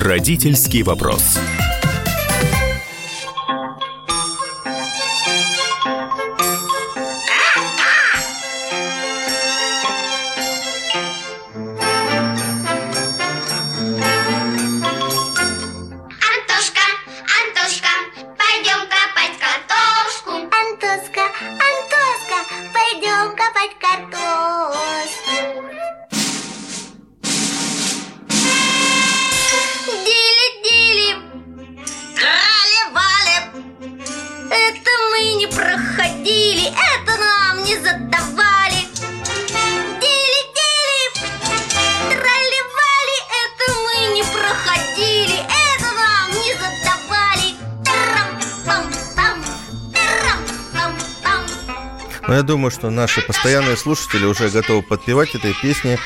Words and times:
Родительский 0.00 0.84
вопрос. 0.84 1.40
Думаю, 52.68 52.70
что 52.70 52.90
наши 52.90 53.20
постоянные 53.22 53.76
слушатели 53.76 54.24
уже 54.24 54.50
готовы 54.50 54.82
подпевать 54.82 55.34
этой 55.34 55.54
песни, 55.54 55.98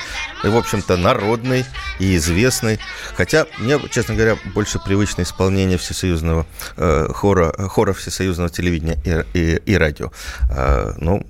в 0.42 0.56
общем-то, 0.56 0.96
народной 0.96 1.64
и 1.98 2.16
известной. 2.16 2.78
Хотя 3.16 3.46
мне, 3.58 3.78
честно 3.90 4.14
говоря, 4.14 4.36
больше 4.54 4.78
привычно 4.78 5.22
исполнение 5.22 5.76
всесоюзного 5.78 6.46
э, 6.76 7.08
хора, 7.12 7.52
хора 7.68 7.92
всесоюзного 7.92 8.50
телевидения 8.50 8.98
и, 9.34 9.38
и, 9.38 9.56
и 9.72 9.76
радио. 9.76 10.12
Э, 10.50 10.92
ну, 10.98 11.26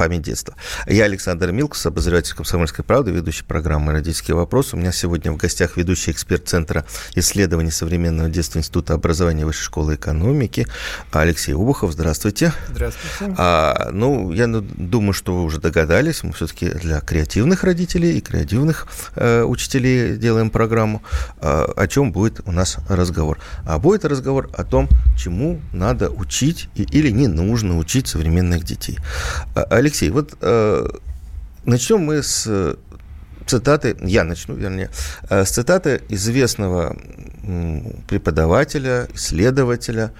память 0.00 0.22
детства. 0.22 0.54
Я 0.86 1.04
Александр 1.04 1.52
Милкус, 1.52 1.84
обозреватель 1.84 2.34
«Комсомольской 2.34 2.82
правды», 2.82 3.10
ведущий 3.10 3.44
программы 3.44 3.92
«Родительский 3.92 4.32
вопрос». 4.32 4.72
У 4.72 4.78
меня 4.78 4.92
сегодня 4.92 5.30
в 5.30 5.36
гостях 5.36 5.76
ведущий 5.76 6.10
эксперт 6.10 6.48
Центра 6.48 6.86
исследований 7.16 7.70
современного 7.70 8.30
детства 8.30 8.60
Института 8.60 8.94
образования 8.94 9.44
Высшей 9.44 9.64
школы 9.64 9.96
экономики 9.96 10.66
Алексей 11.12 11.52
Убухов. 11.52 11.92
Здравствуйте. 11.92 12.54
Здравствуйте. 12.70 13.34
А, 13.36 13.90
ну, 13.92 14.32
я 14.32 14.46
думаю, 14.46 15.12
что 15.12 15.34
вы 15.34 15.44
уже 15.44 15.60
догадались, 15.60 16.22
мы 16.22 16.32
все-таки 16.32 16.70
для 16.70 17.00
креативных 17.00 17.62
родителей 17.62 18.16
и 18.16 18.22
креативных 18.22 18.86
э, 19.16 19.42
учителей 19.42 20.16
делаем 20.16 20.48
программу. 20.48 21.02
Э, 21.42 21.66
о 21.76 21.86
чем 21.88 22.10
будет 22.10 22.40
у 22.46 22.52
нас 22.52 22.78
разговор? 22.88 23.38
А 23.66 23.78
будет 23.78 24.06
разговор 24.06 24.48
о 24.56 24.64
том, 24.64 24.88
чему 25.18 25.60
надо 25.74 26.08
учить 26.08 26.70
и, 26.74 26.84
или 26.84 27.10
не 27.10 27.26
нужно 27.26 27.76
учить 27.76 28.08
современных 28.08 28.64
детей. 28.64 28.98
Алексей 29.54 29.89
Алексей, 29.90 30.10
вот 30.10 30.36
э, 30.40 30.88
начнем 31.64 31.98
мы 31.98 32.22
с 32.22 32.44
э, 32.46 32.76
цитаты, 33.44 33.96
я 34.02 34.22
начну, 34.22 34.54
вернее, 34.54 34.88
э, 35.28 35.44
с 35.44 35.50
цитаты 35.50 36.02
известного 36.08 36.96
преподавателя, 38.06 39.08
исследователя, 39.14 40.12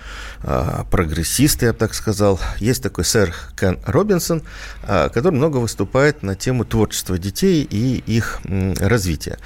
э, 0.43 0.83
прогрессиста, 0.91 1.67
я 1.67 1.73
бы 1.73 1.79
так 1.79 1.95
сказал. 1.95 2.41
Есть 2.59 2.83
такой 2.83 3.05
сэр 3.05 3.33
Кен 3.57 3.79
Робинсон, 3.87 4.43
который 4.83 5.31
много 5.31 5.59
выступает 5.59 6.25
на 6.25 6.35
тему 6.35 6.65
творчества 6.65 7.17
детей 7.17 7.63
и 7.63 8.03
их 8.05 8.41
развития. 8.81 9.39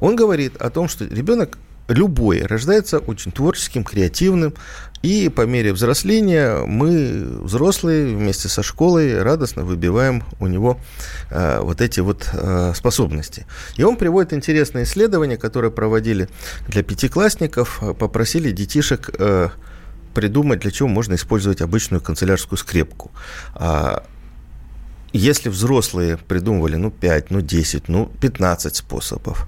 Он 0.00 0.14
говорит 0.14 0.62
о 0.62 0.70
том, 0.70 0.88
что 0.88 1.04
ребенок 1.06 1.58
любой 1.90 2.42
рождается 2.42 2.98
очень 2.98 3.32
творческим, 3.32 3.84
креативным, 3.84 4.54
и 5.02 5.30
по 5.30 5.42
мере 5.42 5.72
взросления 5.72 6.64
мы, 6.66 7.38
взрослые, 7.42 8.14
вместе 8.14 8.48
со 8.48 8.62
школой 8.62 9.22
радостно 9.22 9.64
выбиваем 9.64 10.24
у 10.40 10.46
него 10.46 10.78
э, 11.30 11.60
вот 11.60 11.80
эти 11.80 12.00
вот 12.00 12.28
э, 12.32 12.72
способности. 12.74 13.46
И 13.76 13.82
он 13.82 13.96
приводит 13.96 14.34
интересное 14.34 14.82
исследование, 14.82 15.38
которое 15.38 15.70
проводили 15.70 16.28
для 16.68 16.82
пятиклассников, 16.82 17.80
попросили 17.98 18.50
детишек 18.50 19.10
э, 19.18 19.48
придумать, 20.14 20.60
для 20.60 20.70
чего 20.70 20.88
можно 20.88 21.14
использовать 21.14 21.62
обычную 21.62 22.02
канцелярскую 22.02 22.58
скрепку. 22.58 23.10
А, 23.54 24.04
если 25.12 25.48
взрослые 25.48 26.18
придумывали, 26.18 26.76
ну, 26.76 26.90
5, 26.90 27.30
ну, 27.30 27.40
10, 27.40 27.88
ну, 27.88 28.12
15 28.20 28.76
способов, 28.76 29.46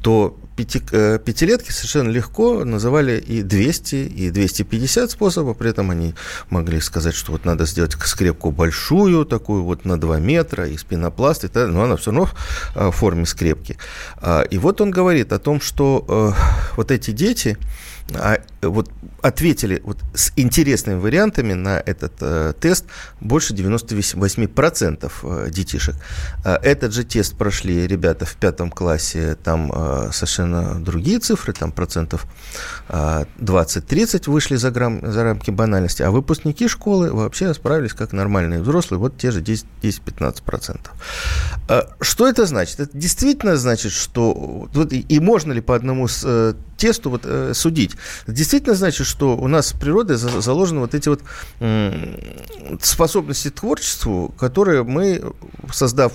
то 0.00 0.38
пяти, 0.56 0.82
э, 0.92 1.18
пятилетки 1.24 1.70
совершенно 1.70 2.10
легко 2.10 2.64
называли 2.64 3.18
и 3.18 3.42
200, 3.42 3.94
и 3.94 4.30
250 4.30 5.10
способов, 5.10 5.56
при 5.56 5.70
этом 5.70 5.90
они 5.90 6.14
могли 6.50 6.80
сказать, 6.80 7.14
что 7.14 7.32
вот 7.32 7.44
надо 7.44 7.66
сделать 7.66 7.92
скрепку 8.04 8.50
большую, 8.50 9.24
такую 9.24 9.64
вот 9.64 9.84
на 9.84 9.98
2 9.98 10.18
метра, 10.18 10.68
из 10.68 10.84
пенопласта, 10.84 11.46
и 11.46 11.50
так, 11.50 11.68
но 11.68 11.82
она 11.82 11.96
все 11.96 12.10
равно 12.10 12.30
э, 12.74 12.88
в 12.88 12.92
форме 12.92 13.26
скрепки. 13.26 13.76
А, 14.16 14.42
и 14.42 14.58
вот 14.58 14.80
он 14.80 14.90
говорит 14.90 15.32
о 15.32 15.38
том, 15.38 15.60
что 15.60 16.04
э, 16.36 16.76
вот 16.76 16.90
эти 16.90 17.10
дети, 17.10 17.56
а, 18.16 18.38
вот 18.62 18.90
ответили 19.22 19.80
вот 19.84 19.98
с 20.14 20.32
интересными 20.36 20.98
вариантами 20.98 21.52
на 21.52 21.78
этот 21.78 22.12
э, 22.20 22.52
тест 22.60 22.86
больше 23.20 23.54
98% 23.54 25.12
э, 25.22 25.50
детишек. 25.50 25.94
Э, 26.44 26.56
этот 26.62 26.92
же 26.92 27.04
тест 27.04 27.36
прошли 27.36 27.86
ребята 27.86 28.24
в 28.24 28.34
пятом 28.34 28.70
классе, 28.70 29.36
там 29.42 29.70
э, 29.72 30.10
совершенно 30.12 30.80
другие 30.80 31.20
цифры, 31.20 31.52
там 31.52 31.70
процентов 31.72 32.26
э, 32.88 33.24
20-30 33.38 34.30
вышли 34.30 34.56
за, 34.56 34.70
грамм, 34.70 35.00
за 35.02 35.22
рамки 35.22 35.50
банальности, 35.50 36.02
а 36.02 36.10
выпускники 36.10 36.66
школы 36.68 37.12
вообще 37.12 37.54
справились 37.54 37.92
как 37.92 38.12
нормальные 38.12 38.60
взрослые, 38.60 38.98
вот 38.98 39.16
те 39.16 39.30
же 39.30 39.40
10-15%. 39.40 40.78
Э, 41.68 41.82
что 42.00 42.26
это 42.26 42.46
значит? 42.46 42.80
Это 42.80 42.98
действительно 42.98 43.56
значит, 43.56 43.92
что 43.92 44.32
вот, 44.72 44.92
и 44.92 45.20
можно 45.20 45.52
ли 45.52 45.60
по 45.60 45.76
одному 45.76 46.08
с, 46.08 46.22
э, 46.24 46.54
тесту 46.82 47.10
вот, 47.10 47.22
э, 47.24 47.52
судить? 47.54 47.92
Действительно 48.26 48.74
значит, 48.74 49.06
что 49.06 49.36
у 49.36 49.48
нас 49.48 49.72
в 49.72 49.78
природе 49.78 50.16
заложены 50.16 50.80
вот 50.80 50.94
эти 50.94 51.08
вот 51.08 51.22
способности 52.80 53.48
к 53.48 53.60
творчеству, 53.60 54.34
которые 54.38 54.82
мы, 54.82 55.22
создав 55.72 56.12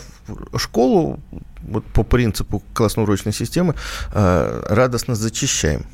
школу, 0.58 1.20
вот 1.62 1.86
по 1.86 2.04
принципу 2.04 2.62
классно-урочной 2.74 3.34
системы, 3.34 3.76
э, 4.14 4.64
радостно 4.70 5.16
зачищаем. 5.16 5.86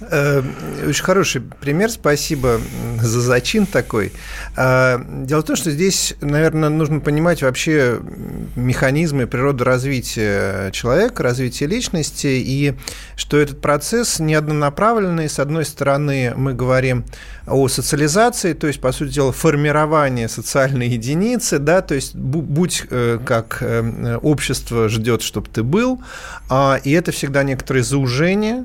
Э, 0.00 0.42
очень 0.86 1.04
хороший 1.04 1.40
пример, 1.40 1.90
спасибо 1.90 2.60
за 3.00 3.20
зачин 3.20 3.64
такой. 3.66 4.12
Э, 4.56 4.98
дело 5.24 5.40
в 5.40 5.44
том, 5.44 5.56
что 5.56 5.70
здесь, 5.70 6.14
наверное, 6.20 6.68
нужно 6.68 7.00
понимать 7.00 7.42
вообще 7.42 8.00
механизмы 8.56 9.22
и 9.22 9.26
природу 9.26 9.64
развития 9.64 10.70
человека, 10.72 11.22
развития 11.22 11.66
личности, 11.66 12.26
и 12.26 12.74
что 13.16 13.38
этот 13.38 13.60
процесс 13.62 14.18
не 14.18 14.34
однонаправленный. 14.34 15.30
С 15.30 15.38
одной 15.38 15.64
стороны, 15.64 16.34
мы 16.36 16.52
говорим 16.52 17.06
о 17.46 17.68
социализации, 17.68 18.52
то 18.52 18.66
есть, 18.66 18.80
по 18.80 18.92
сути 18.92 19.14
дела, 19.14 19.32
формирование 19.32 20.28
социальной 20.28 20.88
единицы, 20.88 21.58
да, 21.58 21.80
то 21.80 21.94
есть 21.94 22.14
будь 22.14 22.84
э, 22.90 23.18
как 23.24 23.62
общество 24.22 24.88
ждет, 24.88 25.22
чтобы 25.22 25.48
ты 25.48 25.62
был, 25.62 26.02
а, 26.50 26.78
и 26.82 26.90
это 26.92 27.12
всегда 27.12 27.42
некоторое 27.44 27.82
заужение, 27.82 28.64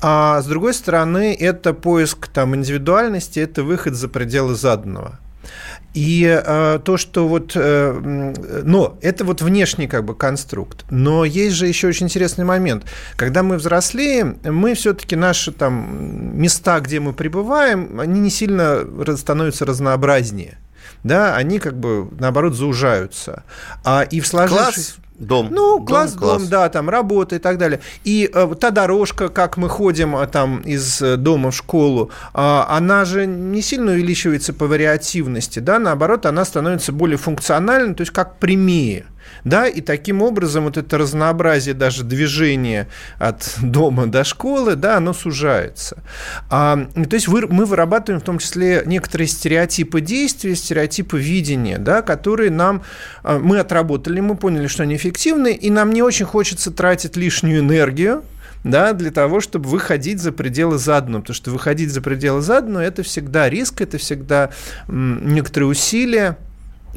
а 0.00 0.40
с 0.40 0.46
другой 0.46 0.74
стороны, 0.74 1.36
это 1.38 1.74
поиск 1.74 2.28
там, 2.28 2.54
индивидуальности, 2.54 3.40
это 3.40 3.62
выход 3.62 3.94
за 3.94 4.08
пределы 4.08 4.54
заданного. 4.54 5.18
И 5.94 6.24
э, 6.24 6.78
то, 6.84 6.96
что 6.96 7.26
вот, 7.26 7.52
э, 7.54 8.62
но 8.64 8.98
это 9.00 9.24
вот 9.24 9.42
внешний 9.42 9.88
как 9.88 10.04
бы 10.04 10.14
конструкт. 10.14 10.84
Но 10.90 11.24
есть 11.24 11.56
же 11.56 11.66
еще 11.66 11.88
очень 11.88 12.06
интересный 12.06 12.44
момент. 12.44 12.84
Когда 13.16 13.42
мы 13.42 13.56
взрослеем, 13.56 14.38
мы 14.44 14.74
все-таки 14.74 15.16
наши 15.16 15.50
там 15.50 16.38
места, 16.38 16.78
где 16.80 17.00
мы 17.00 17.14
пребываем, 17.14 17.98
они 17.98 18.20
не 18.20 18.30
сильно 18.30 18.84
становятся 19.16 19.64
разнообразнее. 19.64 20.58
Да, 21.04 21.34
они 21.34 21.58
как 21.58 21.78
бы 21.78 22.08
наоборот 22.18 22.54
заужаются. 22.54 23.44
А 23.84 24.02
и 24.02 24.20
в 24.20 24.26
сложившейся... 24.26 24.94
Класс 24.94 24.98
Дом. 25.18 25.48
Ну, 25.50 25.84
класс, 25.84 26.12
дом, 26.12 26.20
класс. 26.20 26.42
дом, 26.42 26.48
да, 26.48 26.68
там 26.68 26.88
работа 26.88 27.36
и 27.36 27.38
так 27.38 27.58
далее. 27.58 27.80
И 28.04 28.30
э, 28.32 28.54
та 28.60 28.70
дорожка, 28.70 29.28
как 29.28 29.56
мы 29.56 29.68
ходим 29.68 30.16
э, 30.16 30.26
там 30.28 30.60
из 30.60 31.02
э, 31.02 31.16
дома 31.16 31.50
в 31.50 31.56
школу, 31.56 32.10
э, 32.34 32.38
она 32.68 33.04
же 33.04 33.26
не 33.26 33.60
сильно 33.60 33.92
увеличивается 33.92 34.52
по 34.52 34.66
вариативности, 34.66 35.58
да, 35.58 35.80
наоборот, 35.80 36.24
она 36.26 36.44
становится 36.44 36.92
более 36.92 37.18
функциональной, 37.18 37.94
то 37.94 38.02
есть 38.02 38.12
как 38.12 38.38
прямее 38.38 39.06
да, 39.44 39.66
и 39.66 39.80
таким 39.80 40.22
образом 40.22 40.64
вот 40.64 40.76
это 40.76 40.98
разнообразие 40.98 41.74
даже 41.74 42.04
движения 42.04 42.88
от 43.18 43.56
дома 43.62 44.06
до 44.06 44.24
школы, 44.24 44.76
да, 44.76 44.96
оно 44.96 45.12
сужается. 45.12 46.02
А, 46.50 46.76
то 46.94 47.14
есть 47.14 47.28
вы, 47.28 47.46
мы 47.46 47.64
вырабатываем 47.64 48.20
в 48.20 48.24
том 48.24 48.38
числе 48.38 48.82
некоторые 48.86 49.28
стереотипы 49.28 50.00
действия, 50.00 50.54
стереотипы 50.54 51.18
видения, 51.18 51.78
да, 51.78 52.02
которые 52.02 52.50
нам, 52.50 52.82
а, 53.22 53.38
мы 53.38 53.58
отработали, 53.58 54.20
мы 54.20 54.36
поняли, 54.36 54.66
что 54.66 54.82
они 54.82 54.96
эффективны, 54.96 55.52
и 55.52 55.70
нам 55.70 55.92
не 55.92 56.02
очень 56.02 56.26
хочется 56.26 56.70
тратить 56.70 57.16
лишнюю 57.16 57.60
энергию, 57.60 58.22
да, 58.64 58.92
для 58.92 59.10
того, 59.10 59.40
чтобы 59.40 59.68
выходить 59.68 60.20
за 60.20 60.32
пределы 60.32 60.78
заданного. 60.78 61.22
Потому 61.22 61.34
что 61.34 61.50
выходить 61.50 61.90
за 61.90 62.00
пределы 62.00 62.40
заданного– 62.40 62.82
это 62.84 63.02
всегда 63.02 63.48
риск, 63.48 63.80
это 63.80 63.98
всегда 63.98 64.50
некоторые 64.88 65.68
усилия, 65.70 66.36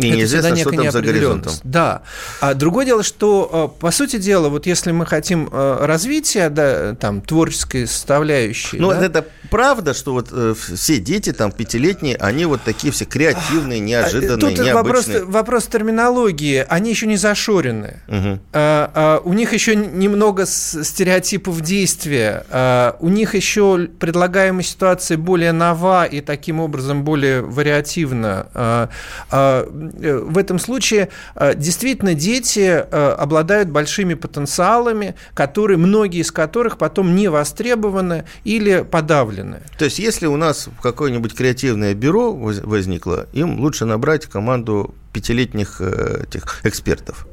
и 0.02 0.10
это 0.10 0.18
неизвестно, 0.18 0.56
что 0.56 0.72
там 0.72 0.92
за 0.92 1.02
горизонтом. 1.02 1.54
Да. 1.64 2.02
А 2.40 2.54
другое 2.54 2.86
дело, 2.86 3.04
что, 3.04 3.72
э, 3.76 3.80
по 3.82 3.92
сути 3.92 4.18
дела, 4.18 4.50
вот 4.50 4.66
если 4.66 4.92
мы 4.92 5.06
хотим 5.06 5.50
э, 5.52 5.78
развития, 5.86 6.50
да, 6.50 6.96
там, 6.96 7.22
творческой 7.22 7.88
составляющей... 7.88 8.78
Ну, 8.78 8.92
да? 8.92 9.06
это 9.06 9.26
правда, 9.50 9.94
что 9.94 10.14
вот 10.14 10.30
э, 10.32 10.56
все 10.76 10.98
дети, 10.98 11.34
там, 11.34 11.52
пятилетние, 11.52 12.16
они 12.18 12.46
вот 12.46 12.62
такие 12.64 12.92
все 12.92 13.06
креативные, 13.06 13.82
а, 13.82 13.84
неожиданные, 13.84 14.38
Тут 14.38 14.66
необычные. 14.66 14.74
Вопрос, 14.74 15.08
вопрос 15.26 15.68
терминологии. 15.68 16.66
Они 16.68 16.90
еще 16.90 17.08
не 17.08 17.18
зашорены. 17.18 18.02
Угу. 18.08 18.40
А, 18.54 18.92
а, 18.94 19.22
у 19.24 19.34
них 19.34 19.54
еще 19.54 19.76
немного 19.76 20.46
стереотипов 20.46 21.62
действия. 21.62 22.46
А, 22.50 22.96
у 23.00 23.10
них 23.10 23.36
еще 23.36 23.90
предлагаемая 24.00 24.64
ситуация 24.64 25.18
более 25.18 25.52
нова 25.52 26.06
и 26.06 26.22
таким 26.22 26.60
образом 26.60 27.04
более 27.04 27.42
вариативна. 27.42 28.48
А, 28.54 28.90
а, 29.30 29.91
в 29.94 30.38
этом 30.38 30.60
случае 30.60 31.10
э, 31.36 31.56
действительно 31.56 32.14
дети 32.14 32.60
э, 32.60 33.16
обладают 33.18 33.70
большими 33.70 34.14
потенциалами, 34.14 35.16
которые, 35.34 35.78
многие 35.78 36.22
из 36.22 36.32
которых 36.32 36.78
потом 36.78 37.16
не 37.16 37.30
востребованы 37.30 38.26
или 38.44 38.86
подавлены. 38.90 39.62
То 39.78 39.86
есть, 39.86 40.00
если 40.00 40.28
у 40.28 40.38
нас 40.38 40.70
какое-нибудь 40.82 41.36
креативное 41.36 41.94
бюро 41.94 42.34
возникло, 42.34 43.28
им 43.34 43.60
лучше 43.60 43.86
набрать 43.86 44.26
команду 44.26 44.94
пятилетних 45.12 45.82
этих 45.82 46.62
экспертов. 46.64 47.28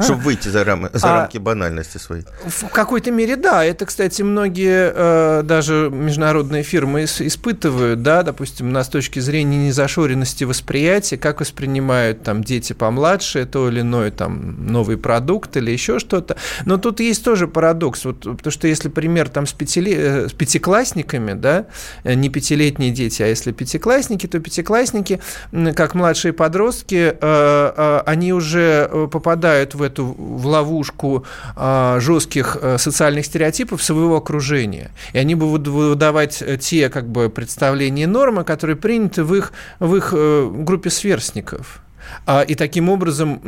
Чтобы 0.00 0.20
выйти 0.22 0.48
за, 0.48 0.64
рамы, 0.64 0.90
за 0.92 1.08
а, 1.08 1.20
рамки 1.20 1.38
банальности 1.38 1.98
своей. 1.98 2.24
В 2.46 2.68
какой-то 2.68 3.10
мере, 3.10 3.36
да. 3.36 3.64
Это, 3.64 3.86
кстати, 3.86 4.22
многие 4.22 4.92
э, 4.94 5.42
даже 5.42 5.90
международные 5.92 6.62
фирмы 6.62 7.04
испытывают, 7.04 8.02
да, 8.02 8.22
допустим, 8.22 8.72
на 8.72 8.84
с 8.84 8.88
точки 8.88 9.20
зрения 9.20 9.66
незашоренности 9.66 10.44
восприятия, 10.44 11.16
как 11.16 11.40
воспринимают 11.40 12.22
там 12.22 12.44
дети 12.44 12.72
помладше 12.72 13.46
то 13.46 13.68
или 13.68 13.80
иное 13.80 14.10
там 14.10 14.66
новый 14.66 14.96
продукт 14.96 15.56
или 15.56 15.70
еще 15.70 15.98
что-то. 15.98 16.36
Но 16.64 16.76
тут 16.76 17.00
есть 17.00 17.24
тоже 17.24 17.48
парадокс, 17.48 18.04
вот, 18.04 18.20
потому 18.20 18.52
что 18.52 18.68
если 18.68 18.88
пример 18.88 19.28
там 19.28 19.46
с, 19.46 19.52
пятили, 19.52 19.94
э, 19.96 20.28
с 20.28 20.32
пятиклассниками, 20.32 21.32
да, 21.32 21.66
э, 22.04 22.14
не 22.14 22.28
пятилетние 22.28 22.90
дети, 22.90 23.22
а 23.22 23.26
если 23.26 23.52
пятиклассники, 23.52 24.26
то 24.26 24.38
пятиклассники, 24.38 25.20
как 25.74 25.94
младшие 25.94 26.32
подростки, 26.32 27.07
они 28.06 28.32
уже 28.32 29.08
попадают 29.10 29.38
попадают 29.38 29.74
в 29.74 29.82
эту 29.82 30.04
в 30.06 30.46
ловушку 30.46 31.24
жестких 31.98 32.56
социальных 32.78 33.26
стереотипов 33.26 33.82
своего 33.82 34.16
окружения. 34.16 34.90
И 35.12 35.18
они 35.18 35.34
будут 35.34 35.68
выдавать 35.68 36.42
э, 36.42 36.56
те 36.56 36.88
как 36.88 37.08
бы, 37.08 37.28
представления 37.28 38.04
и 38.04 38.06
нормы, 38.06 38.44
которые 38.44 38.76
приняты 38.76 39.24
в 39.24 39.34
их, 39.34 39.52
в 39.80 39.96
их 39.96 40.12
э, 40.12 40.50
группе 40.52 40.90
сверстников. 40.90 41.80
А, 42.26 42.42
и 42.42 42.54
таким 42.54 42.88
образом 42.88 43.40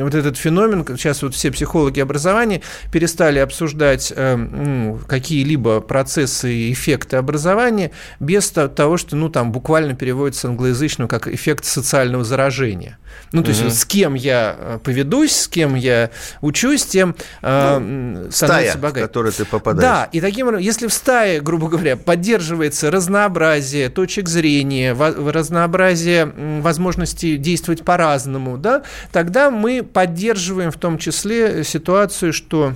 вот 0.00 0.14
этот 0.14 0.36
феномен, 0.36 0.84
сейчас 0.96 1.22
вот 1.22 1.34
все 1.34 1.50
психологи 1.50 2.00
образования 2.00 2.60
перестали 2.92 3.38
обсуждать 3.38 4.12
э, 4.14 4.96
какие-либо 5.06 5.80
процессы 5.80 6.52
и 6.52 6.72
эффекты 6.72 7.16
образования 7.16 7.90
без 8.20 8.50
того, 8.50 8.96
что 8.96 9.16
ну, 9.16 9.28
там 9.28 9.52
буквально 9.52 9.94
переводится 9.94 10.48
англоязычно 10.48 11.08
как 11.08 11.28
эффект 11.28 11.64
социального 11.64 12.24
заражения. 12.24 12.98
Ну, 13.32 13.42
то 13.42 13.50
угу. 13.50 13.64
есть 13.64 13.78
с 13.78 13.84
кем 13.84 14.14
я 14.14 14.56
э, 14.58 14.78
поведусь, 14.82 15.32
с 15.32 15.48
кем 15.48 15.74
я 15.74 16.10
учусь, 16.40 16.84
тем 16.84 17.14
э, 17.42 17.78
ну, 17.78 18.30
становится 18.30 18.78
богатым. 18.78 19.02
в 19.02 19.06
которую 19.08 19.32
ты 19.32 19.44
попадаешь. 19.44 19.82
Да, 19.82 20.08
и 20.12 20.20
таким 20.20 20.48
образом, 20.48 20.64
если 20.64 20.86
в 20.86 20.92
стае, 20.92 21.40
грубо 21.40 21.68
говоря, 21.68 21.96
поддерживается 21.96 22.90
разнообразие 22.90 23.88
точек 23.88 24.28
зрения, 24.28 24.94
разнообразие 24.94 26.26
возможностей 26.60 27.36
действовать 27.36 27.82
по-разному, 27.94 28.58
да, 28.58 28.82
тогда 29.12 29.52
мы 29.52 29.84
поддерживаем 29.84 30.72
в 30.72 30.76
том 30.76 30.98
числе 30.98 31.62
ситуацию, 31.62 32.32
что 32.32 32.74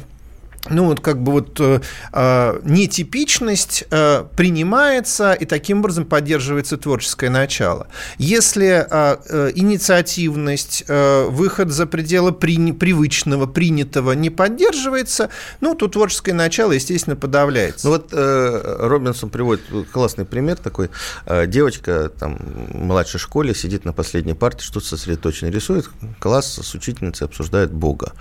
ну 0.70 0.86
вот 0.86 1.00
как 1.00 1.22
бы 1.22 1.32
вот 1.32 1.58
э, 1.60 1.80
э, 2.12 2.60
нетипичность 2.64 3.84
э, 3.90 4.24
принимается 4.36 5.32
и 5.32 5.44
таким 5.44 5.80
образом 5.80 6.04
поддерживается 6.04 6.76
творческое 6.76 7.30
начало. 7.30 7.88
Если 8.18 8.86
э, 8.88 9.16
э, 9.28 9.52
инициативность, 9.54 10.84
э, 10.88 11.26
выход 11.28 11.70
за 11.70 11.86
пределы 11.86 12.32
при, 12.32 12.72
привычного, 12.72 13.46
принятого 13.46 14.12
не 14.12 14.30
поддерживается, 14.30 15.30
ну 15.60 15.74
то 15.74 15.88
творческое 15.88 16.32
начало, 16.32 16.72
естественно, 16.72 17.16
подавляется. 17.16 17.86
Ну 17.86 17.94
вот 17.94 18.08
э, 18.12 18.76
Робинсон 18.80 19.30
приводит 19.30 19.62
классный 19.92 20.24
пример 20.24 20.56
такой. 20.56 20.90
Э, 21.26 21.46
девочка 21.46 22.10
там 22.18 22.38
в 22.38 22.76
младшей 22.76 23.20
школе 23.20 23.54
сидит 23.54 23.84
на 23.84 23.92
последней 23.92 24.34
парте, 24.34 24.64
что-то 24.64 24.86
сосредоточенно 24.86 25.48
рисует, 25.50 25.88
класс 26.18 26.58
с 26.62 26.74
учительницей 26.74 27.26
обсуждает 27.26 27.72
Бога. 27.72 28.12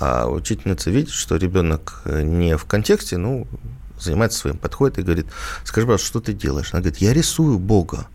А 0.00 0.26
учительница 0.28 0.90
видит, 0.90 1.10
что 1.10 1.36
ребенок 1.36 1.87
ребенок 1.88 2.02
э, 2.04 2.22
не 2.22 2.56
в 2.56 2.64
контексте, 2.64 3.16
ну, 3.16 3.46
занимается 3.98 4.38
своим, 4.38 4.56
подходит 4.58 4.98
и 4.98 5.02
говорит, 5.02 5.26
скажи, 5.64 5.86
пожалуйста, 5.86 6.06
что 6.06 6.20
ты 6.20 6.32
делаешь? 6.32 6.70
Она 6.72 6.80
говорит, 6.80 7.00
я 7.00 7.12
рисую 7.12 7.58
Бога. 7.58 8.06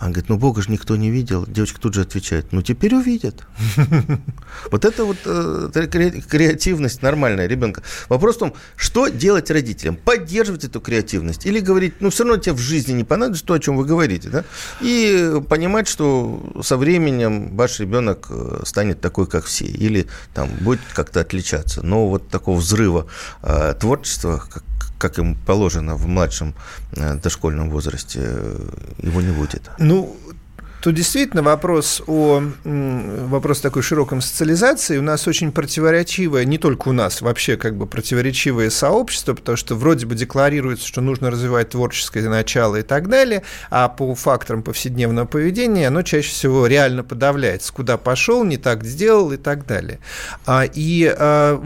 Он 0.00 0.12
говорит, 0.12 0.28
ну 0.28 0.38
Бога 0.38 0.62
же 0.62 0.70
никто 0.70 0.96
не 0.96 1.10
видел. 1.10 1.44
Девочка 1.46 1.80
тут 1.80 1.94
же 1.94 2.02
отвечает, 2.02 2.52
ну 2.52 2.62
теперь 2.62 2.94
увидят. 2.94 3.46
Вот 4.70 4.84
это 4.84 5.04
вот 5.04 5.18
э, 5.24 5.70
креативность 6.28 7.02
нормальная 7.02 7.46
ребенка. 7.46 7.82
Вопрос 8.08 8.36
в 8.36 8.38
том, 8.38 8.54
что 8.76 9.08
делать 9.08 9.50
родителям? 9.50 9.96
Поддерживать 9.96 10.64
эту 10.64 10.80
креативность 10.80 11.46
или 11.46 11.60
говорить, 11.60 11.94
ну 12.00 12.10
все 12.10 12.24
равно 12.24 12.40
тебе 12.40 12.54
в 12.54 12.58
жизни 12.58 12.92
не 12.92 13.04
понадобится 13.04 13.44
то, 13.44 13.54
о 13.54 13.58
чем 13.58 13.76
вы 13.76 13.84
говорите, 13.84 14.28
да? 14.30 14.44
И 14.80 15.40
понимать, 15.48 15.86
что 15.86 16.42
со 16.62 16.76
временем 16.76 17.56
ваш 17.56 17.80
ребенок 17.80 18.26
э, 18.30 18.62
станет 18.64 19.00
такой, 19.00 19.26
как 19.26 19.44
все, 19.44 19.66
или 19.66 20.06
там 20.34 20.48
будет 20.60 20.80
как-то 20.92 21.20
отличаться. 21.20 21.82
Но 21.82 22.08
вот 22.08 22.28
такого 22.28 22.58
взрыва 22.58 23.06
э, 23.42 23.74
творчества, 23.78 24.42
как 24.98 25.18
им 25.18 25.36
положено 25.46 25.96
в 25.96 26.06
младшем 26.06 26.54
э, 26.96 27.14
дошкольном 27.14 27.70
возрасте, 27.70 28.20
э, 28.22 28.68
его 29.02 29.20
не 29.20 29.32
будет. 29.32 29.70
Ну, 29.78 30.16
Тут 30.80 30.94
действительно 30.94 31.42
вопрос 31.42 32.02
о 32.06 32.42
вопрос 32.64 33.60
такой 33.60 33.82
широкой 33.82 34.22
социализации 34.22 34.98
у 34.98 35.02
нас 35.02 35.26
очень 35.26 35.50
противоречивое, 35.50 36.44
не 36.44 36.56
только 36.56 36.88
у 36.88 36.92
нас, 36.92 37.20
вообще 37.20 37.56
как 37.56 37.76
бы 37.76 37.86
противоречивое 37.86 38.70
сообщество, 38.70 39.34
потому 39.34 39.56
что 39.56 39.74
вроде 39.74 40.06
бы 40.06 40.14
декларируется, 40.14 40.86
что 40.86 41.00
нужно 41.00 41.30
развивать 41.30 41.70
творческое 41.70 42.28
начало 42.28 42.76
и 42.76 42.82
так 42.82 43.08
далее, 43.08 43.42
а 43.70 43.88
по 43.88 44.14
факторам 44.14 44.62
повседневного 44.62 45.26
поведения 45.26 45.88
оно 45.88 46.02
чаще 46.02 46.30
всего 46.30 46.66
реально 46.66 47.02
подавляется. 47.02 47.72
Куда 47.72 47.96
пошел, 47.96 48.44
не 48.44 48.56
так 48.56 48.84
сделал 48.84 49.32
и 49.32 49.36
так 49.36 49.66
далее. 49.66 49.98
А, 50.46 50.64
и 50.64 51.12
а, 51.16 51.60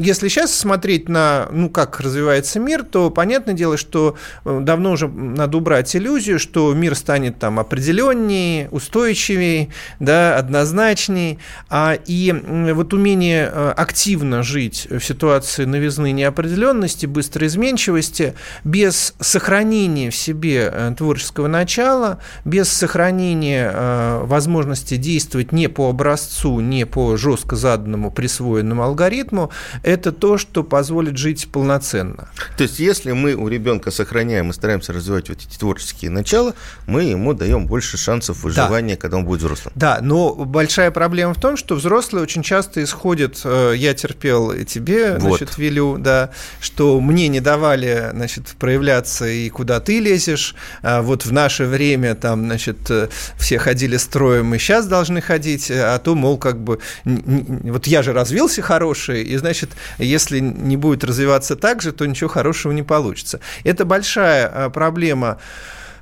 если 0.00 0.28
сейчас 0.28 0.54
смотреть 0.54 1.08
на, 1.08 1.48
ну, 1.52 1.70
как 1.70 2.00
развивается 2.00 2.58
мир, 2.58 2.82
то 2.82 3.10
понятное 3.10 3.54
дело, 3.54 3.76
что 3.76 4.16
э, 4.44 4.58
давно 4.62 4.92
уже 4.92 5.08
надо 5.08 5.56
убрать 5.58 5.94
иллюзию, 5.94 6.38
что 6.38 6.72
мир 6.74 6.96
станет 6.96 7.38
там 7.38 7.60
определеннее, 7.60 8.39
стабильнее, 8.40 8.68
устойчивее, 8.70 9.68
да, 9.98 10.36
однозначней. 10.36 11.38
А, 11.68 11.98
и 12.06 12.32
вот 12.32 12.92
умение 12.92 13.50
э, 13.52 13.72
активно 13.76 14.42
жить 14.42 14.86
в 14.90 15.00
ситуации 15.00 15.64
новизны 15.64 16.12
неопределенности, 16.12 17.06
быстрой 17.06 17.48
изменчивости, 17.48 18.34
без 18.64 19.14
сохранения 19.20 20.10
в 20.10 20.16
себе 20.16 20.70
э, 20.72 20.94
творческого 20.96 21.48
начала, 21.48 22.18
без 22.44 22.68
сохранения 22.68 23.70
э, 23.72 24.20
возможности 24.24 24.96
действовать 24.96 25.52
не 25.52 25.68
по 25.68 25.90
образцу, 25.90 26.60
не 26.60 26.86
по 26.86 27.16
жестко 27.16 27.56
заданному 27.56 28.10
присвоенному 28.10 28.82
алгоритму, 28.82 29.50
это 29.82 30.12
то, 30.12 30.38
что 30.38 30.64
позволит 30.64 31.16
жить 31.16 31.48
полноценно. 31.52 32.30
То 32.56 32.64
есть, 32.64 32.78
если 32.78 33.12
мы 33.12 33.34
у 33.34 33.48
ребенка 33.48 33.90
сохраняем 33.90 34.50
и 34.50 34.52
стараемся 34.52 34.92
развивать 34.92 35.28
вот 35.28 35.38
эти 35.38 35.58
творческие 35.58 36.10
начала, 36.10 36.54
мы 36.86 37.04
ему 37.04 37.34
даем 37.34 37.66
больше 37.66 37.96
шансов 37.96 38.29
шансов 38.30 38.42
выживания, 38.42 38.94
да. 38.94 39.00
когда 39.00 39.16
он 39.18 39.24
будет 39.24 39.40
взрослым. 39.40 39.72
Да, 39.76 39.98
но 40.02 40.34
большая 40.34 40.90
проблема 40.90 41.34
в 41.34 41.40
том, 41.40 41.56
что 41.56 41.74
взрослые 41.74 42.22
очень 42.22 42.42
часто 42.42 42.82
исходят, 42.82 43.40
э, 43.44 43.74
я 43.76 43.94
терпел 43.94 44.52
и 44.52 44.64
тебе, 44.64 45.14
вот. 45.14 45.38
значит, 45.38 45.58
велю, 45.58 45.98
да, 45.98 46.30
что 46.60 47.00
мне 47.00 47.28
не 47.28 47.40
давали, 47.40 48.10
значит, 48.12 48.54
проявляться 48.58 49.26
и 49.26 49.48
куда 49.50 49.80
ты 49.80 50.00
лезешь, 50.00 50.54
а 50.82 51.02
вот 51.02 51.24
в 51.24 51.32
наше 51.32 51.64
время 51.64 52.14
там, 52.14 52.44
значит, 52.44 52.90
э, 52.90 53.08
все 53.38 53.58
ходили 53.58 53.96
строем, 53.96 54.46
мы 54.46 54.58
сейчас 54.58 54.86
должны 54.86 55.20
ходить, 55.20 55.70
а 55.70 55.98
то, 55.98 56.14
мол, 56.14 56.38
как 56.38 56.58
бы, 56.60 56.78
вот 57.04 57.86
я 57.86 58.02
же 58.02 58.12
развился 58.12 58.62
хороший, 58.62 59.22
и, 59.22 59.36
значит, 59.36 59.70
если 59.98 60.40
не 60.40 60.76
будет 60.76 61.04
развиваться 61.04 61.56
так 61.56 61.82
же, 61.82 61.92
то 61.92 62.06
ничего 62.06 62.28
хорошего 62.28 62.72
не 62.72 62.82
получится. 62.82 63.40
Это 63.64 63.84
большая 63.84 64.50
э, 64.52 64.70
проблема 64.70 65.30
а, 65.30 65.38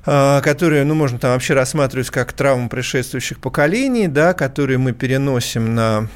которые, 0.03 0.83
ну, 0.83 0.95
можно 0.95 1.19
там 1.19 1.31
вообще 1.31 1.53
рассматривать 1.53 2.09
как 2.09 2.33
травму 2.33 2.69
предшествующих 2.69 3.39
поколений, 3.39 4.07
да, 4.07 4.33
которые 4.33 4.77
мы 4.77 4.93
переносим 4.93 5.75
на 5.75 6.07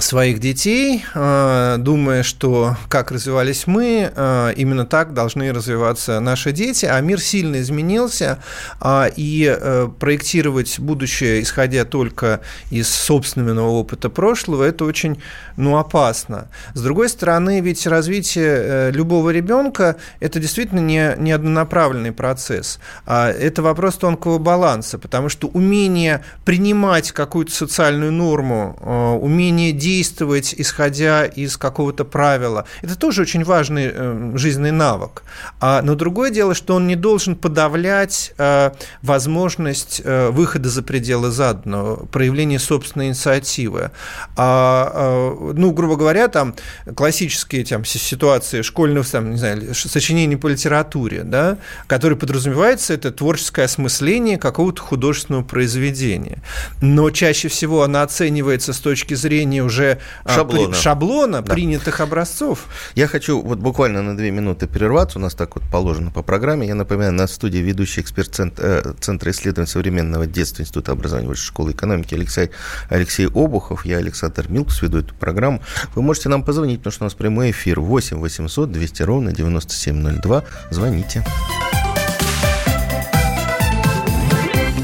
своих 0.00 0.40
детей, 0.40 1.04
э, 1.14 1.76
думая, 1.78 2.22
что 2.22 2.76
как 2.88 3.10
развивались 3.10 3.66
мы, 3.66 4.12
э, 4.14 4.52
именно 4.56 4.84
так 4.84 5.14
должны 5.14 5.52
развиваться 5.52 6.20
наши 6.20 6.52
дети, 6.52 6.86
а 6.86 7.00
мир 7.00 7.20
сильно 7.20 7.60
изменился, 7.60 8.38
а, 8.80 9.08
и 9.14 9.46
э, 9.48 9.88
проектировать 9.98 10.78
будущее, 10.78 11.42
исходя 11.42 11.84
только 11.84 12.40
из 12.70 12.88
собственного 12.88 13.68
опыта 13.68 14.10
прошлого, 14.10 14.64
это 14.64 14.84
очень 14.84 15.20
ну, 15.56 15.78
опасно. 15.78 16.48
С 16.74 16.82
другой 16.82 17.08
стороны, 17.08 17.60
ведь 17.60 17.86
развитие 17.86 18.90
любого 18.90 19.30
ребенка– 19.30 19.96
это 20.20 20.38
действительно 20.38 20.80
не, 20.80 21.14
не 21.18 21.32
однонаправленный 21.32 22.12
процесс, 22.12 22.78
а 23.06 23.30
это 23.30 23.62
вопрос 23.62 23.96
тонкого 23.96 24.38
баланса, 24.38 24.98
потому 24.98 25.28
что 25.28 25.48
умение 25.48 26.22
принимать 26.44 27.12
какую-то 27.12 27.52
социальную 27.52 28.12
норму, 28.12 28.76
умение 29.20 29.72
действовать, 29.76 30.54
исходя 30.56 31.24
из 31.24 31.56
какого-то 31.56 32.04
правила. 32.04 32.66
Это 32.82 32.96
тоже 32.96 33.22
очень 33.22 33.44
важный 33.44 33.90
э, 33.92 34.32
жизненный 34.34 34.72
навык. 34.72 35.22
А, 35.60 35.82
но 35.82 35.94
другое 35.94 36.30
дело, 36.30 36.54
что 36.54 36.74
он 36.74 36.86
не 36.86 36.96
должен 36.96 37.36
подавлять 37.36 38.32
э, 38.38 38.70
возможность 39.02 40.00
э, 40.04 40.30
выхода 40.30 40.68
за 40.68 40.82
пределы 40.82 41.30
заданного, 41.30 42.06
проявления 42.06 42.58
собственной 42.58 43.08
инициативы. 43.08 43.90
А, 44.36 45.34
ну, 45.54 45.72
грубо 45.72 45.96
говоря, 45.96 46.28
там 46.28 46.54
классические 46.94 47.64
там, 47.64 47.84
ситуации 47.84 48.62
школьных 48.62 49.08
там, 49.08 49.32
не 49.32 49.38
знаю, 49.38 49.74
сочинений 49.74 50.36
по 50.36 50.48
литературе, 50.48 51.22
да, 51.22 51.58
которые 51.86 52.18
подразумевается, 52.18 52.94
это 52.94 53.10
творческое 53.12 53.64
осмысление 53.64 54.38
какого-то 54.38 54.82
художественного 54.82 55.42
произведения. 55.42 56.42
Но 56.80 57.10
чаще 57.10 57.48
всего 57.48 57.82
она 57.82 58.02
оценивается 58.02 58.72
с 58.72 58.78
точки 58.78 59.14
зрения 59.14 59.62
уже 59.66 59.98
а, 60.24 60.34
шаблона, 60.34 60.74
шаблона 60.74 61.42
да. 61.42 61.52
принятых 61.52 62.00
образцов. 62.00 62.66
Я 62.94 63.06
хочу 63.06 63.40
вот 63.40 63.58
буквально 63.58 64.02
на 64.02 64.16
две 64.16 64.30
минуты 64.30 64.66
прерваться, 64.66 65.18
у 65.18 65.22
нас 65.22 65.34
так 65.34 65.56
вот 65.56 65.64
положено 65.70 66.10
по 66.10 66.22
программе. 66.22 66.66
Я 66.66 66.74
напоминаю, 66.74 67.12
на 67.12 67.26
студии 67.26 67.58
ведущий 67.58 68.00
эксперт 68.00 68.34
э, 68.38 68.94
Центра 69.00 69.30
исследований 69.30 69.68
современного 69.68 70.26
детства 70.26 70.62
Института 70.62 70.92
образования 70.92 71.28
Высшей 71.28 71.46
школы 71.46 71.72
экономики 71.72 72.14
Алексей, 72.14 72.50
Алексей 72.88 73.26
Обухов. 73.26 73.84
Я 73.84 73.98
Александр 73.98 74.46
Милкус, 74.48 74.82
веду 74.82 74.98
эту 74.98 75.14
программу. 75.14 75.60
Вы 75.94 76.02
можете 76.02 76.28
нам 76.28 76.42
позвонить, 76.42 76.78
потому 76.78 76.92
что 76.92 77.04
у 77.04 77.06
нас 77.06 77.14
прямой 77.14 77.50
эфир 77.50 77.80
8 77.80 78.18
800 78.18 78.72
200 78.72 79.02
ровно 79.02 79.32
9702. 79.32 80.44
Звоните. 80.70 81.24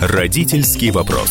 Родительский 0.01 0.91
вопрос. 0.91 1.31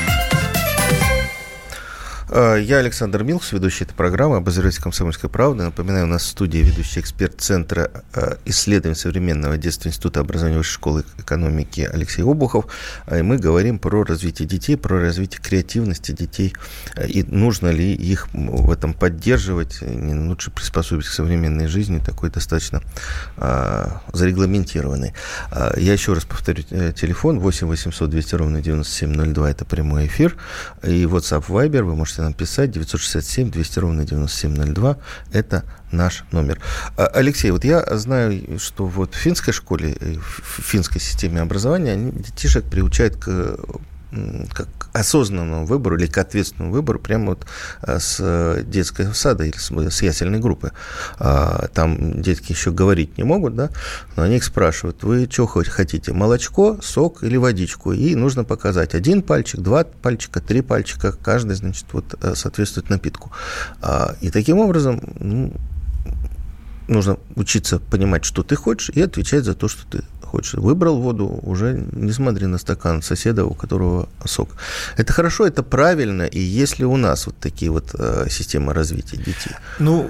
Э, 2.33 2.57
я 2.61 2.77
Александр 2.77 3.23
Милкс, 3.23 3.51
ведущий 3.51 3.83
этой 3.83 3.93
программы, 3.93 4.37
обозреватель 4.37 4.81
«Комсомольской 4.81 5.29
правды». 5.29 5.63
Напоминаю, 5.63 6.05
у 6.05 6.07
нас 6.07 6.23
в 6.23 6.27
студии 6.27 6.59
ведущий 6.59 7.01
эксперт 7.01 7.41
Центра 7.41 7.91
э, 8.13 8.37
исследований 8.45 8.95
современного 8.95 9.57
детства 9.57 9.89
Института 9.89 10.21
образования 10.21 10.57
Высшей 10.57 10.75
школы 10.75 11.03
экономики 11.17 11.81
Алексей 11.91 12.23
Обухов. 12.23 12.67
Э, 13.05 13.19
и 13.19 13.21
мы 13.21 13.37
говорим 13.37 13.79
про 13.79 14.05
развитие 14.05 14.47
детей, 14.47 14.77
про 14.77 15.01
развитие 15.01 15.41
креативности 15.41 16.13
детей. 16.13 16.53
И 17.05 17.23
нужно 17.23 17.67
ли 17.67 17.93
их 17.93 18.29
в 18.31 18.71
этом 18.71 18.93
поддерживать, 18.93 19.81
не 19.81 20.13
лучше 20.13 20.51
приспособить 20.51 21.07
к 21.07 21.09
современной 21.09 21.67
жизни, 21.67 21.99
такой 21.99 22.29
достаточно 22.29 22.81
зарегламентированный. 24.13 25.13
Я 25.77 25.93
еще 25.93 26.13
раз 26.13 26.25
повторю 26.25 26.63
телефон 26.63 27.39
8 27.39 27.67
800 27.67 28.09
200 28.09 28.35
ровно 28.35 28.61
9702, 28.61 29.51
это 29.51 29.65
прямой 29.65 30.07
эфир. 30.07 30.37
И 30.83 31.03
WhatsApp 31.03 31.45
Viber 31.47 31.83
вы 31.83 31.95
можете 31.95 32.20
можете 32.21 32.23
нам 32.23 32.33
писать 32.33 32.71
967 32.71 33.51
200 33.51 33.79
ровно 33.79 34.05
9702. 34.05 34.97
Это 35.33 35.63
наш 35.91 36.23
номер. 36.31 36.59
А, 36.97 37.05
Алексей, 37.07 37.51
вот 37.51 37.65
я 37.65 37.85
знаю, 37.97 38.59
что 38.59 38.85
вот 38.85 39.15
в 39.15 39.17
финской 39.17 39.53
школе, 39.53 39.95
э, 39.99 40.15
в 40.17 40.61
финской 40.61 41.01
системе 41.01 41.41
образования 41.41 41.95
детишек 41.95 42.63
приучают 42.65 43.15
к 43.15 43.57
как 44.53 44.80
осознанному 44.93 45.65
выбору 45.65 45.97
или 45.97 46.07
к 46.07 46.17
ответственному 46.17 46.73
выбору 46.73 46.99
прямо 46.99 47.27
вот 47.27 47.45
а, 47.81 47.99
с 47.99 48.63
детского 48.63 49.13
сада 49.13 49.45
или 49.45 49.57
с 49.89 50.01
ясельной 50.01 50.39
группы. 50.39 50.71
А, 51.19 51.67
там 51.73 52.21
детки 52.21 52.51
еще 52.51 52.71
говорить 52.71 53.17
не 53.17 53.23
могут, 53.23 53.55
да, 53.55 53.69
но 54.15 54.23
они 54.23 54.37
их 54.37 54.43
спрашивают, 54.43 55.03
вы 55.03 55.27
что 55.31 55.47
хотите, 55.47 56.13
молочко, 56.13 56.79
сок 56.81 57.23
или 57.23 57.37
водичку? 57.37 57.93
И 57.93 58.15
нужно 58.15 58.43
показать 58.43 58.93
один 58.95 59.21
пальчик, 59.21 59.59
два 59.59 59.83
пальчика, 59.83 60.41
три 60.41 60.61
пальчика, 60.61 61.11
каждый, 61.11 61.55
значит, 61.55 61.85
вот 61.91 62.15
э, 62.21 62.35
соответствует 62.35 62.89
напитку. 62.89 63.31
А, 63.81 64.15
и 64.21 64.29
таким 64.29 64.59
образом 64.59 65.01
ну, 65.19 65.53
нужно 66.91 67.17
учиться 67.35 67.79
понимать, 67.79 68.25
что 68.25 68.43
ты 68.43 68.55
хочешь, 68.55 68.89
и 68.89 69.01
отвечать 69.01 69.45
за 69.45 69.53
то, 69.53 69.67
что 69.67 69.85
ты 69.89 70.03
хочешь. 70.31 70.53
Выбрал 70.53 71.01
воду, 71.01 71.39
уже 71.43 71.85
не 71.91 72.11
смотри 72.11 72.47
на 72.47 72.57
стакан 72.57 73.01
соседа, 73.01 73.45
у 73.45 73.53
которого 73.53 74.07
сок. 74.25 74.49
Это 74.97 75.13
хорошо, 75.13 75.45
это 75.45 75.63
правильно, 75.63 76.23
и 76.23 76.39
если 76.39 76.85
у 76.85 76.97
нас 76.97 77.25
вот 77.25 77.35
такие 77.37 77.71
вот 77.71 77.95
э, 77.97 78.27
системы 78.29 78.73
развития 78.73 79.17
детей? 79.17 79.55
Ну, 79.79 80.09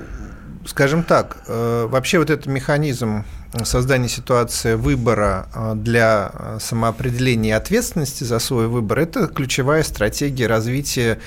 скажем 0.65 1.03
так, 1.03 1.38
э, 1.47 1.88
вообще 1.89 2.19
вот 2.19 2.29
этот 2.29 2.45
механизм 2.47 3.23
создания 3.63 4.09
ситуации 4.09 4.75
выбора 4.75 5.47
э, 5.53 5.73
для 5.75 6.31
самоопределения 6.59 7.50
и 7.50 7.57
ответственности 7.57 8.23
за 8.23 8.39
свой 8.39 8.67
выбор– 8.67 9.00
это 9.00 9.27
ключевая 9.27 9.83
стратегия 9.83 10.47
развития 10.47 11.19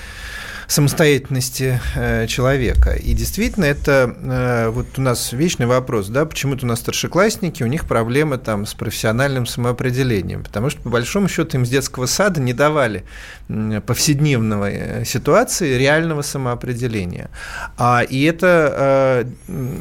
самостоятельности 0.67 1.79
э, 1.95 2.27
человека. 2.27 2.91
И 2.91 3.13
действительно, 3.13 3.65
это 3.65 4.15
э, 4.17 4.69
вот 4.69 4.97
у 4.97 5.01
нас 5.01 5.31
вечный 5.31 5.65
вопрос, 5.65 6.07
да, 6.07 6.25
почему-то 6.25 6.65
у 6.65 6.69
нас 6.69 6.79
старшеклассники, 6.79 7.63
у 7.63 7.67
них 7.67 7.85
проблемы 7.85 8.37
там 8.37 8.65
с 8.65 8.73
профессиональным 8.73 9.45
самоопределением, 9.45 10.43
потому 10.43 10.69
что, 10.69 10.81
по 10.81 10.89
большому 10.89 11.27
счету, 11.27 11.57
им 11.57 11.65
с 11.65 11.69
детского 11.69 12.05
сада 12.05 12.41
не 12.41 12.53
давали 12.53 13.03
повседневного 13.85 14.69
э, 14.71 15.05
ситуации 15.05 15.77
реального 15.77 16.21
самоопределения. 16.21 17.29
А, 17.77 18.01
и 18.01 18.23
это 18.23 19.25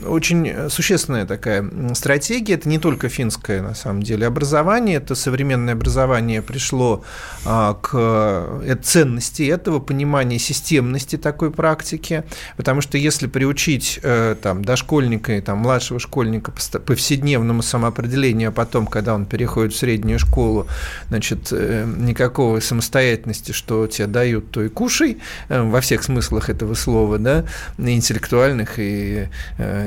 очень 0.07 0.69
существенная 0.69 1.27
такая 1.27 1.65
стратегия, 1.95 2.55
это 2.55 2.69
не 2.69 2.79
только 2.79 3.09
финское, 3.09 3.63
на 3.63 3.75
самом 3.75 4.03
деле, 4.03 4.27
образование, 4.27 4.97
это 4.97 5.15
современное 5.15 5.75
образование 5.75 6.43
пришло 6.43 7.05
а, 7.45 7.75
к 7.75 8.75
ценности 8.83 9.43
этого, 9.45 9.81
понимания 9.81 10.39
системы 10.39 10.74
системности 10.75 11.17
такой 11.17 11.51
практики, 11.51 12.25
потому 12.57 12.81
что 12.81 12.99
если 12.99 13.27
приучить 13.29 14.01
э, 14.03 14.35
там, 14.41 14.65
дошкольника 14.65 15.37
и 15.37 15.41
там, 15.41 15.59
младшего 15.59 16.01
школьника 16.01 16.51
по 16.51 16.79
повседневному 16.81 17.63
самоопределению, 17.63 18.49
а 18.49 18.53
потом, 18.53 18.87
когда 18.87 19.15
он 19.15 19.25
переходит 19.27 19.73
в 19.73 19.77
среднюю 19.77 20.19
школу, 20.19 20.67
значит, 21.09 21.49
э, 21.53 21.87
никакого 21.99 22.61
самостоятельности, 22.61 23.53
что 23.53 23.87
тебе 23.87 24.09
дают, 24.09 24.51
то 24.51 24.63
и 24.63 24.69
кушай, 24.69 25.19
э, 25.49 25.63
во 25.63 25.81
всех 25.81 26.03
смыслах 26.03 26.51
этого 26.51 26.75
слова, 26.75 27.19
да, 27.19 27.45
интеллектуальных 27.79 28.79
и 28.79 29.29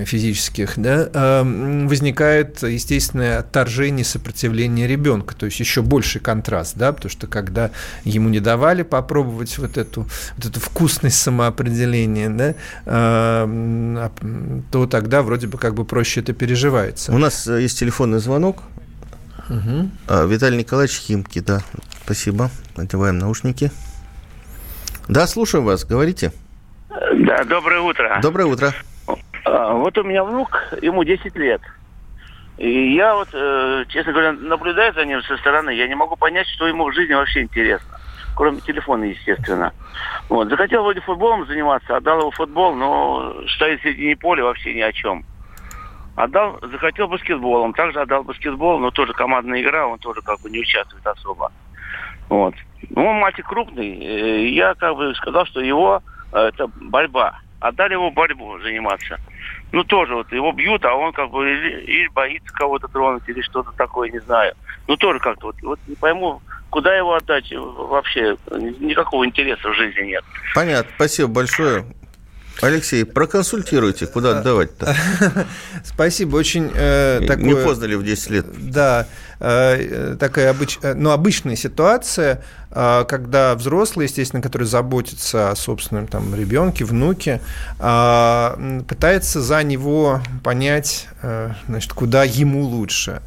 физических, 0.06 0.74
да, 0.78 1.44
возникает 1.44 2.64
естественное 2.64 3.40
отторжение, 3.40 4.06
сопротивление 4.06 4.88
ребенка, 4.88 5.36
то 5.36 5.46
есть 5.46 5.60
еще 5.60 5.82
больший 5.82 6.22
контраст, 6.22 6.76
да, 6.76 6.94
потому 6.94 7.12
что 7.12 7.28
когда 7.28 7.72
ему 8.06 8.30
не 8.30 8.40
давали 8.40 8.84
попробовать 8.84 9.58
вот 9.58 9.78
эту, 9.78 10.08
вот 10.38 10.46
эту 10.46 10.60
вкусность 10.78 11.20
самоопределения, 11.20 12.30
да, 12.30 12.54
а, 12.86 13.48
то 14.72 14.86
тогда 14.86 15.24
вроде 15.24 15.48
бы 15.48 15.58
как 15.58 15.74
бы 15.74 15.86
проще 15.86 16.22
это 16.22 16.34
переживается. 16.34 17.12
У 17.12 17.18
нас 17.18 17.48
э, 17.48 17.64
есть 17.64 17.80
телефонный 17.80 18.20
звонок. 18.20 18.62
Угу. 19.50 20.28
Виталий 20.28 20.60
Николаевич 20.60 21.00
Химки, 21.00 21.40
да, 21.40 21.62
спасибо. 22.04 22.52
Надеваем 22.76 23.18
наушники. 23.18 23.72
Да, 25.08 25.26
слушаем 25.26 25.66
вас, 25.66 25.84
говорите. 25.84 26.32
Да, 26.90 27.44
доброе 27.46 27.80
утро. 27.80 28.20
Доброе 28.22 28.46
утро. 28.46 28.72
А, 29.46 29.74
вот 29.74 29.98
у 29.98 30.04
меня 30.04 30.24
внук, 30.24 30.62
ему 30.84 31.04
10 31.04 31.36
лет. 31.38 31.62
И 32.60 32.94
я 32.94 33.16
вот, 33.16 33.30
э, 33.34 33.86
честно 33.90 34.12
говоря, 34.12 34.34
наблюдаю 34.34 34.94
за 34.94 35.06
ним 35.06 35.24
со 35.24 35.38
стороны, 35.38 35.72
я 35.72 35.88
не 35.88 35.96
могу 35.96 36.16
понять, 36.18 36.48
что 36.56 36.68
ему 36.68 36.88
в 36.88 36.94
жизни 36.94 37.16
вообще 37.16 37.42
интересно. 37.42 37.97
Кроме 38.38 38.62
телефона, 38.62 39.06
естественно. 39.06 39.74
Вот. 40.30 40.48
Захотел 40.50 40.84
вроде 40.84 41.02
футболом 41.02 41.46
заниматься, 41.48 41.98
отдал 41.98 42.20
его 42.20 42.32
футбол, 42.32 42.76
но 42.76 43.34
стоит 43.56 43.80
в 43.80 43.84
середине 43.84 44.16
поля 44.16 44.44
вообще 44.44 44.76
ни 44.76 44.82
о 44.82 44.94
чем. 44.94 45.26
Отдал, 46.16 46.60
захотел 46.62 47.08
баскетболом, 47.08 47.74
также 47.74 48.00
отдал 48.00 48.24
баскетбол, 48.24 48.80
но 48.80 48.92
тоже 48.92 49.14
командная 49.14 49.62
игра, 49.62 49.88
он 49.88 50.00
тоже 50.00 50.22
как 50.22 50.40
бы 50.42 50.50
не 50.50 50.60
участвует 50.60 51.06
особо. 51.06 51.52
Вот. 52.30 52.54
Ну, 52.90 53.08
он 53.08 53.18
мальчик 53.18 53.48
крупный, 53.48 53.98
э, 54.00 54.48
я 54.50 54.76
как 54.76 54.96
бы 54.96 55.14
сказал, 55.16 55.46
что 55.46 55.60
его 55.62 56.02
э, 56.32 56.38
это 56.38 56.68
борьба. 56.76 57.40
Отдали 57.60 57.94
его 57.94 58.12
борьбу 58.12 58.60
заниматься. 58.60 59.20
Ну, 59.72 59.84
тоже 59.84 60.14
вот 60.14 60.32
его 60.32 60.52
бьют, 60.52 60.86
а 60.86 60.94
он 60.94 61.12
как 61.12 61.32
бы 61.32 61.50
или, 61.50 61.82
или 61.82 62.08
боится 62.10 62.54
кого-то 62.54 62.88
тронуть, 62.88 63.28
или 63.28 63.42
что-то 63.42 63.72
такое, 63.72 64.12
не 64.12 64.20
знаю. 64.20 64.54
Ну, 64.88 64.96
тоже 64.96 65.20
как-то 65.20 65.48
вот, 65.48 65.56
вот 65.64 65.80
не 65.88 65.96
пойму, 65.96 66.42
куда 66.78 66.96
его 66.96 67.16
отдать 67.16 67.52
вообще 67.52 68.38
никакого 68.52 69.26
интереса 69.26 69.68
в 69.68 69.74
жизни 69.74 70.10
нет. 70.10 70.24
Понятно, 70.54 70.92
спасибо 70.96 71.28
большое. 71.28 71.86
Алексей, 72.62 73.04
проконсультируйте, 73.04 74.06
куда 74.06 74.38
отдавать-то? 74.38 74.96
Спасибо, 75.84 76.36
очень 76.36 76.72
э, 76.76 77.22
такое... 77.28 77.46
Не 77.46 77.56
поздно 77.56 77.86
ли 77.86 77.96
в 77.96 78.04
10 78.04 78.30
лет? 78.30 78.46
Да, 78.72 79.08
такая 79.40 80.52
обыч... 80.52 80.80
Э, 80.82 80.94
ну, 80.94 81.12
обычная 81.12 81.56
ситуация, 81.56 82.42
э, 82.72 83.06
когда 83.08 83.56
взрослые, 83.56 84.08
естественно, 84.08 84.42
которые 84.42 84.68
заботятся 84.68 85.52
о 85.52 85.56
собственном 85.56 86.08
там, 86.08 86.34
ребенке, 86.34 86.86
внуке, 86.86 87.42
э, 87.80 88.82
пытается 88.88 89.42
за 89.42 89.64
него 89.64 90.22
понять, 90.44 91.08
э, 91.22 91.52
значит, 91.68 91.94
куда 91.94 92.24
ему 92.24 92.64
лучше. 92.64 93.22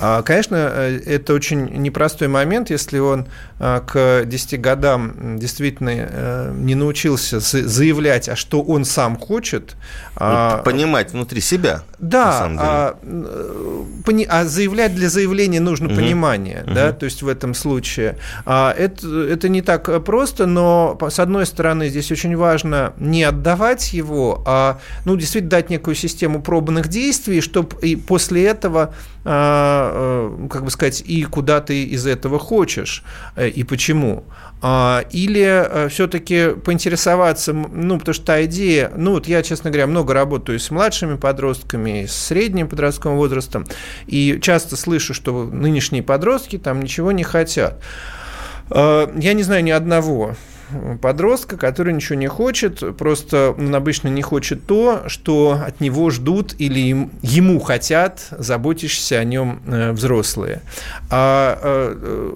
Э, 0.00 0.22
конечно, 0.24 0.56
э, 0.56 1.00
это 1.06 1.34
очень 1.34 1.66
непростой 1.82 2.28
момент, 2.28 2.70
если 2.70 2.98
он 2.98 3.26
э, 3.58 3.80
к 3.86 4.24
10 4.24 4.60
годам 4.60 5.38
действительно 5.38 5.90
э, 5.92 6.52
не 6.56 6.74
научился 6.74 7.40
заявлять, 7.40 8.28
а 8.28 8.36
что 8.36 8.62
он 8.62 8.84
сам 8.84 9.16
хочет. 9.18 9.76
Ну, 10.20 10.62
понимать 10.64 11.12
внутри 11.12 11.40
себя. 11.40 11.82
Да, 11.98 12.48
а, 12.58 12.98
а 14.28 14.44
заявлять 14.44 14.94
для 14.94 15.08
заявления 15.08 15.47
нужно 15.56 15.88
угу. 15.88 15.96
понимание, 15.96 16.64
угу. 16.66 16.74
да, 16.74 16.92
то 16.92 17.04
есть 17.04 17.22
в 17.22 17.28
этом 17.28 17.54
случае. 17.54 18.16
А, 18.44 18.74
это, 18.76 19.06
это 19.24 19.48
не 19.48 19.62
так 19.62 20.04
просто, 20.04 20.46
но 20.46 20.98
с 21.08 21.18
одной 21.18 21.46
стороны 21.46 21.88
здесь 21.88 22.12
очень 22.12 22.36
важно 22.36 22.92
не 22.98 23.24
отдавать 23.24 23.94
его, 23.94 24.42
а 24.46 24.78
ну, 25.06 25.16
действительно 25.16 25.50
дать 25.50 25.70
некую 25.70 25.94
систему 25.94 26.42
пробных 26.42 26.88
действий, 26.88 27.40
чтобы 27.40 27.76
и 27.80 27.96
после 27.96 28.44
этого 28.44 28.94
а, 29.24 29.90
а, 30.40 30.48
как 30.48 30.64
бы 30.64 30.70
сказать, 30.70 31.02
и 31.06 31.22
куда 31.24 31.60
ты 31.60 31.84
из 31.84 32.06
этого 32.06 32.38
хочешь, 32.38 33.02
э, 33.36 33.48
и 33.48 33.64
почему. 33.64 34.24
А, 34.60 35.04
или 35.12 35.44
э, 35.44 35.88
все-таки 35.88 36.50
поинтересоваться, 36.64 37.52
ну, 37.52 37.98
потому 37.98 38.12
что 38.12 38.24
та 38.24 38.44
идея, 38.44 38.90
ну, 38.96 39.12
вот 39.12 39.28
я, 39.28 39.42
честно 39.42 39.70
говоря, 39.70 39.86
много 39.86 40.14
работаю 40.14 40.58
с 40.58 40.70
младшими 40.70 41.16
подростками, 41.16 42.06
с 42.06 42.14
средним 42.14 42.68
подростковым 42.68 43.18
возрастом, 43.18 43.66
и 44.06 44.38
часто 44.42 44.76
слышу, 44.76 45.14
что 45.14 45.44
нынешние 45.44 46.02
подростки 46.02 46.58
там 46.58 46.82
ничего 46.82 47.12
не 47.12 47.22
хотят. 47.22 47.80
Я 48.70 49.08
не 49.14 49.42
знаю 49.42 49.64
ни 49.64 49.70
одного 49.70 50.36
подростка, 51.00 51.56
который 51.56 51.92
ничего 51.92 52.16
не 52.16 52.26
хочет, 52.26 52.96
просто 52.96 53.54
он 53.56 53.74
обычно 53.74 54.08
не 54.08 54.22
хочет 54.22 54.66
то, 54.66 55.04
что 55.06 55.60
от 55.64 55.80
него 55.80 56.10
ждут 56.10 56.54
или 56.58 57.08
ему 57.22 57.60
хотят, 57.60 58.28
заботящиеся 58.30 59.18
о 59.18 59.24
нем 59.24 59.60
э, 59.66 59.92
взрослые. 59.92 60.62
А 61.10 61.58
э, 61.60 62.30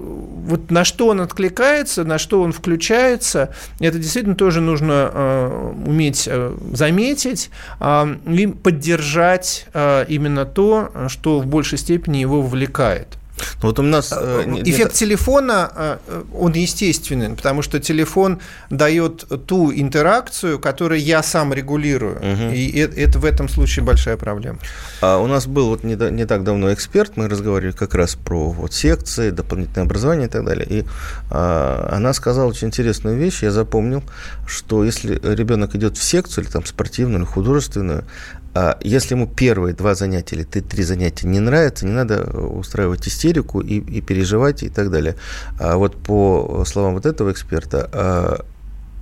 вот 0.46 0.70
на 0.70 0.84
что 0.84 1.08
он 1.08 1.20
откликается, 1.20 2.04
на 2.04 2.18
что 2.18 2.42
он 2.42 2.52
включается, 2.52 3.54
это 3.80 3.98
действительно 3.98 4.34
тоже 4.34 4.60
нужно 4.60 5.10
э, 5.12 5.72
уметь 5.86 6.28
заметить 6.72 7.50
а, 7.80 8.08
и 8.26 8.46
поддержать 8.46 9.66
именно 9.74 10.44
то, 10.44 10.90
что 11.08 11.40
в 11.40 11.46
большей 11.46 11.78
степени 11.78 12.18
его 12.18 12.42
вовлекает. 12.42 13.18
Ну, 13.62 13.68
вот 13.68 13.78
у 13.78 13.82
нас... 13.82 14.12
Э, 14.12 14.44
э, 14.46 14.62
эффект 14.64 14.94
телефона, 14.94 15.70
э, 15.74 16.22
он 16.38 16.52
естественный, 16.52 17.30
потому 17.30 17.62
что 17.62 17.80
телефон 17.80 18.38
дает 18.70 19.24
ту 19.46 19.72
интеракцию, 19.72 20.58
которую 20.58 21.00
я 21.00 21.22
сам 21.22 21.52
регулирую. 21.52 22.16
Угу. 22.16 22.54
И 22.54 22.78
это 22.78 23.18
в 23.18 23.24
этом 23.24 23.48
случае 23.48 23.84
большая 23.84 24.16
проблема. 24.16 24.58
А 25.00 25.18
у 25.18 25.26
нас 25.26 25.46
был 25.46 25.68
вот 25.68 25.84
не, 25.84 25.94
не 26.10 26.26
так 26.26 26.44
давно 26.44 26.72
эксперт, 26.72 27.16
мы 27.16 27.28
разговаривали 27.28 27.72
как 27.72 27.94
раз 27.94 28.14
про 28.14 28.50
вот 28.50 28.72
секции, 28.72 29.30
дополнительное 29.30 29.84
образование 29.84 30.28
и 30.28 30.30
так 30.30 30.44
далее. 30.44 30.66
И 30.68 30.84
а, 31.30 31.88
она 31.92 32.12
сказала 32.12 32.48
очень 32.48 32.68
интересную 32.68 33.16
вещь, 33.16 33.42
я 33.42 33.50
запомнил, 33.50 34.02
что 34.46 34.84
если 34.84 35.20
ребенок 35.22 35.74
идет 35.74 35.96
в 35.96 36.02
секцию, 36.02 36.44
или 36.44 36.50
там 36.50 36.64
спортивную, 36.64 37.20
или 37.20 37.26
художественную, 37.26 38.04
а 38.54 38.78
если 38.82 39.14
ему 39.14 39.26
первые 39.26 39.74
два 39.74 39.94
занятия 39.94 40.36
или 40.36 40.44
три 40.44 40.82
занятия 40.82 41.26
не 41.26 41.40
нравятся, 41.40 41.86
не 41.86 41.92
надо 41.92 42.24
устраивать 42.24 43.08
истерику 43.08 43.60
и, 43.60 43.78
и 43.78 44.00
переживать 44.00 44.62
и 44.62 44.68
так 44.68 44.90
далее. 44.90 45.16
А 45.58 45.76
вот 45.76 45.96
по 45.96 46.64
словам 46.66 46.94
вот 46.94 47.06
этого 47.06 47.32
эксперта, 47.32 47.88
а, 47.92 48.44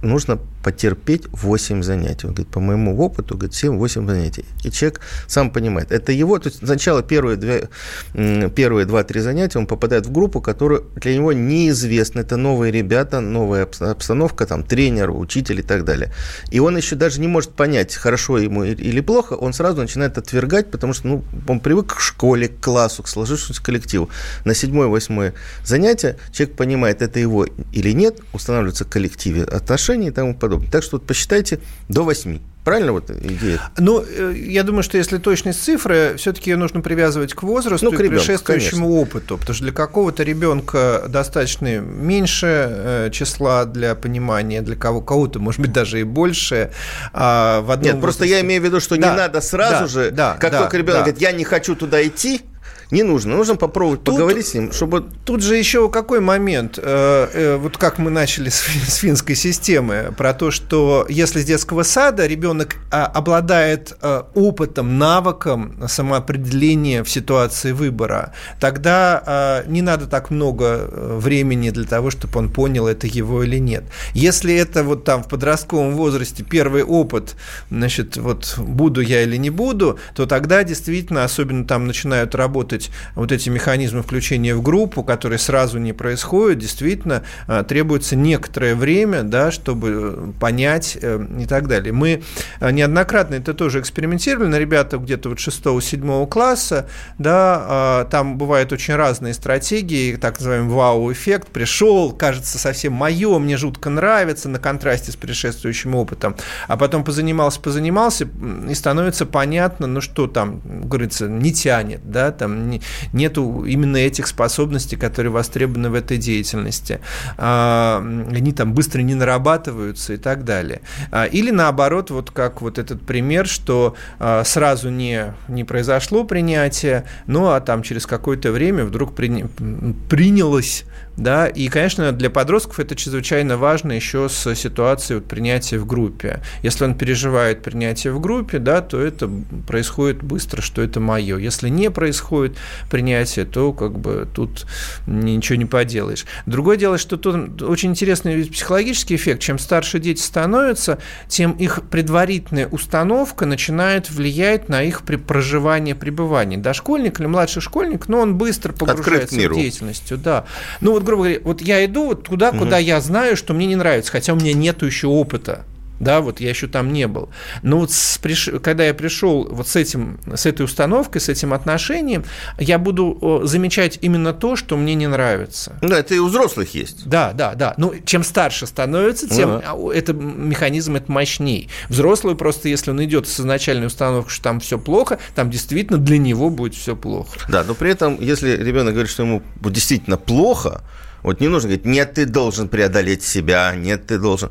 нужно 0.02 0.38
потерпеть 0.62 1.24
8 1.32 1.82
занятий. 1.82 2.26
Он 2.26 2.34
говорит, 2.34 2.52
по 2.52 2.60
моему 2.60 2.98
опыту, 2.98 3.36
говорит, 3.36 3.54
7-8 3.54 4.06
занятий. 4.06 4.44
И 4.62 4.70
человек 4.70 5.00
сам 5.26 5.50
понимает, 5.50 5.90
это 5.90 6.12
его, 6.12 6.38
то 6.38 6.48
есть 6.48 6.58
сначала 6.64 7.02
первые, 7.02 7.36
две, 7.36 7.68
первые 8.12 8.86
2-3 8.86 9.20
занятия 9.20 9.58
он 9.58 9.66
попадает 9.66 10.06
в 10.06 10.12
группу, 10.12 10.40
которая 10.40 10.82
для 10.96 11.14
него 11.14 11.32
неизвестна. 11.32 12.20
Это 12.20 12.36
новые 12.36 12.72
ребята, 12.72 13.20
новая 13.20 13.64
обстановка, 13.64 14.46
там, 14.46 14.62
тренер, 14.62 15.10
учитель 15.10 15.60
и 15.60 15.62
так 15.62 15.84
далее. 15.84 16.12
И 16.50 16.60
он 16.60 16.76
еще 16.76 16.96
даже 16.96 17.20
не 17.20 17.28
может 17.28 17.50
понять, 17.50 17.94
хорошо 17.94 18.38
ему 18.38 18.64
или 18.64 19.00
плохо, 19.00 19.34
он 19.34 19.52
сразу 19.52 19.80
начинает 19.80 20.18
отвергать, 20.18 20.70
потому 20.70 20.92
что 20.92 21.08
ну, 21.08 21.24
он 21.48 21.60
привык 21.60 21.94
к 21.94 22.00
школе, 22.00 22.48
к 22.48 22.60
классу, 22.60 23.02
к 23.02 23.08
сложившемуся 23.08 23.62
коллективу. 23.62 24.10
На 24.44 24.54
седьмое-восьмое 24.54 25.32
занятие 25.64 26.16
человек 26.32 26.56
понимает, 26.56 27.02
это 27.02 27.18
его 27.18 27.46
или 27.72 27.92
нет, 27.92 28.20
устанавливаются 28.32 28.84
в 28.84 28.88
коллективе 28.88 29.44
отношения 29.44 30.08
и 30.08 30.10
тому 30.10 30.34
подобное 30.34 30.49
подобное. 30.50 30.70
Так 30.70 30.82
что 30.82 30.96
вот 30.96 31.06
посчитайте 31.06 31.60
до 31.88 32.02
8. 32.02 32.38
Правильно 32.64 32.92
вот 32.92 33.10
идея? 33.10 33.58
Ну, 33.78 34.04
э, 34.06 34.34
я 34.36 34.62
думаю, 34.64 34.82
что 34.82 34.98
если 34.98 35.16
точность 35.16 35.64
цифры, 35.64 36.14
все-таки 36.18 36.50
ее 36.50 36.56
нужно 36.58 36.82
привязывать 36.82 37.32
к 37.32 37.42
возрасту 37.42 37.86
ну, 37.86 37.92
к 37.92 38.00
и 38.00 38.02
ребенку, 38.02 38.16
предшествующему 38.16 38.86
конечно. 38.86 39.00
опыту. 39.00 39.38
Потому 39.38 39.54
что 39.54 39.64
для 39.64 39.72
какого-то 39.72 40.22
ребенка 40.24 41.04
достаточно 41.08 41.78
меньше 41.78 42.46
э, 42.46 43.10
числа 43.12 43.64
для 43.64 43.94
понимания, 43.94 44.60
для 44.60 44.76
кого- 44.76 45.00
кого-то, 45.00 45.38
может 45.38 45.60
быть, 45.60 45.72
даже 45.72 46.00
и 46.00 46.04
больше. 46.04 46.70
А 47.14 47.62
в 47.62 47.70
одном 47.70 47.84
Нет, 47.84 47.94
возрасте... 47.94 48.02
просто 48.02 48.24
я 48.26 48.40
имею 48.42 48.60
в 48.60 48.64
виду, 48.66 48.78
что 48.80 48.96
да, 48.96 49.10
не 49.10 49.16
надо 49.16 49.40
сразу 49.40 49.84
да, 49.84 49.86
же, 49.86 50.10
да, 50.10 50.36
как 50.38 50.52
да, 50.52 50.60
только 50.60 50.76
ребенок 50.76 50.98
да. 50.98 51.04
говорит, 51.04 51.22
я 51.22 51.32
не 51.32 51.44
хочу 51.44 51.74
туда 51.74 52.06
идти, 52.06 52.42
не 52.90 53.02
нужно. 53.02 53.36
Нужно 53.36 53.56
попробовать 53.56 54.04
тут, 54.04 54.14
поговорить 54.14 54.46
с 54.46 54.54
ним, 54.54 54.72
чтобы... 54.72 55.04
Тут 55.24 55.42
же 55.42 55.56
еще 55.56 55.88
какой 55.88 56.20
момент, 56.20 56.78
э, 56.78 57.28
э, 57.32 57.56
вот 57.56 57.76
как 57.76 57.98
мы 57.98 58.10
начали 58.10 58.48
с, 58.48 58.60
с 58.88 58.96
финской 58.96 59.34
системы, 59.34 60.12
про 60.16 60.34
то, 60.34 60.50
что 60.50 61.06
если 61.08 61.40
с 61.40 61.44
детского 61.44 61.82
сада 61.82 62.26
ребенок 62.26 62.76
а, 62.90 63.06
обладает 63.06 63.96
а, 64.00 64.28
опытом, 64.34 64.98
навыком 64.98 65.88
самоопределения 65.88 67.04
в 67.04 67.10
ситуации 67.10 67.72
выбора, 67.72 68.32
тогда 68.58 69.62
не 69.66 69.82
надо 69.82 70.06
так 70.06 70.30
много 70.30 70.88
времени 70.92 71.70
для 71.70 71.84
того, 71.84 72.10
чтобы 72.10 72.38
он 72.38 72.50
понял, 72.50 72.86
это 72.86 73.06
его 73.06 73.42
или 73.42 73.58
нет. 73.58 73.84
Если 74.14 74.54
это 74.54 74.82
вот 74.82 75.04
там 75.04 75.22
в 75.22 75.28
подростковом 75.28 75.94
возрасте 75.94 76.42
первый 76.42 76.82
опыт, 76.82 77.36
значит, 77.70 78.16
вот 78.16 78.54
буду 78.58 79.00
я 79.00 79.22
или 79.22 79.36
не 79.36 79.50
буду, 79.50 79.98
то 80.14 80.26
тогда 80.26 80.64
действительно, 80.64 81.24
особенно 81.24 81.64
там 81.64 81.86
начинают 81.86 82.34
работать 82.34 82.79
работать 82.80 82.90
вот 83.14 83.32
эти 83.32 83.48
механизмы 83.48 84.02
включения 84.02 84.54
в 84.54 84.62
группу, 84.62 85.02
которые 85.02 85.38
сразу 85.38 85.78
не 85.78 85.92
происходят, 85.92 86.58
действительно 86.58 87.22
а, 87.46 87.64
требуется 87.64 88.16
некоторое 88.16 88.74
время, 88.74 89.22
да, 89.22 89.50
чтобы 89.50 90.14
э, 90.16 90.32
понять 90.40 90.96
э, 91.00 91.24
и 91.40 91.46
так 91.46 91.68
далее. 91.68 91.92
Мы 91.92 92.22
э, 92.60 92.70
неоднократно 92.70 93.34
это 93.34 93.54
тоже 93.54 93.80
экспериментировали. 93.80 94.48
На 94.48 94.58
ребятах 94.58 95.02
где-то 95.02 95.28
вот 95.30 95.38
6-7 95.38 96.26
класса, 96.28 96.86
да, 97.18 97.64
а, 97.68 98.04
там 98.04 98.38
бывают 98.38 98.72
очень 98.72 98.94
разные 98.94 99.34
стратегии, 99.34 100.16
так 100.16 100.38
называемый 100.38 100.74
вау-эффект, 100.74 101.48
пришел, 101.48 102.12
кажется 102.12 102.58
совсем 102.58 102.92
мое, 102.92 103.38
мне 103.38 103.56
жутко 103.56 103.90
нравится, 103.90 104.48
на 104.48 104.58
контрасте 104.58 105.12
с 105.12 105.16
предшествующим 105.16 105.94
опытом, 105.94 106.36
а 106.68 106.76
потом 106.76 107.04
позанимался, 107.04 107.60
позанимался, 107.60 108.28
и 108.68 108.74
становится 108.74 109.26
понятно, 109.26 109.86
ну 109.86 110.00
что 110.00 110.26
там, 110.26 110.60
говорится, 110.64 111.28
не 111.28 111.52
тянет, 111.52 112.00
да, 112.04 112.30
там 112.32 112.69
нету 113.12 113.64
именно 113.64 113.96
этих 113.96 114.26
способностей, 114.26 114.96
которые 114.96 115.32
востребованы 115.32 115.90
в 115.90 115.94
этой 115.94 116.18
деятельности. 116.18 117.00
А, 117.36 117.98
они 118.00 118.52
там 118.52 118.74
быстро 118.74 119.00
не 119.02 119.14
нарабатываются 119.14 120.14
и 120.14 120.16
так 120.16 120.44
далее. 120.44 120.80
А, 121.10 121.24
или 121.24 121.50
наоборот, 121.50 122.10
вот 122.10 122.30
как 122.30 122.62
вот 122.62 122.78
этот 122.78 123.02
пример, 123.02 123.46
что 123.46 123.94
а, 124.18 124.44
сразу 124.44 124.90
не, 124.90 125.34
не 125.48 125.64
произошло 125.64 126.24
принятие, 126.24 127.04
ну 127.26 127.48
а 127.48 127.60
там 127.60 127.82
через 127.82 128.06
какое-то 128.06 128.52
время 128.52 128.84
вдруг 128.84 129.14
принялось 129.14 130.84
да, 131.20 131.46
и, 131.46 131.68
конечно, 131.68 132.12
для 132.12 132.30
подростков 132.30 132.80
это 132.80 132.96
чрезвычайно 132.96 133.58
важно 133.58 133.92
еще 133.92 134.30
с 134.30 134.54
ситуацией 134.54 135.18
вот, 135.18 135.28
принятия 135.28 135.76
в 135.76 135.86
группе. 135.86 136.40
Если 136.62 136.82
он 136.84 136.94
переживает 136.94 137.62
принятие 137.62 138.14
в 138.14 138.20
группе, 138.20 138.58
да, 138.58 138.80
то 138.80 138.98
это 138.98 139.30
происходит 139.66 140.22
быстро, 140.22 140.62
что 140.62 140.80
это 140.80 140.98
мое. 140.98 141.36
Если 141.36 141.68
не 141.68 141.90
происходит 141.90 142.56
принятие, 142.90 143.44
то 143.44 143.74
как 143.74 143.98
бы 143.98 144.26
тут 144.34 144.66
ничего 145.06 145.56
не 145.56 145.66
поделаешь. 145.66 146.24
Другое 146.46 146.78
дело, 146.78 146.96
что 146.96 147.18
тут 147.18 147.60
очень 147.60 147.90
интересный 147.90 148.42
психологический 148.46 149.16
эффект. 149.16 149.42
Чем 149.42 149.58
старше 149.58 149.98
дети 149.98 150.22
становятся, 150.22 151.00
тем 151.28 151.52
их 151.52 151.82
предварительная 151.90 152.66
установка 152.66 153.44
начинает 153.44 154.08
влиять 154.08 154.70
на 154.70 154.82
их 154.82 155.02
проживание, 155.02 155.94
пребывание. 155.94 156.58
Дошкольник 156.58 157.20
или 157.20 157.26
младший 157.26 157.60
школьник, 157.60 158.08
но 158.08 158.20
он 158.20 158.36
быстро 158.38 158.72
погружается 158.72 159.34
в 159.34 159.54
деятельность. 159.54 160.10
Да. 160.22 160.46
Ну 160.80 160.92
вот, 160.92 161.09
грубо 161.10 161.24
говоря, 161.24 161.40
вот 161.44 161.60
я 161.60 161.84
иду 161.84 162.06
вот 162.06 162.22
туда, 162.24 162.52
куда 162.52 162.76
угу. 162.76 162.84
я 162.84 163.00
знаю, 163.00 163.36
что 163.36 163.52
мне 163.52 163.66
не 163.66 163.76
нравится, 163.76 164.12
хотя 164.12 164.32
у 164.32 164.36
меня 164.36 164.52
нет 164.52 164.82
еще 164.82 165.08
опыта 165.08 165.66
да, 166.00 166.20
вот 166.22 166.40
я 166.40 166.48
еще 166.48 166.66
там 166.66 166.92
не 166.92 167.06
был. 167.06 167.28
Но 167.62 167.78
вот 167.78 167.92
с, 167.92 168.18
приш... 168.18 168.48
когда 168.62 168.84
я 168.84 168.94
пришел 168.94 169.46
вот 169.50 169.68
с, 169.68 169.76
этим, 169.76 170.18
с 170.34 170.46
этой 170.46 170.62
установкой, 170.62 171.20
с 171.20 171.28
этим 171.28 171.52
отношением, 171.52 172.24
я 172.58 172.78
буду 172.78 173.42
замечать 173.44 173.98
именно 174.00 174.32
то, 174.32 174.56
что 174.56 174.76
мне 174.76 174.94
не 174.94 175.06
нравится. 175.06 175.78
Да, 175.82 175.98
это 175.98 176.14
и 176.14 176.18
у 176.18 176.26
взрослых 176.26 176.74
есть. 176.74 177.06
Да, 177.06 177.32
да, 177.32 177.54
да. 177.54 177.74
Ну, 177.76 177.94
чем 178.04 178.24
старше 178.24 178.66
становится, 178.66 179.28
тем 179.28 179.50
uh-huh. 179.50 179.92
это, 179.92 180.14
механизм 180.14 180.96
это 180.96 181.12
мощнее. 181.12 181.68
Взрослый 181.88 182.34
просто, 182.34 182.68
если 182.68 182.90
он 182.90 183.04
идет 183.04 183.28
с 183.28 183.38
изначальной 183.38 183.86
установкой, 183.86 184.32
что 184.32 184.42
там 184.42 184.60
все 184.60 184.78
плохо, 184.78 185.18
там 185.34 185.50
действительно 185.50 185.98
для 185.98 186.16
него 186.16 186.48
будет 186.48 186.74
все 186.74 186.96
плохо. 186.96 187.38
Да, 187.48 187.62
но 187.62 187.74
при 187.74 187.90
этом, 187.90 188.18
если 188.20 188.56
ребенок 188.56 188.94
говорит, 188.94 189.10
что 189.10 189.24
ему 189.24 189.42
действительно 189.62 190.16
плохо, 190.16 190.82
вот 191.22 191.40
не 191.40 191.48
нужно 191.48 191.68
говорить, 191.68 191.84
нет, 191.84 192.14
ты 192.14 192.24
должен 192.24 192.68
преодолеть 192.68 193.22
себя, 193.22 193.74
нет, 193.76 194.06
ты 194.06 194.18
должен 194.18 194.50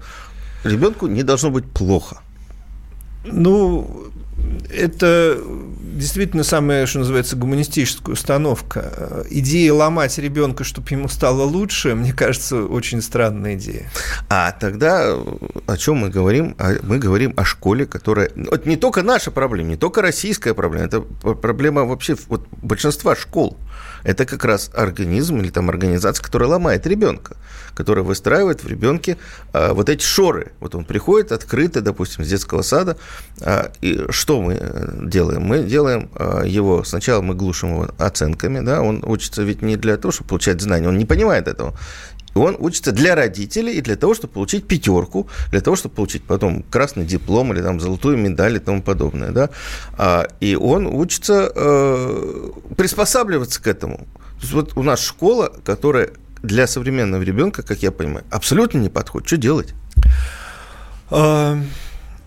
ребенку 0.64 1.08
не 1.08 1.24
должно 1.24 1.50
быть 1.50 1.66
плохо. 1.66 2.22
Ну, 3.26 4.10
это 4.70 5.38
действительно 5.96 6.44
самая, 6.44 6.86
что 6.86 7.00
называется, 7.00 7.36
гуманистическая 7.36 8.14
установка. 8.14 9.26
Идея 9.30 9.74
ломать 9.74 10.18
ребенка, 10.18 10.64
чтобы 10.64 10.88
ему 10.92 11.10
стало 11.10 11.44
лучше, 11.44 11.96
мне 11.96 12.14
кажется, 12.14 12.64
очень 12.64 13.02
странная 13.02 13.56
идея. 13.56 13.90
А 14.30 14.52
тогда 14.52 15.18
о 15.68 15.78
чем 15.78 15.98
мы 15.98 16.10
говорим? 16.10 16.56
А 16.58 16.76
мы 16.84 17.00
говорим 17.00 17.34
о 17.36 17.44
школе, 17.44 17.86
которая... 17.86 18.32
Вот 18.36 18.66
не 18.66 18.78
только 18.78 19.04
наша 19.04 19.32
проблема, 19.32 19.70
не 19.70 19.78
только 19.78 20.02
российская 20.02 20.54
проблема, 20.54 20.86
это 20.86 21.02
проблема 21.02 21.84
вообще 21.84 22.16
вот 22.28 22.48
большинства 22.62 23.16
школ 23.16 23.58
это 24.04 24.26
как 24.26 24.46
раз 24.46 24.72
организм 24.74 25.38
или 25.38 25.50
там 25.50 25.70
организация, 25.70 26.24
которая 26.24 26.50
ломает 26.50 26.88
ребенка, 26.88 27.36
которая 27.74 28.04
выстраивает 28.04 28.64
в 28.64 28.68
ребенке 28.68 29.18
а, 29.54 29.74
вот 29.74 29.90
эти 29.90 30.04
шоры. 30.04 30.52
Вот 30.60 30.76
он 30.76 30.86
приходит 30.86 31.32
открытый, 31.32 31.82
допустим, 31.82 32.24
с 32.24 32.28
детского 32.28 32.62
сада, 32.62 32.98
а, 33.42 33.72
и 33.82 34.06
что 34.10 34.42
мы 34.42 34.58
э, 34.60 34.92
делаем? 35.04 35.42
Мы 35.42 35.64
делаем 35.64 36.10
а, 36.16 36.44
его, 36.44 36.84
сначала 36.84 37.22
мы 37.22 37.36
глушим 37.36 37.70
его 37.70 37.90
оценками, 37.98 38.60
да, 38.60 38.82
он 38.82 39.04
учится 39.06 39.44
ведь 39.44 39.62
не 39.62 39.76
для 39.76 39.98
того, 39.98 40.12
чтобы 40.12 40.30
получать 40.30 40.62
знания, 40.62 40.88
он 40.88 40.98
не 40.98 41.06
понимает 41.06 41.48
этого. 41.48 41.74
Он 42.40 42.56
учится 42.60 42.92
для 42.92 43.16
родителей 43.16 43.74
и 43.74 43.82
для 43.82 43.96
того, 43.96 44.14
чтобы 44.14 44.34
получить 44.34 44.68
пятерку, 44.68 45.28
для 45.52 45.62
того, 45.62 45.76
чтобы 45.76 45.96
получить 45.96 46.24
потом 46.24 46.64
красный 46.64 47.06
диплом 47.06 47.54
или 47.54 47.62
там 47.62 47.80
золотую 47.80 48.18
медаль 48.18 48.56
и 48.56 48.60
тому 48.60 48.82
подобное. 48.82 49.32
Да? 49.32 49.50
А, 49.98 50.28
и 50.40 50.56
он 50.56 50.88
учится 50.88 51.52
э, 51.54 52.50
приспосабливаться 52.78 53.62
к 53.62 53.68
этому. 53.68 53.98
То 53.98 54.42
есть 54.42 54.54
вот 54.54 54.78
у 54.78 54.84
нас 54.84 55.02
школа, 55.02 55.52
которая 55.66 56.12
для 56.42 56.68
современного 56.68 57.22
ребенка, 57.22 57.64
как 57.64 57.84
я 57.84 57.92
понимаю, 57.92 58.26
абсолютно 58.30 58.78
не 58.78 58.90
подходит. 58.90 59.28
Что 59.28 59.38
делать? 59.38 59.74
А, 61.10 61.60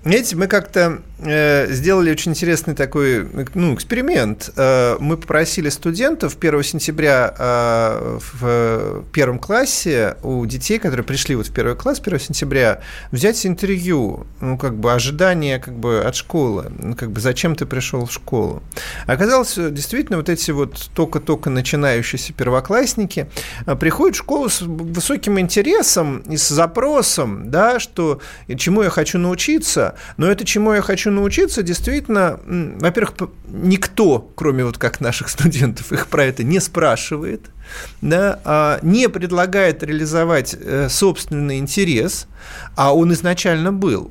знаете, 0.04 0.36
мы 0.36 0.46
как-то 0.48 1.00
сделали 1.22 2.10
очень 2.10 2.32
интересный 2.32 2.74
такой 2.74 3.28
ну, 3.54 3.74
эксперимент. 3.74 4.50
Э, 4.56 4.96
мы 4.98 5.16
попросили 5.16 5.68
студентов 5.68 6.36
1 6.40 6.62
сентября 6.64 7.34
э, 7.38 8.18
в 8.32 9.04
первом 9.12 9.38
классе 9.38 10.16
у 10.22 10.44
детей, 10.46 10.78
которые 10.78 11.04
пришли 11.04 11.36
вот 11.36 11.46
в 11.46 11.52
первый 11.52 11.76
класс 11.76 12.00
1 12.04 12.18
сентября, 12.18 12.80
взять 13.12 13.46
интервью, 13.46 14.26
ну, 14.40 14.58
как 14.58 14.76
бы 14.76 14.92
ожидание 14.92 15.60
как 15.60 15.74
бы 15.74 16.00
от 16.00 16.16
школы, 16.16 16.72
ну, 16.76 16.96
как 16.96 17.12
бы 17.12 17.20
зачем 17.20 17.54
ты 17.54 17.66
пришел 17.66 18.04
в 18.06 18.12
школу. 18.12 18.62
Оказалось, 19.06 19.54
действительно, 19.56 20.16
вот 20.16 20.28
эти 20.28 20.50
вот 20.50 20.90
только-только 20.94 21.50
начинающиеся 21.50 22.32
первоклассники 22.32 23.28
приходят 23.78 24.16
в 24.16 24.18
школу 24.18 24.48
с 24.48 24.62
высоким 24.62 25.38
интересом 25.38 26.18
и 26.20 26.36
с 26.36 26.48
запросом, 26.48 27.50
да, 27.50 27.78
что 27.78 28.20
чему 28.56 28.82
я 28.82 28.90
хочу 28.90 29.18
научиться, 29.18 29.94
но 30.16 30.26
это 30.26 30.44
чему 30.44 30.72
я 30.72 30.82
хочу 30.82 31.11
научиться, 31.14 31.62
действительно, 31.62 32.40
во-первых, 32.44 33.14
никто, 33.48 34.30
кроме 34.34 34.64
вот 34.64 34.78
как 34.78 35.00
наших 35.00 35.28
студентов, 35.28 35.92
их 35.92 36.08
про 36.08 36.24
это 36.24 36.44
не 36.44 36.60
спрашивает, 36.60 37.42
да, 38.00 38.40
а 38.44 38.78
не 38.82 39.08
предлагает 39.08 39.82
реализовать 39.82 40.54
э, 40.58 40.88
собственный 40.88 41.58
интерес, 41.58 42.26
а 42.76 42.94
он 42.94 43.12
изначально 43.12 43.72
был. 43.72 44.10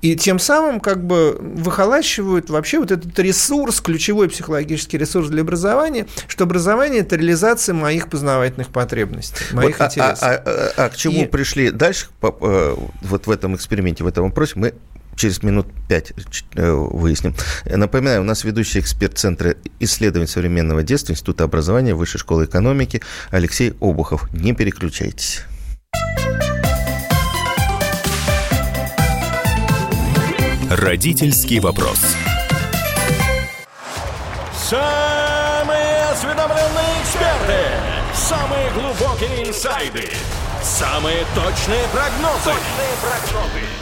И 0.00 0.16
тем 0.16 0.38
самым 0.38 0.80
как 0.80 1.04
бы 1.04 1.36
выхолащивают 1.40 2.50
вообще 2.50 2.78
вот 2.78 2.90
этот 2.90 3.18
ресурс, 3.18 3.80
ключевой 3.80 4.28
психологический 4.28 4.98
ресурс 4.98 5.28
для 5.28 5.42
образования, 5.42 6.06
что 6.28 6.44
образование– 6.44 7.00
это 7.02 7.16
реализация 7.16 7.74
моих 7.74 8.08
познавательных 8.08 8.68
потребностей, 8.68 9.44
моих 9.52 9.78
вот, 9.78 9.86
интересов. 9.86 10.22
А, 10.22 10.34
а, 10.34 10.42
а, 10.44 10.86
а 10.86 10.88
к 10.88 10.96
чему 10.96 11.22
И... 11.22 11.26
пришли 11.26 11.70
дальше 11.70 12.06
э, 12.22 12.76
вот 13.02 13.26
в 13.26 13.30
этом 13.30 13.54
эксперименте, 13.56 14.04
в 14.04 14.06
этом 14.06 14.24
вопросе, 14.24 14.52
мы 14.56 14.74
через 15.16 15.42
минут 15.42 15.66
пять 15.88 16.12
э, 16.54 16.70
выясним. 16.70 17.34
Напоминаю, 17.64 18.22
у 18.22 18.24
нас 18.24 18.44
ведущий 18.44 18.80
эксперт 18.80 19.18
Центра 19.18 19.54
исследований 19.80 20.26
современного 20.26 20.82
детства 20.82 21.12
Института 21.12 21.44
образования 21.44 21.94
Высшей 21.94 22.20
школы 22.20 22.44
экономики 22.44 23.02
Алексей 23.30 23.74
Обухов. 23.80 24.32
Не 24.32 24.52
переключайтесь. 24.52 25.42
Родительский 30.70 31.58
вопрос. 31.58 31.98
Самые 34.56 36.04
осведомленные 36.12 37.02
эксперты, 37.02 37.60
самые 38.14 38.70
глубокие 38.72 39.48
инсайды, 39.48 40.08
самые 40.62 41.26
точные 41.34 41.84
прогнозы. 41.92 42.44
Точные 42.44 42.94
прогнозы 43.02 43.81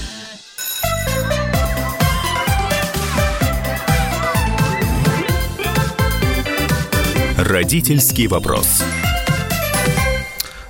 Родительский 7.51 8.27
вопрос. 8.27 8.81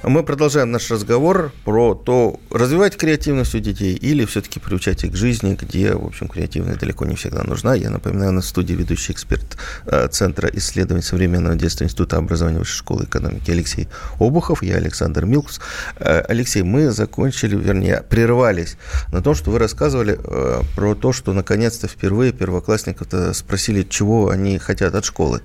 Мы 0.03 0.23
продолжаем 0.23 0.71
наш 0.71 0.89
разговор 0.89 1.53
про 1.63 1.93
то, 1.93 2.39
развивать 2.49 2.97
креативность 2.97 3.53
у 3.53 3.59
детей 3.59 3.93
или 3.93 4.25
все-таки 4.25 4.59
приучать 4.59 5.03
их 5.03 5.11
к 5.11 5.15
жизни, 5.15 5.55
где, 5.59 5.93
в 5.93 6.03
общем, 6.03 6.27
креативность 6.27 6.79
далеко 6.79 7.05
не 7.05 7.15
всегда 7.15 7.43
нужна. 7.43 7.75
Я 7.75 7.91
напоминаю, 7.91 8.31
на 8.31 8.41
студии 8.41 8.73
ведущий 8.73 9.13
эксперт 9.13 9.57
э, 9.85 10.07
Центра 10.07 10.49
исследований 10.53 11.03
современного 11.03 11.55
детства 11.55 11.83
Института 11.83 12.17
образования 12.17 12.57
Высшей 12.57 12.77
школы 12.77 13.03
экономики 13.03 13.51
Алексей 13.51 13.87
Обухов, 14.19 14.63
я 14.63 14.77
Александр 14.77 15.25
Милкус. 15.25 15.61
Э, 15.99 16.21
Алексей, 16.21 16.63
мы 16.63 16.89
закончили, 16.89 17.55
вернее, 17.55 18.03
прервались 18.09 18.77
на 19.11 19.21
том, 19.21 19.35
что 19.35 19.51
вы 19.51 19.59
рассказывали 19.59 20.17
э, 20.17 20.61
про 20.75 20.95
то, 20.95 21.13
что 21.13 21.31
наконец-то 21.31 21.87
впервые 21.87 22.33
первоклассников 22.33 23.07
спросили, 23.35 23.83
чего 23.83 24.29
они 24.29 24.57
хотят 24.57 24.95
от 24.95 25.05
школы. 25.05 25.41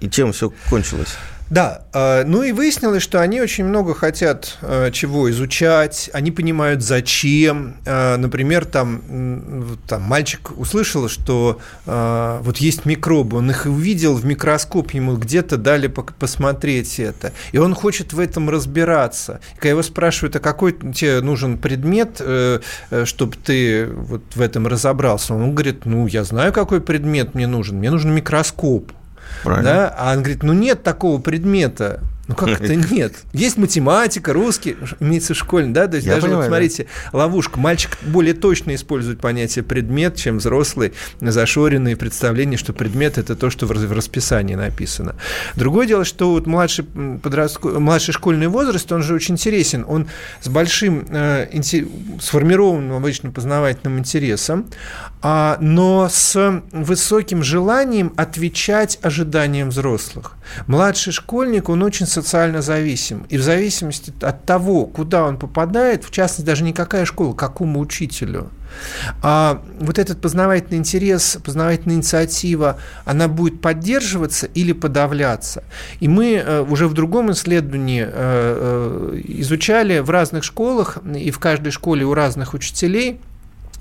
И 0.00 0.08
чем 0.08 0.32
все 0.32 0.52
кончилось? 0.70 1.16
Да, 1.50 1.82
э, 1.92 2.24
ну 2.24 2.42
и 2.42 2.52
выяснилось, 2.52 3.02
что 3.02 3.20
они 3.20 3.40
очень 3.40 3.64
много 3.64 3.94
хотят 3.94 4.56
э, 4.62 4.90
чего 4.92 5.30
изучать, 5.30 6.08
они 6.14 6.30
понимают 6.30 6.82
зачем. 6.82 7.76
Э, 7.84 8.16
например, 8.16 8.64
там, 8.64 9.76
там 9.86 10.02
мальчик 10.02 10.56
услышал, 10.56 11.08
что 11.08 11.60
вот 11.84 12.56
есть 12.58 12.86
микробы, 12.86 13.38
он 13.38 13.50
их 13.50 13.66
увидел 13.66 14.14
в 14.14 14.24
микроскоп, 14.24 14.92
ему 14.92 15.16
где-то 15.16 15.56
дали 15.56 15.86
посмотреть 15.86 16.98
это, 16.98 17.32
и 17.52 17.58
он 17.58 17.74
хочет 17.74 18.12
в 18.12 18.20
этом 18.20 18.48
разбираться. 18.48 19.40
И 19.54 19.56
когда 19.56 19.70
его 19.70 19.82
спрашивают, 19.82 20.36
а 20.36 20.40
какой 20.40 20.72
тебе 20.72 21.20
нужен 21.20 21.58
предмет, 21.58 22.22
чтобы 23.04 23.36
ты 23.36 23.86
вот 23.86 24.22
в 24.34 24.40
этом 24.40 24.66
разобрался, 24.66 25.34
он 25.34 25.54
говорит, 25.54 25.84
ну 25.84 26.06
я 26.06 26.24
знаю, 26.24 26.52
какой 26.52 26.80
предмет 26.80 27.34
мне 27.34 27.46
нужен, 27.46 27.78
мне 27.78 27.90
нужен 27.90 28.14
микроскоп. 28.14 28.92
Правильно. 29.42 29.70
Да? 29.70 29.94
А 29.96 30.12
он 30.12 30.18
говорит, 30.18 30.42
ну 30.42 30.52
нет 30.52 30.82
такого 30.82 31.20
предмета. 31.20 32.00
Ну 32.26 32.34
как 32.34 32.60
это 32.60 32.74
нет? 32.90 33.14
Есть 33.32 33.56
математика, 33.56 34.32
русский, 34.32 34.76
имеется 35.00 35.34
школьный, 35.34 35.72
да? 35.72 35.86
То 35.86 35.96
есть 35.96 36.06
Я 36.06 36.14
даже 36.14 36.26
понимаю, 36.26 36.44
вот 36.44 36.48
смотрите, 36.48 36.86
да. 37.12 37.18
ловушка. 37.18 37.58
Мальчик 37.58 37.98
более 38.02 38.34
точно 38.34 38.74
использует 38.74 39.20
понятие 39.20 39.62
предмет, 39.62 40.16
чем 40.16 40.38
взрослый, 40.38 40.92
зашоренные 41.20 41.96
представления, 41.96 42.56
что 42.56 42.72
предмет 42.72 43.18
это 43.18 43.36
то, 43.36 43.50
что 43.50 43.66
в 43.66 43.92
расписании 43.92 44.54
написано. 44.54 45.16
Другое 45.56 45.86
дело, 45.86 46.04
что 46.04 46.30
вот 46.32 46.46
младший, 46.46 46.84
подростку... 46.84 47.80
младший 47.80 48.14
школьный 48.14 48.48
возраст, 48.48 48.90
он 48.92 49.02
же 49.02 49.14
очень 49.14 49.34
интересен. 49.34 49.84
Он 49.86 50.06
с 50.40 50.48
большим 50.48 51.06
э, 51.08 51.48
инте... 51.52 51.86
сформированным 52.20 52.96
обычно 52.96 53.30
познавательным 53.30 53.98
интересом, 53.98 54.66
а, 55.22 55.58
но 55.60 56.08
с 56.10 56.62
высоким 56.72 57.42
желанием 57.42 58.12
отвечать 58.16 58.98
ожиданиям 59.02 59.70
взрослых. 59.70 60.36
Младший 60.66 61.12
школьник, 61.12 61.68
он 61.68 61.82
очень 61.82 62.06
социально 62.14 62.62
зависим. 62.62 63.26
И 63.28 63.36
в 63.36 63.42
зависимости 63.42 64.12
от 64.20 64.44
того, 64.44 64.86
куда 64.86 65.24
он 65.24 65.38
попадает, 65.38 66.04
в 66.04 66.10
частности, 66.10 66.46
даже 66.46 66.64
не 66.64 66.72
какая 66.72 67.04
школа, 67.04 67.34
какому 67.34 67.80
учителю, 67.80 68.50
а 69.22 69.62
вот 69.78 69.98
этот 69.98 70.20
познавательный 70.20 70.78
интерес, 70.78 71.38
познавательная 71.44 71.96
инициатива, 71.96 72.78
она 73.04 73.28
будет 73.28 73.60
поддерживаться 73.60 74.46
или 74.46 74.72
подавляться. 74.72 75.64
И 76.00 76.08
мы 76.08 76.34
э, 76.34 76.62
уже 76.62 76.88
в 76.88 76.94
другом 76.94 77.32
исследовании 77.32 78.04
э, 78.04 78.10
э, 78.12 79.20
изучали 79.40 80.00
в 80.00 80.10
разных 80.10 80.44
школах, 80.44 80.98
и 81.14 81.30
в 81.30 81.38
каждой 81.38 81.70
школе 81.70 82.04
у 82.04 82.14
разных 82.14 82.54
учителей– 82.54 83.20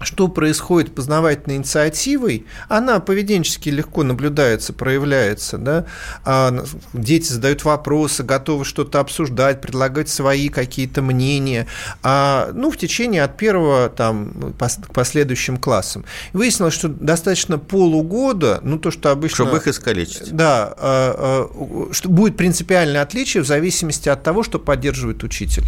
что 0.01 0.27
происходит 0.27 0.95
познавательной 0.95 1.58
инициативой, 1.58 2.45
она 2.69 2.99
поведенчески 2.99 3.69
легко 3.69 4.03
наблюдается, 4.03 4.73
проявляется. 4.73 5.58
Да? 5.58 5.86
А 6.25 6.63
дети 6.93 7.32
задают 7.32 7.63
вопросы, 7.63 8.23
готовы 8.23 8.65
что-то 8.65 8.99
обсуждать, 8.99 9.62
предлагать 9.62 10.10
свои 10.10 10.49
какие-то 10.49 11.01
мнения 11.01 11.67
а, 12.01 12.51
ну, 12.53 12.71
в 12.71 12.77
течение 12.77 13.23
от 13.23 13.38
первого 13.38 13.89
там, 13.89 14.53
к 14.58 14.93
последующим 14.93 15.58
классам. 15.58 16.06
Выяснилось, 16.34 16.73
что 16.73 16.88
достаточно 16.88 17.58
полугода, 17.58 18.60
ну 18.63 18.77
то, 18.79 18.91
что 18.91 19.12
обычно... 19.12 19.45
Чтобы 19.45 19.58
их 19.58 19.67
искалечить. 19.67 20.32
Да, 20.32 20.73
а, 20.77 21.49
а, 21.58 21.93
что 21.93 22.10
будет 22.10 22.38
принципиальное 22.38 23.01
отличие 23.01 23.43
в 23.43 23.47
зависимости 23.47 24.10
от 24.10 24.23
того, 24.23 24.43
что 24.43 24.60
поддерживает 24.60 25.23
учитель. 25.23 25.63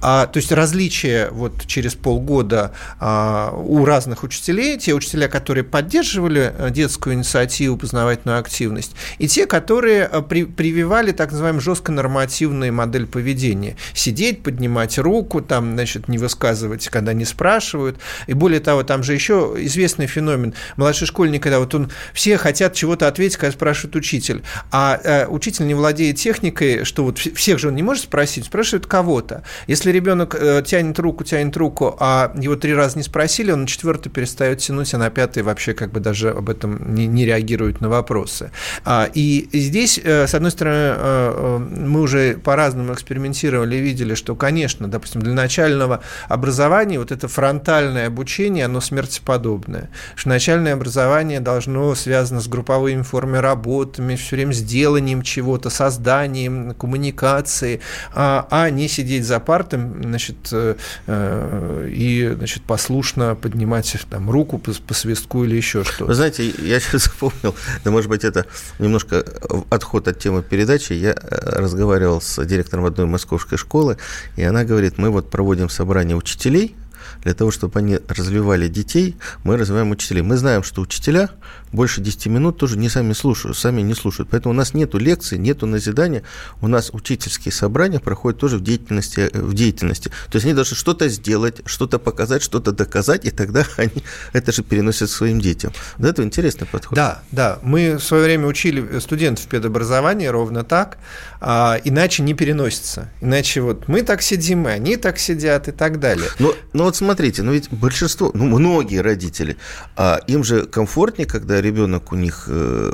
А, 0.00 0.26
то 0.26 0.38
есть 0.38 0.52
различия 0.52 1.28
вот 1.30 1.66
через 1.66 1.94
полгода 1.94 2.72
а, 3.00 3.50
у 3.52 3.84
разных 3.84 4.22
учителей, 4.22 4.78
те 4.78 4.94
учителя, 4.94 5.28
которые 5.28 5.64
поддерживали 5.64 6.52
э, 6.56 6.70
детскую 6.70 7.14
инициативу, 7.14 7.76
познавательную 7.76 8.38
активность, 8.38 8.92
и 9.18 9.28
те, 9.28 9.46
которые 9.46 10.08
э, 10.10 10.22
при, 10.22 10.44
прививали 10.44 11.12
так 11.12 11.32
называемую 11.32 11.60
жестко 11.60 11.92
нормативную 11.92 12.72
модель 12.72 13.06
поведения. 13.06 13.76
Сидеть, 13.94 14.42
поднимать 14.42 14.98
руку, 14.98 15.40
там, 15.40 15.74
значит, 15.74 16.08
не 16.08 16.18
высказывать, 16.18 16.88
когда 16.88 17.12
не 17.12 17.24
спрашивают. 17.24 17.98
И 18.26 18.34
более 18.34 18.60
того, 18.60 18.82
там 18.82 19.02
же 19.02 19.14
еще 19.14 19.54
известный 19.58 20.06
феномен. 20.06 20.54
Младший 20.76 21.06
школьник, 21.06 21.42
когда 21.42 21.58
вот 21.58 21.74
он, 21.74 21.90
все 22.12 22.38
хотят 22.38 22.74
чего-то 22.74 23.08
ответить, 23.08 23.36
когда 23.36 23.52
спрашивает 23.52 23.96
учитель, 23.96 24.42
а 24.70 25.00
э, 25.02 25.26
учитель 25.26 25.66
не 25.66 25.74
владеет 25.74 26.16
техникой, 26.16 26.84
что 26.84 27.04
вот 27.04 27.18
всех 27.18 27.58
же 27.58 27.68
он 27.68 27.74
не 27.74 27.82
может 27.82 28.04
спросить, 28.04 28.46
спрашивает 28.46 28.86
кого-то. 28.86 29.42
Если 29.66 29.90
ребенок 29.90 30.34
э, 30.34 30.62
тянет 30.64 30.98
руку, 30.98 31.24
тянет 31.24 31.56
руку, 31.56 31.96
а 31.98 32.32
его 32.36 32.56
три 32.56 32.74
раза 32.74 32.98
не 32.98 33.02
спросили, 33.02 33.50
он 33.50 33.62
на 33.62 33.66
четвертый 33.66 34.10
перестает 34.10 34.58
тянуть, 34.58 34.94
а 34.94 34.98
на 34.98 35.10
пятый 35.10 35.42
вообще 35.42 35.74
как 35.74 35.90
бы 35.90 36.00
даже 36.00 36.30
об 36.30 36.48
этом 36.48 36.94
не, 36.94 37.06
не 37.06 37.24
реагирует 37.24 37.80
на 37.80 37.88
вопросы. 37.88 38.50
А, 38.84 39.08
и 39.12 39.48
здесь, 39.52 40.00
э, 40.02 40.26
с 40.26 40.34
одной 40.34 40.50
стороны, 40.50 40.94
э, 40.96 41.58
мы 41.58 42.00
уже 42.00 42.36
по-разному 42.36 42.92
экспериментировали 42.92 43.76
и 43.76 43.80
видели, 43.80 44.14
что, 44.14 44.36
конечно, 44.36 44.88
допустим, 44.88 45.22
для 45.22 45.32
начального 45.32 46.00
образования 46.28 46.98
вот 46.98 47.10
это 47.10 47.26
фронтальное 47.28 48.06
обучение, 48.06 48.66
оно 48.66 48.80
смертеподобное. 48.80 49.90
Что 50.14 50.28
начальное 50.28 50.74
образование 50.74 51.40
должно 51.40 51.94
связано 51.94 52.40
с 52.40 52.48
групповыми 52.48 53.02
формами 53.02 53.38
работами, 53.38 54.14
все 54.16 54.36
время 54.36 54.52
с 54.52 54.62
деланием 54.62 55.22
чего-то, 55.22 55.70
созданием, 55.70 56.74
коммуникацией, 56.74 57.80
а, 58.14 58.46
а 58.50 58.70
не 58.70 58.88
сидеть 58.88 59.24
за 59.24 59.40
парты, 59.46 59.78
значит, 60.02 60.36
э, 60.52 60.74
э, 61.06 61.88
и, 61.90 62.34
значит, 62.36 62.64
послушно 62.64 63.34
поднимать 63.34 63.96
там 64.10 64.28
руку 64.28 64.58
по, 64.58 64.72
по 64.72 64.92
свистку 64.92 65.44
или 65.44 65.56
еще 65.56 65.84
что-то. 65.84 66.06
Вы 66.06 66.14
знаете, 66.14 66.52
я 66.62 66.80
сейчас 66.80 67.02
вспомнил, 67.02 67.54
да, 67.84 67.90
может 67.90 68.10
быть, 68.10 68.24
это 68.24 68.44
немножко 68.78 69.24
отход 69.70 70.08
от 70.08 70.18
темы 70.18 70.42
передачи. 70.42 70.92
Я 70.92 71.12
э, 71.12 71.60
разговаривал 71.60 72.20
с 72.20 72.44
директором 72.44 72.84
одной 72.84 73.06
московской 73.06 73.56
школы, 73.56 73.96
и 74.36 74.42
она 74.42 74.64
говорит, 74.64 74.98
мы 74.98 75.10
вот 75.10 75.30
проводим 75.30 75.68
собрание 75.68 76.16
учителей, 76.16 76.74
для 77.22 77.34
того, 77.34 77.50
чтобы 77.50 77.78
они 77.78 77.98
развивали 78.08 78.68
детей, 78.68 79.16
мы 79.44 79.56
развиваем 79.56 79.90
учителей. 79.90 80.22
Мы 80.22 80.36
знаем, 80.36 80.62
что 80.62 80.82
учителя 80.82 81.30
больше 81.72 82.00
10 82.00 82.26
минут 82.26 82.58
тоже 82.58 82.78
не 82.78 82.88
сами 82.88 83.12
слушают, 83.12 83.56
сами 83.56 83.82
не 83.82 83.94
слушают. 83.94 84.28
Поэтому 84.30 84.54
у 84.54 84.56
нас 84.56 84.74
нету 84.74 84.98
лекций, 84.98 85.38
нету 85.38 85.66
назидания. 85.66 86.22
У 86.60 86.68
нас 86.68 86.90
учительские 86.92 87.52
собрания 87.52 88.00
проходят 88.00 88.40
тоже 88.40 88.58
в 88.58 88.62
деятельности. 88.62 89.30
В 89.32 89.54
деятельности. 89.54 90.08
То 90.30 90.36
есть 90.36 90.46
они 90.46 90.54
должны 90.54 90.76
что-то 90.76 91.08
сделать, 91.08 91.60
что-то 91.66 91.98
показать, 91.98 92.42
что-то 92.42 92.72
доказать, 92.72 93.24
и 93.24 93.30
тогда 93.30 93.64
они 93.76 94.02
это 94.32 94.52
же 94.52 94.62
переносят 94.62 95.10
своим 95.10 95.40
детям. 95.40 95.72
Вот 95.98 96.08
это 96.08 96.22
интересный 96.22 96.66
подход. 96.66 96.96
Да, 96.96 97.22
да. 97.30 97.58
Мы 97.62 97.96
в 97.96 98.02
свое 98.02 98.24
время 98.24 98.46
учили 98.46 98.98
студентов 99.00 99.46
педобразования 99.46 100.30
ровно 100.30 100.64
так, 100.64 100.98
а, 101.40 101.78
иначе 101.84 102.22
не 102.22 102.34
переносится. 102.34 103.10
Иначе 103.20 103.60
вот 103.60 103.88
мы 103.88 104.02
так 104.02 104.22
сидим, 104.22 104.66
и 104.68 104.70
они 104.70 104.96
так 104.96 105.18
сидят, 105.18 105.68
и 105.68 105.72
так 105.72 106.00
далее. 106.00 106.28
Но, 106.38 106.54
но 106.72 106.84
вот 106.84 106.95
смотрите, 106.96 107.42
ну 107.42 107.52
ведь 107.52 107.70
большинство, 107.70 108.30
ну 108.34 108.44
многие 108.46 109.00
родители, 109.00 109.56
а 109.96 110.20
им 110.26 110.44
же 110.44 110.66
комфортнее, 110.66 111.26
когда 111.26 111.60
ребенок 111.60 112.12
у 112.12 112.16
них 112.16 112.44
э, 112.48 112.92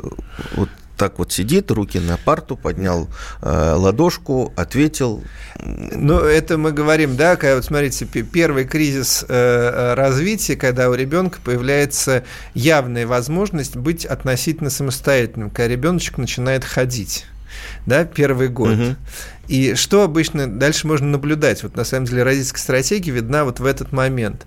вот 0.55 0.69
так 0.97 1.17
вот 1.19 1.31
сидит, 1.31 1.71
руки 1.71 1.99
на 1.99 2.17
парту, 2.17 2.55
поднял 2.55 3.09
э, 3.41 3.73
ладошку, 3.75 4.53
ответил. 4.55 5.23
Ну, 5.59 6.19
это 6.19 6.57
мы 6.57 6.71
говорим, 6.71 7.17
да, 7.17 7.35
когда, 7.35 7.55
вот 7.55 7.65
смотрите, 7.65 8.05
первый 8.05 8.65
кризис 8.65 9.25
э, 9.27 9.33
э, 9.33 9.93
развития, 9.95 10.55
когда 10.55 10.89
у 10.89 10.93
ребенка 10.93 11.39
появляется 11.43 12.23
явная 12.53 13.07
возможность 13.07 13.75
быть 13.75 14.05
относительно 14.05 14.69
самостоятельным, 14.69 15.49
когда 15.49 15.67
ребеночек 15.67 16.17
начинает 16.17 16.63
ходить 16.63 17.25
да, 17.85 18.05
первый 18.05 18.49
год. 18.49 18.73
Угу. 18.73 18.95
И 19.47 19.75
что 19.75 20.03
обычно 20.03 20.47
дальше 20.47 20.87
можно 20.87 21.07
наблюдать? 21.07 21.63
Вот 21.63 21.75
на 21.75 21.83
самом 21.83 22.05
деле 22.05 22.23
родительская 22.23 22.61
стратегия 22.61 23.11
видна 23.11 23.43
вот 23.43 23.59
в 23.59 23.65
этот 23.65 23.91
момент. 23.91 24.45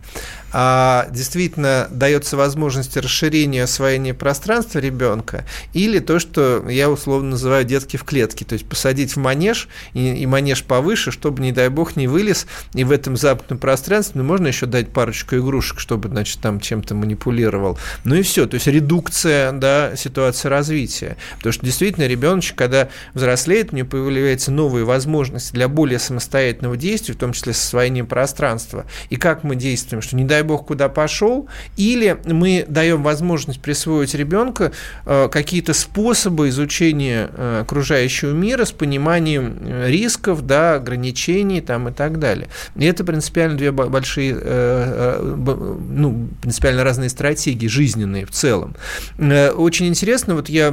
А 0.58 1.08
действительно 1.10 1.86
дается 1.90 2.36
возможность 2.38 2.96
расширения 2.96 3.64
освоения 3.64 4.14
пространства 4.14 4.78
ребенка 4.78 5.44
или 5.74 5.98
то, 5.98 6.18
что 6.18 6.66
я 6.70 6.88
условно 6.88 7.30
называю 7.30 7.66
детки 7.66 7.98
в 7.98 8.04
клетке, 8.04 8.46
то 8.46 8.54
есть 8.54 8.66
посадить 8.66 9.16
в 9.16 9.18
манеж 9.18 9.68
и, 9.92 10.14
и 10.14 10.24
манеж 10.24 10.64
повыше, 10.64 11.10
чтобы, 11.10 11.42
не 11.42 11.52
дай 11.52 11.68
бог, 11.68 11.96
не 11.96 12.06
вылез, 12.08 12.46
и 12.72 12.84
в 12.84 12.92
этом 12.92 13.18
западном 13.18 13.58
пространстве 13.58 14.22
ну, 14.22 14.26
можно 14.26 14.46
еще 14.46 14.64
дать 14.64 14.94
парочку 14.94 15.36
игрушек, 15.36 15.78
чтобы, 15.78 16.08
значит, 16.08 16.40
там 16.40 16.58
чем-то 16.58 16.94
манипулировал. 16.94 17.78
Ну 18.04 18.14
и 18.14 18.22
все, 18.22 18.46
то 18.46 18.54
есть 18.54 18.66
редукция, 18.66 19.52
да, 19.52 19.94
ситуации 19.94 20.48
развития. 20.48 21.18
Потому 21.36 21.52
что 21.52 21.66
действительно 21.66 22.06
ребеночек, 22.06 22.56
когда 22.56 22.88
взрослеет, 23.12 23.74
у 23.74 23.76
него 23.76 23.88
появляются 23.88 24.50
новые 24.50 24.85
возможности 24.86 25.52
для 25.52 25.68
более 25.68 25.98
самостоятельного 25.98 26.76
действия, 26.76 27.14
в 27.14 27.18
том 27.18 27.32
числе 27.32 27.52
с 27.52 27.58
освоением 27.58 28.06
пространства, 28.06 28.86
и 29.10 29.16
как 29.16 29.44
мы 29.44 29.56
действуем, 29.56 30.00
что 30.00 30.16
не 30.16 30.24
дай 30.24 30.42
бог 30.42 30.66
куда 30.66 30.88
пошел, 30.88 31.48
или 31.76 32.16
мы 32.24 32.64
даем 32.68 33.02
возможность 33.02 33.60
присвоить 33.60 34.14
ребенка 34.14 34.72
э, 35.04 35.28
какие-то 35.30 35.74
способы 35.74 36.48
изучения 36.48 37.28
э, 37.32 37.60
окружающего 37.62 38.32
мира 38.32 38.64
с 38.64 38.72
пониманием 38.72 39.58
э, 39.60 39.88
рисков, 39.88 40.46
да, 40.46 40.74
ограничений 40.74 41.60
там, 41.60 41.88
и 41.88 41.92
так 41.92 42.18
далее. 42.18 42.48
И 42.76 42.84
это 42.84 43.04
принципиально 43.04 43.56
две 43.56 43.72
большие, 43.72 44.34
ну, 44.36 46.28
принципиально 46.40 46.84
разные 46.84 47.08
стратегии 47.08 47.66
жизненные 47.66 48.26
в 48.26 48.30
целом. 48.30 48.76
Очень 49.18 49.88
интересно, 49.88 50.34
вот 50.34 50.48
я 50.48 50.72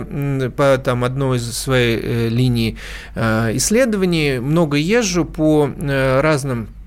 по 0.56 0.78
там, 0.78 1.04
одной 1.04 1.38
из 1.38 1.52
своей 1.58 2.30
линии 2.30 2.78
исследований 3.16 4.03
много 4.40 4.78
езжу 4.78 5.26
по 5.26 5.70
разным 6.22 6.68
Э, 6.68 6.83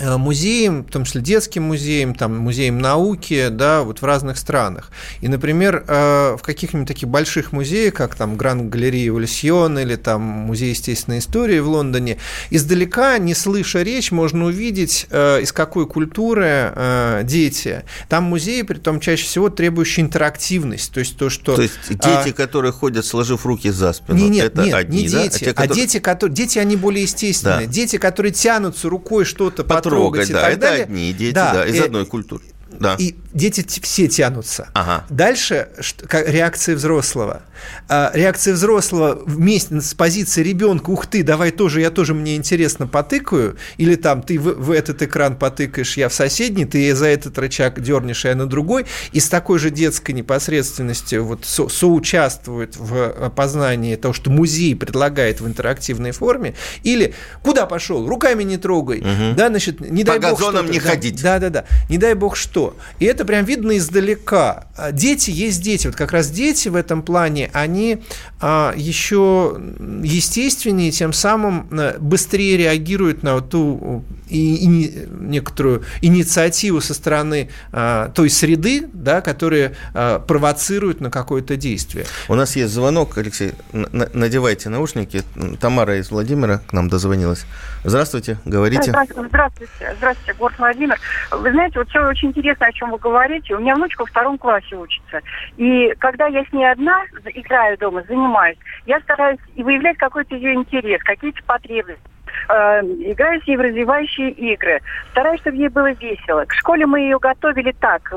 музеям, 0.00 0.84
в 0.84 0.90
том 0.90 1.04
числе 1.04 1.20
детским 1.20 1.64
музеям, 1.64 2.14
там, 2.14 2.36
музеям 2.38 2.78
науки, 2.78 3.48
да, 3.50 3.82
вот 3.82 4.02
в 4.02 4.04
разных 4.04 4.38
странах. 4.38 4.90
И, 5.20 5.28
например, 5.28 5.84
э, 5.86 6.36
в 6.36 6.42
каких-нибудь 6.42 6.88
таких 6.88 7.08
больших 7.08 7.52
музеях, 7.52 7.94
как 7.94 8.14
там 8.14 8.36
Гранд 8.36 8.70
Галерея 8.70 9.08
Эволюцион 9.08 9.78
или 9.78 9.96
там 9.96 10.20
Музей 10.22 10.70
естественной 10.70 11.18
истории 11.18 11.58
в 11.60 11.68
Лондоне, 11.68 12.18
издалека, 12.50 13.18
не 13.18 13.34
слыша 13.34 13.82
речь, 13.82 14.10
можно 14.10 14.46
увидеть, 14.46 15.06
э, 15.10 15.42
из 15.42 15.52
какой 15.52 15.86
культуры 15.86 17.20
дети. 17.24 17.84
Там 18.08 18.24
музеи, 18.24 18.62
при 18.62 18.78
том 18.78 19.00
чаще 19.00 19.24
всего 19.24 19.48
требующие 19.48 20.04
интерактивность, 20.04 20.92
то 20.92 21.00
есть 21.00 21.16
то, 21.16 21.30
что... 21.30 21.56
То 21.56 21.62
есть 21.62 21.74
дети, 21.88 22.30
а... 22.30 22.32
которые 22.32 22.72
ходят, 22.72 23.04
сложив 23.04 23.46
руки 23.46 23.70
за 23.70 23.92
спину, 23.92 24.18
не, 24.18 24.28
нет, 24.28 24.46
это 24.46 24.62
нет, 24.62 24.74
одни, 24.74 25.02
не 25.02 25.08
да? 25.08 25.22
дети, 25.22 25.36
а, 25.36 25.38
те, 25.38 25.46
которые... 25.46 25.70
а 25.70 25.74
дети, 25.74 25.98
которые... 25.98 26.34
дети, 26.34 26.58
они 26.58 26.76
более 26.76 27.02
естественные. 27.02 27.66
Да. 27.66 27.72
Дети, 27.72 27.98
которые 27.98 28.32
тянутся 28.32 28.88
рукой 28.88 29.24
что-то 29.24 29.64
потрогать, 29.64 29.89
потрогать 29.90 30.32
да, 30.32 30.48
это 30.50 30.60
далее. 30.60 30.84
одни 30.84 31.12
дети, 31.12 31.34
да, 31.34 31.52
да 31.54 31.66
из 31.66 31.74
и, 31.76 31.78
одной 31.80 32.06
культуры. 32.06 32.44
Да. 32.78 32.96
И 32.98 33.16
дети 33.32 33.64
все 33.82 34.08
тянутся. 34.08 34.68
Ага. 34.74 35.04
Дальше 35.10 35.68
реакция 36.12 36.76
взрослого. 36.76 37.42
А, 37.88 38.10
реакция 38.14 38.54
взрослого 38.54 39.22
вместе 39.26 39.80
с 39.80 39.94
позиции 39.94 40.42
ребенка, 40.42 40.90
ух 40.90 41.06
ты, 41.06 41.22
давай 41.22 41.50
тоже, 41.50 41.80
я 41.80 41.90
тоже, 41.90 42.14
мне 42.14 42.36
интересно, 42.36 42.86
потыкаю, 42.86 43.56
или 43.76 43.96
там 43.96 44.22
ты 44.22 44.38
в, 44.38 44.54
в 44.54 44.70
этот 44.70 45.02
экран 45.02 45.36
потыкаешь, 45.36 45.96
я 45.96 46.08
в 46.08 46.14
соседний, 46.14 46.64
ты 46.64 46.94
за 46.94 47.06
этот 47.06 47.38
рычаг 47.38 47.80
дернешь, 47.80 48.24
а 48.24 48.28
я 48.28 48.34
на 48.34 48.46
другой, 48.46 48.86
и 49.12 49.20
с 49.20 49.28
такой 49.28 49.58
же 49.58 49.70
детской 49.70 50.12
непосредственностью 50.12 51.24
вот 51.24 51.44
со, 51.44 51.68
соучаствует 51.68 52.76
в 52.76 53.10
опознании 53.10 53.96
того, 53.96 54.14
что 54.14 54.30
музей 54.30 54.74
предлагает 54.76 55.40
в 55.40 55.46
интерактивной 55.46 56.12
форме, 56.12 56.54
или 56.82 57.14
куда 57.42 57.66
пошел, 57.66 58.08
руками 58.08 58.42
не 58.42 58.56
трогай, 58.56 59.00
угу. 59.00 59.36
да, 59.36 59.48
значит, 59.48 59.80
не 59.80 60.04
дай 60.04 60.20
По 60.20 60.30
бог 60.30 60.38
газонам 60.38 60.66
что 60.66 60.72
не 60.72 60.80
да, 60.80 60.88
ходить. 60.88 61.22
Да, 61.22 61.38
да, 61.38 61.50
да, 61.50 61.64
не 61.88 61.98
дай 61.98 62.14
бог 62.14 62.36
что. 62.36 62.59
И 62.98 63.04
это 63.04 63.24
прям 63.24 63.44
видно 63.44 63.76
издалека. 63.76 64.66
А 64.76 64.92
дети 64.92 65.30
есть 65.30 65.62
дети, 65.62 65.86
вот 65.86 65.96
как 65.96 66.12
раз 66.12 66.30
дети 66.30 66.68
в 66.68 66.76
этом 66.76 67.02
плане, 67.02 67.50
они 67.52 68.02
а, 68.40 68.72
еще 68.76 69.60
естественнее, 70.02 70.90
тем 70.90 71.12
самым 71.12 71.68
э, 71.70 71.98
быстрее 71.98 72.56
реагируют 72.56 73.22
на 73.22 73.40
ту 73.40 74.04
и, 74.30 74.54
и 74.54 75.08
некоторую 75.10 75.84
инициативу 76.00 76.80
со 76.80 76.94
стороны 76.94 77.50
а, 77.72 78.08
той 78.08 78.30
среды, 78.30 78.88
да, 78.92 79.20
которая 79.20 79.74
а, 79.92 80.20
провоцирует 80.20 81.00
на 81.00 81.10
какое-то 81.10 81.56
действие. 81.56 82.06
У 82.28 82.34
нас 82.34 82.56
есть 82.56 82.72
звонок, 82.72 83.18
Алексей, 83.18 83.52
надевайте 83.72 84.68
наушники. 84.68 85.22
Тамара 85.60 85.98
из 85.98 86.10
Владимира 86.10 86.58
к 86.58 86.72
нам 86.72 86.88
дозвонилась. 86.88 87.44
Здравствуйте, 87.84 88.38
говорите. 88.44 88.92
Здравствуйте, 88.92 89.94
здравствуйте, 89.96 90.34
город 90.38 90.54
Владимир. 90.58 90.98
Вы 91.30 91.50
знаете, 91.50 91.78
вот 91.78 91.88
все 91.88 92.00
очень 92.06 92.28
интересно, 92.28 92.49
о 92.58 92.72
чем 92.72 92.90
вы 92.90 92.98
говорите. 92.98 93.54
У 93.54 93.60
меня 93.60 93.74
внучка 93.74 94.02
во 94.02 94.06
втором 94.06 94.38
классе 94.38 94.76
учится. 94.76 95.20
И 95.56 95.94
когда 95.98 96.26
я 96.26 96.44
с 96.44 96.52
ней 96.52 96.70
одна 96.70 97.04
играю 97.34 97.78
дома, 97.78 98.02
занимаюсь, 98.02 98.58
я 98.86 99.00
стараюсь 99.00 99.40
и 99.54 99.62
выявлять 99.62 99.98
какой-то 99.98 100.34
ее 100.34 100.54
интерес, 100.54 101.02
какие-то 101.02 101.42
потребности 101.44 102.10
э, 102.48 102.80
играю 103.12 103.40
с 103.42 103.46
ней 103.46 103.56
в 103.56 103.60
развивающие 103.60 104.30
игры. 104.30 104.80
Стараюсь, 105.10 105.40
чтобы 105.40 105.56
ей 105.56 105.68
было 105.68 105.92
весело. 105.92 106.44
К 106.44 106.52
школе 106.54 106.86
мы 106.86 107.00
ее 107.00 107.18
готовили 107.18 107.72
так, 107.72 108.12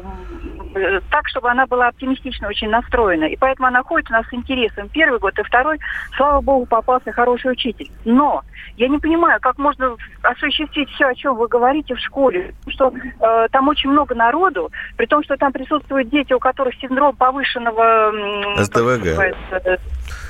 э, 0.76 1.02
так, 1.10 1.28
чтобы 1.28 1.50
она 1.50 1.66
была 1.66 1.88
оптимистично 1.88 2.48
очень 2.48 2.70
настроена. 2.70 3.26
И 3.26 3.36
поэтому 3.36 3.68
она 3.68 3.84
ходит 3.84 4.10
у 4.10 4.14
нас 4.14 4.26
с 4.28 4.34
интересом. 4.34 4.90
Первый 4.90 5.20
год 5.20 5.38
и 5.38 5.44
второй, 5.44 5.80
слава 6.16 6.42
богу, 6.42 6.66
попался 6.66 7.12
хороший 7.12 7.52
учитель. 7.52 7.90
Но 8.06 8.44
я 8.78 8.88
не 8.88 9.00
понимаю, 9.00 9.40
как 9.42 9.58
можно 9.58 9.96
осуществить 10.22 10.90
все, 10.92 11.08
о 11.08 11.16
чем 11.16 11.36
вы 11.36 11.48
говорите 11.48 11.96
в 11.96 12.00
школе. 12.00 12.54
Что 12.68 12.92
э, 12.92 13.48
там 13.52 13.68
очень 13.68 13.90
много 13.90 14.16
народу, 14.26 14.72
при 14.98 15.06
том, 15.06 15.24
что 15.24 15.38
там 15.38 15.52
присутствуют 15.52 16.10
дети, 16.10 16.34
у 16.34 16.40
которых 16.40 16.74
синдром 16.76 17.16
повышенного... 17.16 18.12
СДВГ. 18.58 19.08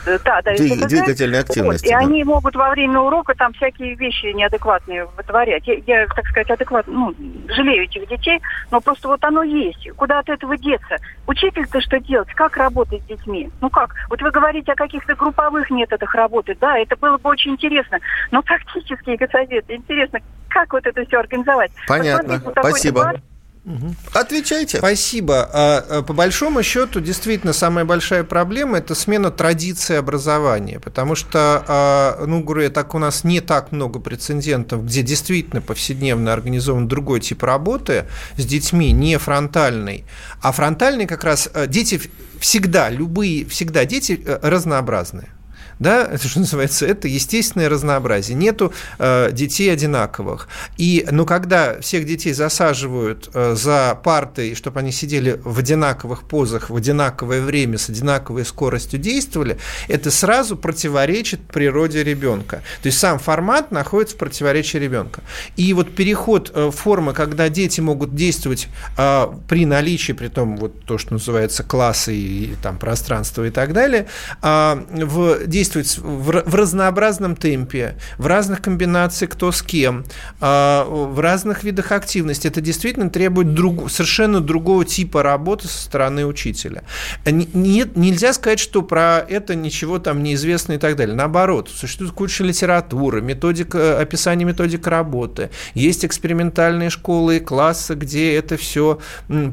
Э, 0.06 0.20
да, 0.26 0.42
да, 0.42 0.54
двигательной 0.54 1.40
активности. 1.40 1.86
Вот. 1.86 1.92
И 1.92 1.94
да. 1.94 2.00
они 2.00 2.24
могут 2.24 2.56
во 2.56 2.70
время 2.72 3.00
урока 3.00 3.34
там 3.36 3.54
всякие 3.54 3.96
вещи 3.96 4.34
неадекватные 4.34 5.06
вытворять. 5.18 5.66
Я, 5.66 5.76
я 5.86 6.08
так 6.08 6.26
сказать, 6.28 6.52
адекватно, 6.52 6.94
ну, 6.94 7.16
жалею 7.48 7.84
этих 7.84 8.08
детей, 8.10 8.42
но 8.70 8.82
просто 8.82 9.08
вот 9.08 9.24
оно 9.24 9.44
есть. 9.44 9.90
Куда 9.96 10.20
от 10.20 10.30
этого 10.30 10.58
деться? 10.58 10.98
Учитель-то 11.26 11.80
что 11.82 12.00
делать? 12.00 12.30
Как 12.34 12.58
работать 12.58 13.02
с 13.04 13.06
детьми? 13.06 13.50
Ну 13.62 13.70
как? 13.70 13.96
Вот 14.10 14.22
вы 14.22 14.32
говорите 14.32 14.74
о 14.74 14.76
каких-то 14.76 15.16
групповых 15.16 15.70
методах 15.70 16.14
работы. 16.16 16.58
Да, 16.60 16.78
это 16.78 16.98
было 16.98 17.18
бы 17.18 17.30
очень 17.30 17.52
интересно. 17.52 18.00
Но 18.32 18.42
практические 18.42 19.18
советы. 19.32 19.76
Интересно, 19.76 20.20
как 20.50 20.74
вот 20.74 20.86
это 20.86 21.06
все 21.06 21.18
организовать? 21.18 21.72
Понятно. 21.88 22.42
Вот 22.44 22.56
Спасибо. 22.60 23.02
Дебат, 23.02 23.22
Угу. 23.66 23.96
Отвечайте. 24.14 24.80
Спасибо. 24.80 25.50
А, 25.54 25.86
а, 25.90 26.02
по 26.02 26.14
большому 26.14 26.64
счету, 26.64 27.00
действительно, 27.00 27.54
самая 27.54 27.86
большая 27.86 28.26
проблема– 28.26 28.78
это 28.80 28.94
смена 28.94 29.32
традиции 29.32 29.96
образования, 29.96 30.82
потому 30.82 31.16
что, 31.16 31.64
а, 31.68 32.26
ну, 32.26 32.44
говорю, 32.44 32.70
так 32.72 32.94
у 32.94 33.00
нас 33.00 33.24
не 33.24 33.40
так 33.40 33.72
много 33.72 34.00
прецедентов, 34.00 34.86
где 34.86 35.02
действительно 35.02 35.62
повседневно 35.62 36.34
организован 36.34 36.90
другой 36.90 37.22
тип 37.22 37.44
работы 37.44 38.06
с 38.36 38.46
детьми, 38.46 38.92
не 38.92 39.18
фронтальный, 39.18 40.04
а 40.42 40.52
фронтальный 40.52 41.06
как 41.06 41.24
раз 41.24 41.50
дети 41.68 42.02
всегда, 42.40 42.90
любые, 42.90 43.46
всегда 43.46 43.86
дети 43.86 44.22
э, 44.26 44.40
разнообразные 44.42 45.30
да, 45.80 46.08
это 46.12 46.28
что 46.28 46.40
называется, 46.40 46.86
это 46.86 47.08
естественное 47.08 47.70
разнообразие. 47.70 48.36
Нету 48.36 48.74
э, 49.00 49.30
детей 49.32 49.72
одинаковых. 49.72 50.48
И, 50.78 51.06
ну, 51.12 51.26
когда 51.26 51.80
всех 51.82 52.06
детей 52.06 52.34
засаживают 52.34 53.30
э, 53.34 53.56
за 53.56 54.00
партой, 54.04 54.56
чтобы 54.56 54.80
они 54.80 54.92
сидели 54.92 55.40
в 55.44 55.60
одинаковых 55.60 56.24
позах, 56.24 56.70
в 56.70 56.76
одинаковое 56.76 57.42
время, 57.42 57.78
с 57.78 57.90
одинаковой 57.90 58.46
скоростью 58.46 59.00
действовали, 59.00 59.58
это 59.88 60.12
сразу 60.12 60.56
противоречит 60.56 61.42
природе 61.48 62.04
ребенка. 62.04 62.64
То 62.82 62.88
есть 62.88 63.00
сам 63.00 63.20
формат 63.20 63.72
находится 63.72 64.16
в 64.16 64.20
противоречии 64.20 64.78
ребенка. 64.78 65.22
И 65.56 65.74
вот 65.74 65.96
переход 65.96 66.52
э, 66.54 66.72
формы, 66.72 67.14
когда 67.14 67.50
дети 67.50 67.82
могут 67.82 68.16
действовать 68.16 68.68
э, 68.98 69.28
при 69.48 69.66
наличии, 69.66 70.14
при 70.14 70.28
том, 70.28 70.58
вот 70.58 70.86
то, 70.86 70.98
что 70.98 71.14
называется 71.14 71.64
классы 71.64 72.16
и, 72.16 72.44
и 72.44 72.56
там 72.62 72.78
пространство 72.78 73.46
и 73.46 73.50
так 73.50 73.74
далее, 73.74 74.08
э, 74.42 74.84
в 74.90 75.48
действии 75.48 75.63
действовать 75.64 75.98
в, 75.98 76.56
разнообразном 76.56 77.36
темпе, 77.36 77.96
в 78.18 78.28
разных 78.28 78.62
комбинациях 78.62 79.32
кто 79.32 79.52
с 79.52 79.62
кем, 79.62 80.04
а, 80.42 80.86
в 80.86 81.20
разных 81.20 81.64
видах 81.64 81.92
активности. 81.92 82.48
Это 82.48 82.60
действительно 82.60 83.10
требует 83.10 83.54
друг, 83.54 83.90
совершенно 83.90 84.42
другого 84.42 84.84
типа 84.84 85.24
работы 85.24 85.68
со 85.68 85.84
стороны 85.84 86.26
учителя. 86.26 86.84
Нет, 87.26 87.96
нельзя 87.96 88.34
сказать, 88.34 88.60
что 88.60 88.82
про 88.82 89.20
это 89.20 89.56
ничего 89.56 90.00
там 90.00 90.22
неизвестно 90.22 90.74
и 90.74 90.78
так 90.78 90.96
далее. 90.98 91.16
Наоборот, 91.16 91.70
существует 91.74 92.12
куча 92.12 92.44
литературы, 92.44 93.22
методика, 93.22 94.00
описание 94.00 94.46
методик 94.46 94.86
работы. 94.88 95.50
Есть 95.74 96.04
экспериментальные 96.04 96.90
школы 96.90 97.38
и 97.38 97.40
классы, 97.40 97.94
где 97.96 98.36
это 98.36 98.58
все 98.58 99.00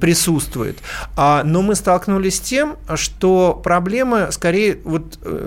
присутствует. 0.01 0.79
А, 1.17 1.43
но 1.45 1.63
мы 1.63 1.75
столкнулись 1.75 2.37
с 2.37 2.41
тем, 2.41 2.77
что 2.97 3.61
проблемы 3.63 4.29
скорее 4.33 4.79
вот 4.85 5.19
э, 5.23 5.47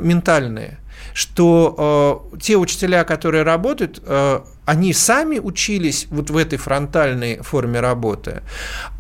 стороны, 0.53 0.77
что 1.13 2.29
э, 2.33 2.37
те 2.39 2.55
учителя, 2.57 3.03
которые 3.03 3.43
работают, 3.43 4.01
э, 4.05 4.39
они 4.65 4.93
сами 4.93 5.39
учились 5.39 6.07
вот 6.09 6.29
в 6.29 6.37
этой 6.37 6.57
фронтальной 6.57 7.41
форме 7.41 7.81
работы, 7.81 8.41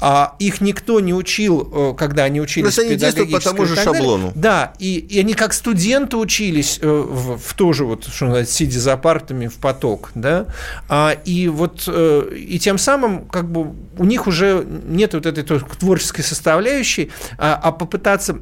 а 0.01 0.35
их 0.39 0.59
никто 0.61 0.99
не 0.99 1.13
учил, 1.13 1.69
э, 1.73 1.95
когда 1.97 2.25
они 2.25 2.41
учились 2.41 2.77
Но 2.77 2.83
в 2.83 2.85
они 2.85 3.31
по 3.31 3.39
тому 3.39 3.65
же 3.65 3.75
шаблону. 3.75 4.31
Да, 4.35 4.73
и, 4.79 4.97
и 4.97 5.19
они 5.19 5.33
как 5.33 5.53
студенты 5.53 6.17
учились 6.17 6.79
э, 6.81 6.87
в, 6.87 7.37
в 7.37 7.53
тоже 7.53 7.85
вот, 7.85 8.05
что 8.05 8.25
называется, 8.25 8.53
сидя 8.53 8.79
за 8.79 8.97
партами 8.97 9.47
в 9.47 9.55
поток, 9.55 10.11
да, 10.15 10.47
а, 10.89 11.11
и 11.25 11.47
вот 11.47 11.83
э, 11.87 12.35
и 12.35 12.59
тем 12.59 12.77
самым 12.77 13.25
как 13.25 13.49
бы 13.49 13.73
у 13.97 14.05
них 14.05 14.27
уже 14.27 14.65
нет 14.85 15.13
вот 15.13 15.25
этой 15.25 15.43
творческой 15.43 16.23
составляющей, 16.23 17.11
а, 17.37 17.55
а 17.55 17.71
попытаться 17.71 18.37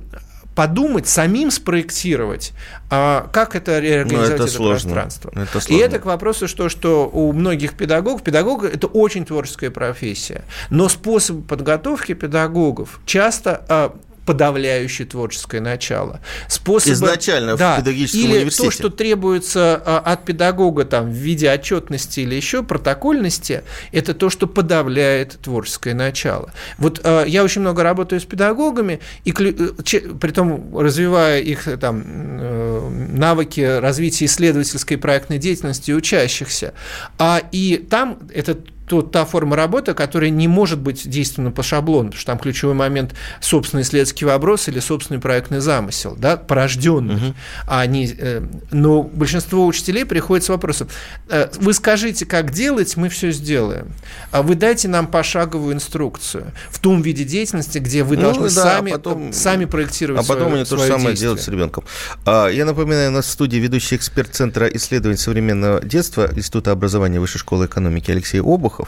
подумать, 0.55 1.07
самим 1.07 1.49
спроектировать, 1.51 2.53
а, 2.89 3.29
как 3.31 3.55
это 3.55 3.79
реорганизовать 3.79 4.29
Ну, 4.29 4.35
это 4.35 4.43
это 4.43 4.51
сложно. 4.53 4.91
пространство. 4.93 5.31
Это 5.33 5.57
И 5.57 5.61
сложно. 5.61 5.83
это 5.85 5.99
к 5.99 6.05
вопросу, 6.05 6.47
что, 6.47 6.67
что 6.69 7.09
у 7.11 7.31
многих 7.31 7.75
педагогов, 7.75 8.21
педагог– 8.23 8.63
это 8.65 8.87
очень 8.87 9.25
творческая 9.25 9.71
профессия, 9.71 10.43
но 10.69 10.89
способ 10.89 11.45
подготовки 11.47 12.13
педагогов 12.13 12.99
часто 13.05 13.65
а, 13.69 13.95
подавляющее 14.25 15.07
творческое 15.07 15.61
начало. 15.61 16.19
Способы, 16.47 16.93
Изначально 16.93 17.55
в 17.55 17.59
педагогическом 17.59 18.19
или 18.21 18.37
университете. 18.37 18.63
то, 18.69 18.71
что 18.71 18.89
требуется 18.89 19.81
а, 19.85 19.99
от 19.99 20.25
педагога 20.25 20.85
там, 20.85 21.09
в 21.09 21.13
виде 21.15 21.51
отчетности 21.51 22.21
или 22.21 22.35
еще 22.35 22.63
протокольности, 22.63 23.63
это 23.91 24.13
то, 24.13 24.29
что 24.29 24.47
подавляет 24.47 25.39
творческое 25.41 25.93
начало. 25.93 26.51
Вот 26.77 27.01
а, 27.03 27.25
я 27.25 27.43
очень 27.43 27.61
много 27.61 27.83
работаю 27.83 28.21
с 28.21 28.25
педагогами, 28.25 28.99
и 29.25 29.31
э, 29.31 29.69
че- 29.83 30.01
притом 30.01 30.77
развивая 30.77 31.39
их 31.41 31.67
э, 31.67 31.77
там, 31.77 32.03
э, 32.05 32.89
навыки 33.13 33.61
развития 33.79 34.25
исследовательской 34.25 34.97
проектной 34.97 35.39
деятельности 35.39 35.91
учащихся. 35.91 36.73
А, 37.17 37.41
и 37.51 37.77
там 37.89 38.19
это 38.33 38.57
то, 38.91 39.01
та 39.01 39.23
форма 39.23 39.55
работы, 39.55 39.93
которая 39.93 40.29
не 40.31 40.49
может 40.49 40.77
быть 40.77 41.09
действенна 41.09 41.49
по 41.51 41.63
шаблону, 41.63 42.09
потому 42.09 42.19
что 42.19 42.31
там 42.33 42.39
ключевой 42.39 42.73
момент 42.75 43.13
собственный 43.39 43.83
исследовательский 43.83 44.27
вопрос 44.27 44.67
или 44.67 44.81
собственный 44.81 45.21
проектный 45.21 45.61
замысел, 45.61 46.13
да, 46.17 46.35
порожденный. 46.35 47.33
А 47.67 47.85
не, 47.85 48.05
э, 48.19 48.41
но 48.71 49.01
большинство 49.03 49.65
учителей 49.65 50.03
приходит 50.03 50.43
с 50.43 50.49
вопросом, 50.49 50.89
э, 51.29 51.47
вы 51.61 51.73
скажите, 51.73 52.25
как 52.25 52.51
делать, 52.51 52.97
мы 52.97 53.07
все 53.07 53.31
сделаем. 53.31 53.93
А 54.31 54.41
вы 54.41 54.55
дайте 54.55 54.89
нам 54.89 55.07
пошаговую 55.07 55.73
инструкцию 55.73 56.51
в 56.69 56.79
том 56.79 57.01
виде 57.01 57.23
деятельности, 57.23 57.77
где 57.77 58.03
вы 58.03 58.17
Ну 58.17 58.23
должны 58.23 58.43
да, 58.49 58.49
сами, 58.49 58.91
потом- 58.91 59.31
сами 59.31 59.63
проектировать 59.63 60.25
А 60.25 60.27
потом 60.27 60.47
свое- 60.49 60.55
они 60.63 60.65
то 60.69 60.75
же 60.75 60.81
самое 60.83 60.99
действие. 61.07 61.15
делают 61.21 61.41
с 61.41 61.47
ребенком. 61.47 61.83
А, 62.25 62.49
Я 62.49 62.65
напоминаю, 62.65 63.09
у 63.11 63.13
нас 63.13 63.25
в 63.27 63.29
студии 63.29 63.55
ведущий 63.55 63.95
эксперт 63.95 64.35
Центра 64.35 64.67
исследований 64.67 65.17
современного 65.17 65.79
детства 65.81 66.29
Института 66.35 66.71
образования 66.73 67.21
Высшей 67.21 67.39
школы 67.39 67.67
экономики 67.67 68.11
Алексей 68.11 68.41
Обухов. 68.41 68.80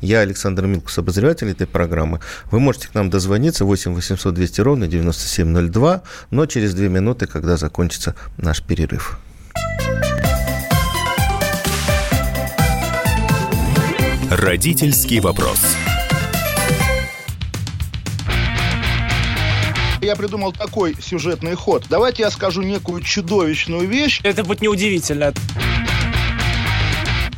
Я 0.00 0.20
Александр 0.20 0.66
Милкус, 0.66 0.98
обозреватель 0.98 1.50
этой 1.50 1.66
программы. 1.66 2.20
Вы 2.50 2.60
можете 2.60 2.88
к 2.88 2.94
нам 2.94 3.10
дозвониться 3.10 3.64
8 3.64 3.94
800 3.94 4.34
200 4.34 4.60
ровно 4.60 4.86
9702, 4.86 6.02
но 6.30 6.46
через 6.46 6.74
две 6.74 6.88
минуты, 6.88 7.26
когда 7.26 7.56
закончится 7.56 8.14
наш 8.36 8.62
перерыв. 8.62 9.18
Родительский 14.30 15.20
вопрос. 15.20 15.58
Я 20.00 20.14
придумал 20.16 20.52
такой 20.52 20.94
сюжетный 21.00 21.54
ход. 21.54 21.84
Давайте 21.90 22.22
я 22.22 22.30
скажу 22.30 22.62
некую 22.62 23.02
чудовищную 23.02 23.88
вещь. 23.88 24.20
Это 24.22 24.44
будет 24.44 24.60
неудивительно. 24.60 25.32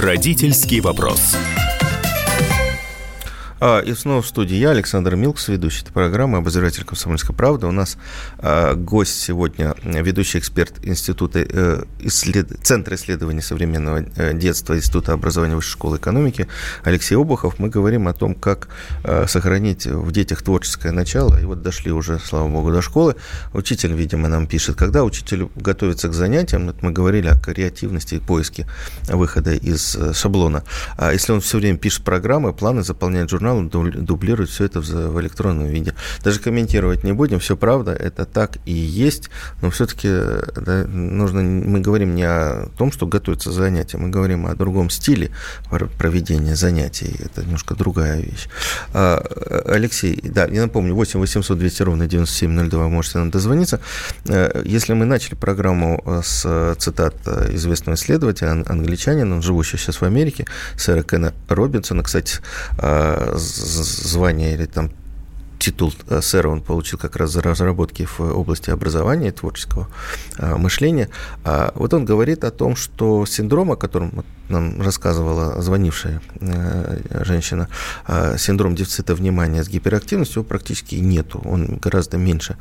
Родительский 0.00 0.80
вопрос. 0.80 1.36
А, 3.60 3.80
и 3.80 3.92
снова 3.92 4.22
в 4.22 4.26
студии 4.26 4.56
я, 4.56 4.70
Александр 4.70 5.16
Милкс, 5.16 5.48
ведущий 5.48 5.82
этой 5.82 5.92
программы, 5.92 6.38
обозреватель 6.38 6.84
«Комсомольской 6.84 7.36
правды». 7.36 7.66
У 7.66 7.72
нас 7.72 7.98
а, 8.38 8.74
гость 8.74 9.20
сегодня, 9.20 9.74
ведущий 9.84 10.38
эксперт 10.38 10.82
Института, 10.82 11.40
э, 11.40 11.84
исслед... 12.00 12.48
Центра 12.62 12.96
исследований 12.96 13.42
современного 13.42 14.04
э, 14.16 14.32
детства 14.32 14.76
Института 14.76 15.12
образования 15.12 15.56
Высшей 15.56 15.72
школы 15.72 15.98
экономики 15.98 16.48
Алексей 16.84 17.16
Обухов. 17.16 17.58
Мы 17.58 17.68
говорим 17.68 18.08
о 18.08 18.14
том, 18.14 18.34
как 18.34 18.68
э, 19.04 19.26
сохранить 19.26 19.86
в 19.86 20.10
детях 20.10 20.40
творческое 20.40 20.92
начало. 20.92 21.38
И 21.38 21.44
вот 21.44 21.60
дошли 21.60 21.92
уже, 21.92 22.18
слава 22.18 22.48
богу, 22.48 22.72
до 22.72 22.80
школы. 22.80 23.16
Учитель, 23.52 23.92
видимо, 23.92 24.28
нам 24.28 24.46
пишет, 24.46 24.76
когда 24.76 25.04
учитель 25.04 25.50
готовится 25.54 26.08
к 26.08 26.14
занятиям, 26.14 26.66
вот 26.66 26.82
мы 26.82 26.92
говорили 26.92 27.28
о 27.28 27.38
креативности 27.38 28.14
и 28.14 28.20
поиске 28.20 28.66
выхода 29.08 29.52
из 29.52 29.98
шаблона. 30.14 30.64
А 30.96 31.12
если 31.12 31.32
он 31.32 31.42
все 31.42 31.58
время 31.58 31.76
пишет 31.76 32.04
программы, 32.04 32.54
планы, 32.54 32.82
заполняет 32.82 33.28
журнал, 33.28 33.49
он 33.54 33.68
дубли- 33.68 33.98
дублирует 34.00 34.50
все 34.50 34.64
это 34.64 34.80
в, 34.80 35.20
электронном 35.20 35.66
виде. 35.66 35.94
Даже 36.24 36.40
комментировать 36.40 37.04
не 37.04 37.12
будем, 37.12 37.38
все 37.38 37.56
правда, 37.56 37.92
это 37.92 38.24
так 38.24 38.56
и 38.66 38.72
есть, 38.72 39.30
но 39.62 39.70
все-таки 39.70 40.08
нужно, 40.88 41.42
мы 41.42 41.80
говорим 41.80 42.14
не 42.14 42.24
о 42.24 42.68
том, 42.76 42.92
что 42.92 43.06
готовится 43.06 43.52
занятие, 43.52 43.98
мы 43.98 44.08
говорим 44.08 44.46
о 44.46 44.54
другом 44.54 44.90
стиле 44.90 45.30
пр- 45.70 45.88
проведения 45.98 46.54
занятий, 46.56 47.14
это 47.24 47.42
немножко 47.42 47.74
другая 47.74 48.20
вещь. 48.20 48.48
А, 48.92 49.22
Алексей, 49.66 50.20
да, 50.24 50.46
я 50.46 50.62
напомню, 50.62 50.94
8 50.94 51.20
800 51.20 51.58
200 51.58 51.82
ровно 51.82 52.06
9702 52.06 52.84
вы 52.84 52.88
можете 52.90 53.18
нам 53.18 53.30
дозвониться. 53.30 53.80
Э, 54.28 54.62
Если 54.64 54.92
мы 54.94 55.04
начали 55.04 55.34
программу 55.34 56.02
э, 56.04 56.20
с 56.24 56.74
цитат 56.78 57.14
э, 57.26 57.50
известного 57.54 57.96
исследователя, 57.96 58.50
ан- 58.50 58.64
англичанина, 58.68 59.36
он 59.36 59.42
живущий 59.42 59.76
сейчас 59.76 59.96
в 60.00 60.04
Америке, 60.04 60.46
сэра 60.76 61.02
Кена 61.02 61.32
Робинсона, 61.48 62.02
кстати, 62.02 62.38
э, 62.78 63.34
звание 63.40 64.54
или 64.54 64.66
там 64.66 64.90
титул 65.60 65.92
э, 66.08 66.20
сэра 66.22 66.48
он 66.48 66.62
получил 66.62 66.98
как 66.98 67.16
раз 67.16 67.30
за 67.30 67.42
разработки 67.42 68.06
в 68.06 68.20
области 68.20 68.70
образования 68.70 69.28
и 69.28 69.30
творческого 69.30 69.88
э, 70.38 70.56
мышления. 70.56 71.08
А 71.44 71.72
Вот 71.74 71.94
он 71.94 72.04
говорит 72.04 72.44
о 72.44 72.50
том, 72.50 72.76
что 72.76 73.26
синдром, 73.26 73.70
о 73.70 73.76
котором 73.76 74.24
нам 74.48 74.82
рассказывала 74.82 75.62
звонившая 75.62 76.20
э, 76.40 77.24
женщина, 77.24 77.68
синдром 78.36 78.74
дефицита 78.74 79.14
внимания 79.14 79.62
с 79.62 79.68
гиперактивностью 79.68 80.42
практически 80.42 80.96
нету. 80.96 81.40
Он 81.44 81.76
гораздо 81.76 82.16
меньше 82.16 82.56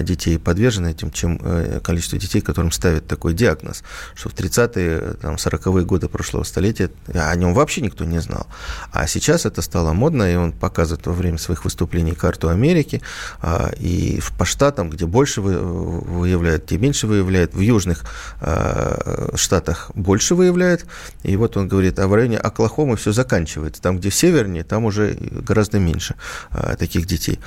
детей 0.00 0.38
подвержен 0.38 0.86
этим, 0.86 1.10
чем 1.10 1.38
количество 1.82 2.18
детей, 2.18 2.40
которым 2.40 2.70
ставят 2.72 3.06
такой 3.06 3.34
диагноз, 3.34 3.82
что 4.14 4.28
в 4.28 4.34
30-е, 4.34 5.14
там, 5.20 5.34
40-е 5.34 5.84
годы 5.84 6.08
прошлого 6.08 6.44
столетия 6.44 6.90
о 7.12 7.34
нем 7.36 7.52
вообще 7.54 7.82
никто 7.82 8.04
не 8.04 8.20
знал. 8.20 8.46
А 8.92 9.06
сейчас 9.06 9.44
это 9.44 9.60
стало 9.62 9.92
модно, 9.92 10.32
и 10.32 10.36
он 10.36 10.52
показывает 10.52 11.06
во 11.06 11.12
время 11.12 11.38
своих 11.38 11.64
выступлений 11.64 12.14
карту 12.36 12.48
Америки, 12.50 13.00
а, 13.40 13.70
и 13.78 14.20
по 14.38 14.44
штатам, 14.44 14.90
где 14.90 15.06
больше 15.06 15.40
вы- 15.40 15.58
выявляют, 15.58 16.66
где 16.66 16.78
меньше 16.78 17.06
выявляют, 17.06 17.54
в 17.54 17.60
южных 17.60 18.04
а, 18.40 19.32
штатах 19.34 19.90
больше 19.94 20.34
выявляют, 20.34 20.84
и 21.22 21.36
вот 21.36 21.56
он 21.56 21.68
говорит, 21.68 21.98
а 21.98 22.06
в 22.06 22.14
районе 22.14 22.36
Оклахомы 22.36 22.96
все 22.96 23.12
заканчивается, 23.12 23.80
там, 23.80 23.98
где 23.98 24.10
севернее, 24.10 24.64
там 24.64 24.84
уже 24.84 25.16
гораздо 25.48 25.78
меньше 25.78 26.14
а, 26.50 26.76
таких 26.76 27.06
детей. 27.06 27.38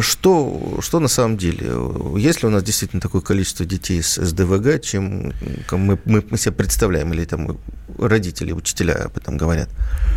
Что, 0.00 0.78
что 0.80 1.00
на 1.00 1.08
самом 1.08 1.36
деле? 1.38 1.72
Есть 2.18 2.42
ли 2.42 2.48
у 2.48 2.50
нас 2.50 2.62
действительно 2.62 3.00
такое 3.00 3.22
количество 3.22 3.64
детей 3.64 4.02
с 4.02 4.20
СДВГ, 4.22 4.82
чем 4.82 5.32
мы, 5.72 5.98
мы, 6.04 6.22
мы 6.30 6.38
себе 6.38 6.52
представляем, 6.52 7.12
или 7.12 7.24
там 7.24 7.58
родители, 7.98 8.52
учителя 8.52 8.94
об 8.94 9.16
этом 9.16 9.38
говорят? 9.38 9.68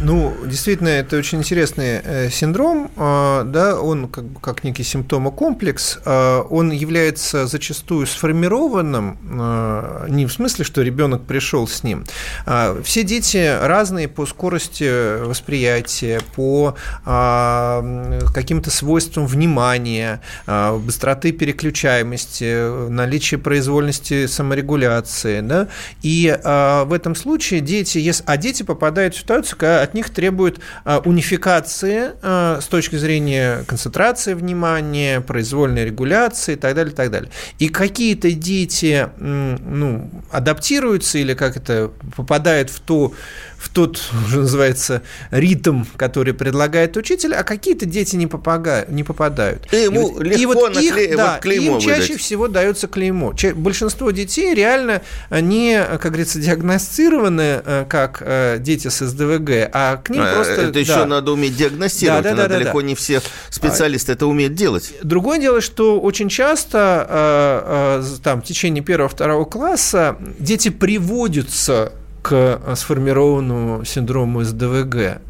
Ну, 0.02 0.34
действительно, 0.46 0.90
это 0.90 1.18
очень 1.18 1.40
интересный 1.40 2.02
э, 2.04 2.30
синдром, 2.30 2.92
да, 2.98 3.80
он 3.82 4.08
как, 4.18 4.26
бы 4.26 4.40
как 4.40 4.64
некий 4.64 4.82
симптомокомплекс, 4.84 6.00
э, 6.04 6.42
он 6.50 6.72
является 6.72 7.46
зачастую 7.46 8.08
сформированным, 8.08 9.16
э, 9.40 10.06
не 10.10 10.26
в 10.26 10.34
смысле, 10.34 10.66
что 10.66 10.82
ребенок 10.82 11.22
пришел 11.26 11.68
с 11.68 11.84
ним. 11.84 12.04
А, 12.48 12.82
Все 12.84 13.04
дети 13.04 13.56
разные 13.62 14.08
по 14.08 14.26
скорости 14.26 15.22
восприятия, 15.24 16.22
по 16.36 16.74
а, 17.06 18.20
каким-то 18.34 18.72
свойствам 18.72 19.28
внимания, 19.28 20.22
а, 20.48 20.76
быстроты 20.80 21.32
переключаемости, 21.32 22.90
наличие 22.90 23.38
произвольности 23.40 24.26
саморегуляции, 24.26 25.42
да, 25.42 25.68
и 26.02 26.36
а, 26.44 26.86
в 26.86 26.94
этом 26.94 27.14
случае 27.14 27.60
дети, 27.62 28.00
ес- 28.00 28.24
а 28.26 28.38
дети 28.38 28.64
попадают 28.64 29.14
в 29.14 29.20
ситуацию, 29.20 29.60
когда 29.60 29.84
от 29.84 29.94
них 29.94 30.10
требуют 30.10 30.60
а, 30.86 31.04
унификации 31.06 32.14
а, 32.24 32.60
с 32.62 32.66
точки 32.66 32.96
зрения 32.96 33.64
концентрации 33.68 34.07
внимания, 34.16 35.22
произвольной 35.22 35.86
регуляции 35.86 36.54
и 36.54 36.56
так 36.56 36.76
далее, 36.76 36.94
и 36.94 36.96
так 36.96 37.12
далее. 37.12 37.32
И 37.60 37.70
какие-то 37.70 38.32
дети 38.32 39.10
ну, 39.18 40.10
адаптируются 40.32 41.18
или 41.18 41.34
как 41.34 41.58
это 41.58 41.92
попадают 42.16 42.70
в 42.70 42.80
ту 42.80 43.14
в 43.58 43.70
тот, 43.70 43.98
что 43.98 44.38
называется, 44.38 45.02
ритм, 45.32 45.84
который 45.96 46.34
предлагает 46.34 46.96
учитель, 46.96 47.34
а 47.34 47.44
какие-то 47.44 47.86
дети 47.86 48.16
не 48.16 48.28
попадают, 48.28 48.90
не 48.90 49.04
попадают. 49.04 49.68
И 49.74 49.78
ему 49.78 50.12
вот, 50.12 50.24
легко 50.24 50.42
и 50.42 50.46
вот 50.46 50.76
накле... 50.76 51.06
их, 51.06 51.18
да, 51.18 51.34
вот 51.34 51.42
клеймо 51.42 51.76
им 51.76 51.80
чаще 51.80 52.14
выдать. 52.14 52.22
всего 52.22 52.48
дается 52.48 52.88
клеймо. 52.88 53.34
Большинство 53.56 54.12
детей 54.12 54.54
реально 54.54 55.02
не, 55.32 55.84
как 55.84 56.12
говорится, 56.12 56.40
диагностированы 56.40 57.62
э, 57.66 57.86
как 57.90 58.22
э, 58.22 58.58
дети 58.60 58.90
с 58.90 59.06
СДВГ, 59.06 59.70
а 59.74 59.98
к 59.98 60.10
ним 60.10 60.22
А, 60.22 60.36
просто... 60.36 60.54
Это 60.54 60.72
да. 60.74 60.80
еще 60.80 61.06
надо 61.06 61.32
уметь 61.32 61.56
диагностировать, 61.58 62.24
Да, 62.24 62.30
да, 62.30 62.34
она 62.34 62.44
да, 62.44 62.50
да, 62.50 62.60
далеко 62.60 62.82
да. 62.82 62.88
не 62.88 62.96
все 62.96 63.22
специалисты 63.50 64.12
это 64.14 64.28
умеют 64.28 64.54
делать. 64.54 64.94
Другое 65.02 65.40
дело, 65.40 65.62
что 65.62 66.00
очень 66.00 66.30
часто 66.30 67.08
э, 67.10 68.02
э, 68.04 68.18
там, 68.24 68.42
в 68.42 68.46
течение 68.46 68.84
первого-второго 68.84 69.46
класса 69.46 70.18
дети 70.40 70.70
приводятся 70.70 71.94
к 72.28 72.60
э, 72.66 72.76
сформированному 72.76 73.86
синдрому 73.86 74.44
СДВГ. 74.44 75.22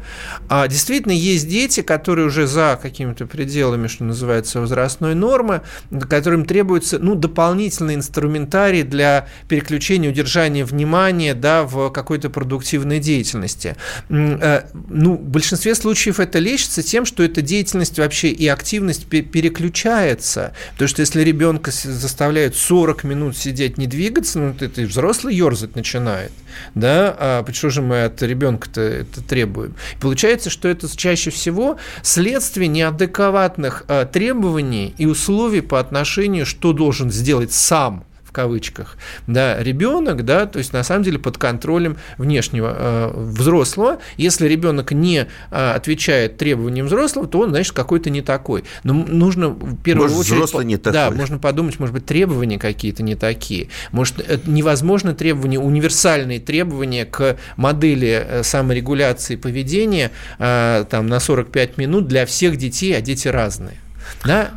А 0.48 0.66
действительно 0.66 1.12
есть 1.12 1.48
дети, 1.48 1.80
которые 1.82 2.26
уже 2.26 2.48
за 2.48 2.76
какими-то 2.82 3.26
пределами, 3.26 3.86
что 3.86 4.02
называется, 4.02 4.60
возрастной 4.60 5.14
нормы, 5.14 5.60
которым 6.08 6.44
требуется 6.44 6.98
ну, 6.98 7.14
дополнительный 7.14 7.94
инструментарий 7.94 8.82
для 8.82 9.28
переключения, 9.48 10.10
удержания 10.10 10.64
внимания 10.64 11.34
да, 11.34 11.62
в 11.62 11.90
какой-то 11.90 12.30
продуктивной 12.30 12.98
деятельности. 12.98 13.76
Э, 14.08 14.62
Ну, 14.88 15.14
в 15.14 15.22
большинстве 15.22 15.76
случаев 15.76 16.18
это 16.18 16.40
лечится 16.40 16.82
тем, 16.82 17.04
что 17.04 17.22
эта 17.22 17.42
деятельность 17.42 17.96
вообще 17.98 18.28
и 18.30 18.48
активность 18.48 19.06
пе- 19.06 19.22
переключается. 19.22 20.52
Потому 20.72 20.88
что 20.88 21.02
если 21.02 21.20
ребенка 21.22 21.70
заставляют 21.70 22.56
40 22.56 23.04
минут 23.04 23.36
сидеть, 23.36 23.78
не 23.78 23.86
двигаться, 23.86 24.40
ну, 24.40 24.54
это 24.58 24.80
и 24.82 24.84
взрослый 24.84 25.36
ерзать 25.36 25.76
начинает. 25.76 26.32
Да? 26.74 26.87
А 26.88 27.42
почему 27.42 27.70
же 27.70 27.82
мы 27.82 28.04
от 28.04 28.22
ребенка-то 28.22 28.80
это 28.80 29.22
требуем? 29.22 29.74
Получается, 30.00 30.50
что 30.50 30.68
это 30.68 30.88
чаще 30.96 31.30
всего 31.30 31.78
следствие 32.02 32.68
неадекватных 32.68 33.84
а, 33.88 34.04
требований 34.04 34.94
и 34.98 35.06
условий 35.06 35.60
по 35.60 35.80
отношению, 35.80 36.46
что 36.46 36.72
должен 36.72 37.10
сделать 37.10 37.52
сам 37.52 38.04
кавычках, 38.38 38.96
да, 39.26 39.60
ребенок, 39.60 40.24
да, 40.24 40.46
то 40.46 40.60
есть 40.60 40.72
на 40.72 40.84
самом 40.84 41.02
деле 41.02 41.18
под 41.18 41.38
контролем 41.38 41.96
внешнего 42.18 42.72
э, 42.72 43.10
взрослого. 43.16 43.98
Если 44.16 44.46
ребенок 44.46 44.92
не 44.92 45.26
э, 45.50 45.70
отвечает 45.72 46.36
требованиям 46.36 46.86
взрослого, 46.86 47.26
то 47.26 47.40
он, 47.40 47.50
значит, 47.50 47.72
какой-то 47.72 48.10
не 48.10 48.22
такой. 48.22 48.62
Но 48.84 48.94
нужно 48.94 49.48
в 49.48 49.82
первую 49.82 50.08
Может, 50.08 50.20
очередь... 50.20 50.36
взрослый 50.36 50.64
не 50.66 50.76
Да, 50.76 50.92
такой. 50.92 51.16
можно 51.16 51.38
подумать, 51.40 51.80
может 51.80 51.92
быть, 51.92 52.06
требования 52.06 52.60
какие-то 52.60 53.02
не 53.02 53.16
такие. 53.16 53.70
Может, 53.90 54.20
это 54.20 54.48
невозможно 54.48 55.14
требования, 55.14 55.58
универсальные 55.58 56.38
требования 56.38 57.04
к 57.06 57.38
модели 57.56 58.24
э, 58.24 58.42
саморегуляции 58.44 59.34
поведения 59.34 60.12
э, 60.38 60.84
там, 60.88 61.08
на 61.08 61.18
45 61.18 61.76
минут 61.76 62.06
для 62.06 62.24
всех 62.24 62.56
детей, 62.56 62.96
а 62.96 63.00
дети 63.00 63.26
разные. 63.26 63.78
Да? 64.24 64.52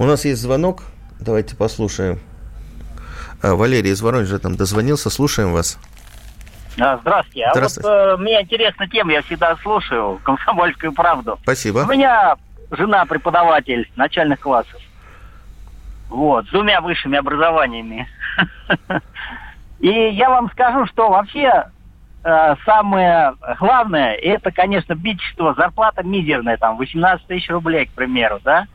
У 0.00 0.06
нас 0.06 0.24
есть 0.24 0.42
звонок, 0.42 0.82
давайте 1.20 1.54
послушаем. 1.54 2.18
А, 3.42 3.54
Валерий 3.54 3.90
из 3.90 4.00
Воронежа 4.00 4.38
там 4.38 4.54
дозвонился, 4.56 5.10
слушаем 5.10 5.52
вас. 5.52 5.78
А, 6.80 6.96
Здравствуйте. 6.98 7.44
А 7.44 7.52
Здравствуйте. 7.52 7.88
вот 7.88 7.96
э, 7.96 8.16
мне 8.18 8.40
интересна 8.42 8.88
тема, 8.88 9.12
я 9.12 9.22
всегда 9.22 9.56
слушаю 9.56 10.20
«Комсомольскую 10.24 10.92
правду». 10.92 11.38
Спасибо. 11.42 11.80
У 11.80 11.86
меня 11.86 12.36
жена 12.70 13.04
преподаватель 13.04 13.90
начальных 13.96 14.40
классов. 14.40 14.80
Вот, 16.08 16.46
с 16.46 16.50
двумя 16.50 16.80
высшими 16.80 17.18
образованиями. 17.18 18.08
И 19.80 19.88
я 19.88 20.30
вам 20.30 20.50
скажу, 20.52 20.86
что 20.86 21.08
вообще 21.08 21.64
э, 22.22 22.54
самое 22.64 23.34
главное, 23.58 24.12
это, 24.14 24.52
конечно, 24.52 24.94
бичество, 24.94 25.54
зарплата 25.54 26.04
мизерная, 26.04 26.56
там, 26.58 26.76
18 26.76 27.26
тысяч 27.26 27.50
рублей, 27.50 27.86
к 27.86 27.90
примеру, 27.90 28.38
да? 28.44 28.66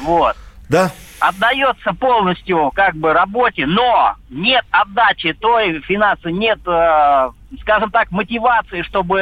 Вот. 0.00 0.36
Да. 0.70 0.90
Отдается 1.22 1.92
полностью 1.94 2.72
как 2.74 2.96
бы 2.96 3.12
работе, 3.12 3.64
но 3.64 4.16
нет 4.28 4.64
отдачи 4.72 5.32
той 5.34 5.80
финансы, 5.82 6.32
нет, 6.32 6.58
э, 6.66 7.30
скажем 7.60 7.92
так, 7.92 8.10
мотивации, 8.10 8.82
чтобы 8.82 9.20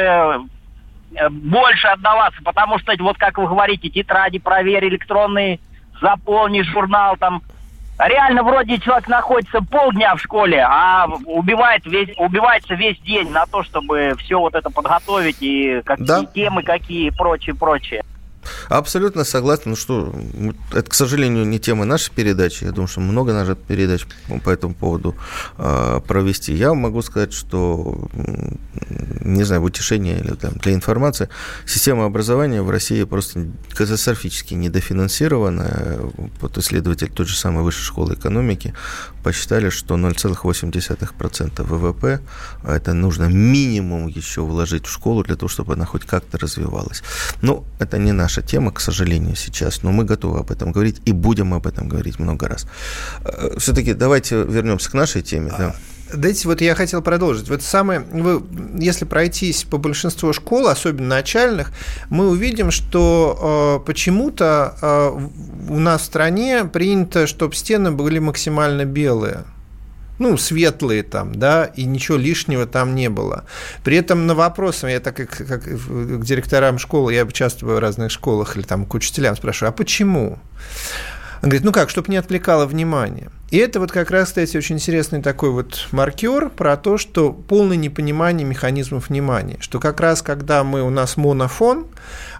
э, 1.14 1.28
больше 1.28 1.88
отдаваться, 1.88 2.40
потому 2.42 2.78
что 2.78 2.94
вот 3.00 3.18
как 3.18 3.36
вы 3.36 3.46
говорите, 3.48 3.90
тетради 3.90 4.38
проверь 4.38 4.88
электронные, 4.88 5.60
заполни 6.00 6.62
журнал 6.62 7.18
там. 7.18 7.42
Реально 7.98 8.44
вроде 8.44 8.78
человек 8.78 9.06
находится 9.08 9.60
полдня 9.60 10.14
в 10.14 10.22
школе, 10.22 10.64
а 10.66 11.06
убивает 11.26 11.84
весь, 11.84 12.08
убивается 12.16 12.72
весь 12.72 12.98
день 13.00 13.30
на 13.30 13.44
то, 13.44 13.62
чтобы 13.62 14.14
все 14.20 14.40
вот 14.40 14.54
это 14.54 14.70
подготовить 14.70 15.36
и 15.42 15.82
какие 15.84 16.06
Да. 16.06 16.24
темы, 16.24 16.62
какие 16.62 17.08
и 17.08 17.10
прочее, 17.10 17.54
прочее. 17.54 18.02
Абсолютно 18.68 19.24
согласен. 19.24 19.62
Ну 19.66 19.76
что, 19.76 20.14
это, 20.72 20.90
к 20.90 20.94
сожалению, 20.94 21.46
не 21.46 21.58
тема 21.58 21.84
нашей 21.84 22.12
передачи. 22.12 22.64
Я 22.64 22.72
думаю, 22.72 22.88
что 22.88 23.00
много 23.00 23.32
надо 23.32 23.54
передач 23.54 24.06
по 24.44 24.50
этому 24.50 24.74
поводу 24.74 25.14
э, 25.58 26.00
провести. 26.06 26.54
Я 26.54 26.74
могу 26.74 27.02
сказать, 27.02 27.32
что, 27.32 28.08
не 29.20 29.44
знаю, 29.44 29.62
в 29.62 29.64
утешение 29.64 30.20
или 30.20 30.34
там, 30.34 30.52
для 30.54 30.74
информации, 30.74 31.28
система 31.66 32.04
образования 32.04 32.62
в 32.62 32.70
России 32.70 33.04
просто 33.04 33.46
катастрофически 33.70 34.54
недофинансирована. 34.54 36.10
Вот 36.40 36.58
исследователь 36.58 37.10
той 37.10 37.26
же 37.26 37.36
самой 37.36 37.62
высшей 37.62 37.84
школы 37.84 38.14
экономики 38.14 38.74
посчитали, 39.22 39.70
что 39.70 39.96
0,8% 39.96 41.62
ВВП 41.62 42.20
а 42.62 42.76
это 42.76 42.92
нужно 42.92 43.24
минимум 43.24 44.06
еще 44.06 44.42
вложить 44.42 44.86
в 44.86 44.92
школу 44.92 45.22
для 45.22 45.36
того, 45.36 45.48
чтобы 45.48 45.74
она 45.74 45.84
хоть 45.84 46.04
как-то 46.04 46.38
развивалась. 46.38 47.02
Ну, 47.42 47.64
это 47.78 47.98
не 47.98 48.12
наша 48.12 48.39
тема, 48.42 48.72
к 48.72 48.80
сожалению, 48.80 49.36
сейчас, 49.36 49.82
но 49.82 49.92
мы 49.92 50.04
готовы 50.04 50.40
об 50.40 50.50
этом 50.50 50.72
говорить 50.72 51.00
и 51.04 51.12
будем 51.12 51.54
об 51.54 51.66
этом 51.66 51.88
говорить 51.88 52.18
много 52.18 52.48
раз. 52.48 52.66
Все-таки 53.58 53.94
давайте 53.94 54.42
вернемся 54.42 54.90
к 54.90 54.94
нашей 54.94 55.22
теме. 55.22 55.52
Да. 55.58 55.74
Дайте, 56.14 56.48
вот 56.48 56.60
я 56.60 56.74
хотел 56.74 57.02
продолжить. 57.02 57.48
Вот 57.48 57.62
самое, 57.62 58.00
вы, 58.00 58.42
если 58.78 59.04
пройтись 59.04 59.64
по 59.64 59.78
большинству 59.78 60.32
школ, 60.32 60.68
особенно 60.68 61.08
начальных, 61.08 61.72
мы 62.08 62.28
увидим, 62.28 62.70
что 62.70 63.78
э, 63.80 63.86
почему-то 63.86 64.76
э, 64.80 65.72
у 65.72 65.78
нас 65.78 66.02
в 66.02 66.04
стране 66.04 66.64
принято, 66.64 67.26
чтобы 67.26 67.54
стены 67.54 67.92
были 67.92 68.18
максимально 68.18 68.84
белые 68.84 69.44
ну, 70.20 70.36
светлые 70.36 71.02
там, 71.02 71.34
да, 71.34 71.64
и 71.64 71.84
ничего 71.84 72.16
лишнего 72.16 72.66
там 72.66 72.94
не 72.94 73.08
было. 73.08 73.44
При 73.82 73.96
этом 73.96 74.26
на 74.26 74.34
вопросы, 74.34 74.86
я 74.86 75.00
так 75.00 75.16
как, 75.16 75.30
как 75.30 75.64
к 75.64 76.24
директорам 76.24 76.78
школы, 76.78 77.14
я 77.14 77.26
часто 77.26 77.66
в 77.66 77.78
разных 77.78 78.12
школах 78.12 78.56
или 78.56 78.62
там 78.62 78.84
к 78.84 78.94
учителям 78.94 79.34
спрашиваю, 79.34 79.70
а 79.70 79.72
почему? 79.72 80.38
Он 81.42 81.48
говорит, 81.48 81.64
ну 81.64 81.72
как, 81.72 81.88
чтобы 81.88 82.10
не 82.10 82.18
отвлекало 82.18 82.66
внимание. 82.66 83.30
И 83.50 83.56
это 83.56 83.80
вот 83.80 83.90
как 83.90 84.10
раз, 84.10 84.28
кстати, 84.28 84.56
очень 84.56 84.76
интересный 84.76 85.22
такой 85.22 85.50
вот 85.50 85.88
маркер 85.90 86.50
про 86.50 86.76
то, 86.76 86.98
что 86.98 87.32
полное 87.32 87.76
непонимание 87.76 88.46
механизмов 88.46 89.08
внимания. 89.08 89.56
Что 89.60 89.80
как 89.80 90.00
раз, 90.00 90.22
когда 90.22 90.62
мы, 90.62 90.82
у 90.82 90.90
нас 90.90 91.16
монофон, 91.16 91.86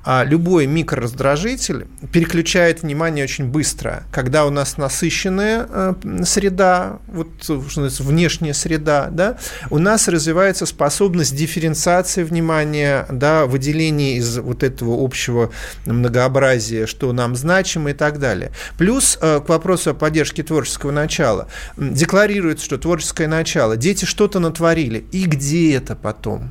любой 0.05 0.66
микрораздражитель 0.66 1.86
переключает 2.12 2.82
внимание 2.82 3.24
очень 3.24 3.46
быстро. 3.46 4.05
Когда 4.11 4.46
у 4.46 4.51
нас 4.51 4.76
насыщенная 4.76 5.66
э, 5.68 5.94
среда, 6.24 6.98
вот 7.07 7.28
внешняя 7.48 8.55
среда, 8.55 9.09
да, 9.11 9.38
у 9.68 9.78
нас 9.78 10.09
развивается 10.09 10.66
способность 10.66 11.36
дифференциации 11.36 12.22
внимания, 12.22 13.07
да, 13.11 13.46
выделения 13.46 14.16
из 14.16 14.38
вот 14.38 14.62
этого 14.62 15.05
общего 15.05 15.51
многообразия, 15.84 16.86
что 16.86 17.12
нам 17.12 17.36
значимо 17.36 17.90
и 17.90 17.94
так 17.94 18.18
далее. 18.18 18.53
Плюс 18.78 19.18
э, 19.20 19.40
к 19.40 19.48
вопросу 19.48 19.90
о 19.90 19.94
поддержке 19.94 20.42
творческого 20.42 20.92
начала. 20.92 21.48
Декларируется, 21.76 22.64
что 22.64 22.78
творческое 22.78 23.28
начало. 23.28 23.76
Дети 23.76 24.05
что-то 24.05 24.38
натворили. 24.38 25.05
И 25.12 25.24
где 25.24 25.74
это 25.76 25.94
потом? 25.94 26.51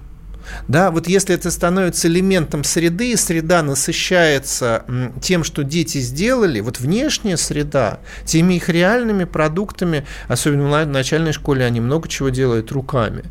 Да, 0.67 0.91
вот 0.91 1.07
если 1.07 1.35
это 1.35 1.51
становится 1.51 2.07
элементом 2.07 2.63
среды, 2.63 3.15
среда 3.17 3.61
насыщается 3.63 4.85
тем, 5.21 5.43
что 5.43 5.63
дети 5.63 5.99
сделали, 5.99 6.59
вот 6.59 6.79
внешняя 6.79 7.37
среда, 7.37 7.99
теми 8.25 8.55
их 8.55 8.69
реальными 8.69 9.23
продуктами, 9.23 10.05
особенно 10.27 10.69
в 10.69 10.87
начальной 10.87 11.33
школе, 11.33 11.65
они 11.65 11.79
много 11.79 12.07
чего 12.07 12.29
делают 12.29 12.71
руками. 12.71 13.23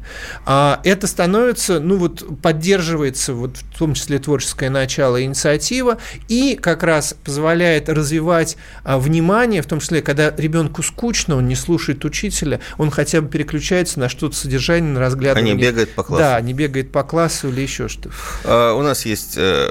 А 0.47 0.81
это 0.85 1.07
становится, 1.07 1.81
ну 1.81 1.97
вот 1.97 2.41
поддерживается 2.41 3.35
вот 3.35 3.59
в 3.59 3.79
том 3.79 3.95
числе 3.95 4.19
творческое 4.19 4.71
начало, 4.71 5.23
инициатива, 5.23 5.99
и 6.29 6.59
как 6.61 6.83
раз 6.83 7.15
позволяет 7.25 7.89
развивать 7.89 8.57
а, 8.85 8.99
внимание, 8.99 9.63
в 9.63 9.67
том 9.67 9.81
числе, 9.81 10.03
когда 10.03 10.33
ребенку 10.37 10.83
скучно, 10.83 11.37
он 11.37 11.47
не 11.49 11.55
слушает 11.55 12.05
учителя, 12.05 12.61
он 12.77 12.91
хотя 12.91 13.21
бы 13.21 13.29
переключается 13.29 14.01
на 14.01 14.09
что-то 14.09 14.37
содержание, 14.37 14.93
на 14.93 15.01
разглядывание. 15.01 15.55
А 15.55 15.57
не 15.57 15.63
бегает 15.63 15.95
по 15.95 16.03
классу. 16.03 16.23
Да, 16.23 16.41
не 16.41 16.53
бегает 16.53 16.93
по 16.93 17.03
классу 17.09 17.49
или 17.49 17.63
еще 17.63 17.89
что-то. 17.89 18.11
А, 18.45 18.75
у 18.75 18.83
нас 18.83 19.05
есть 19.07 19.37
э, 19.37 19.69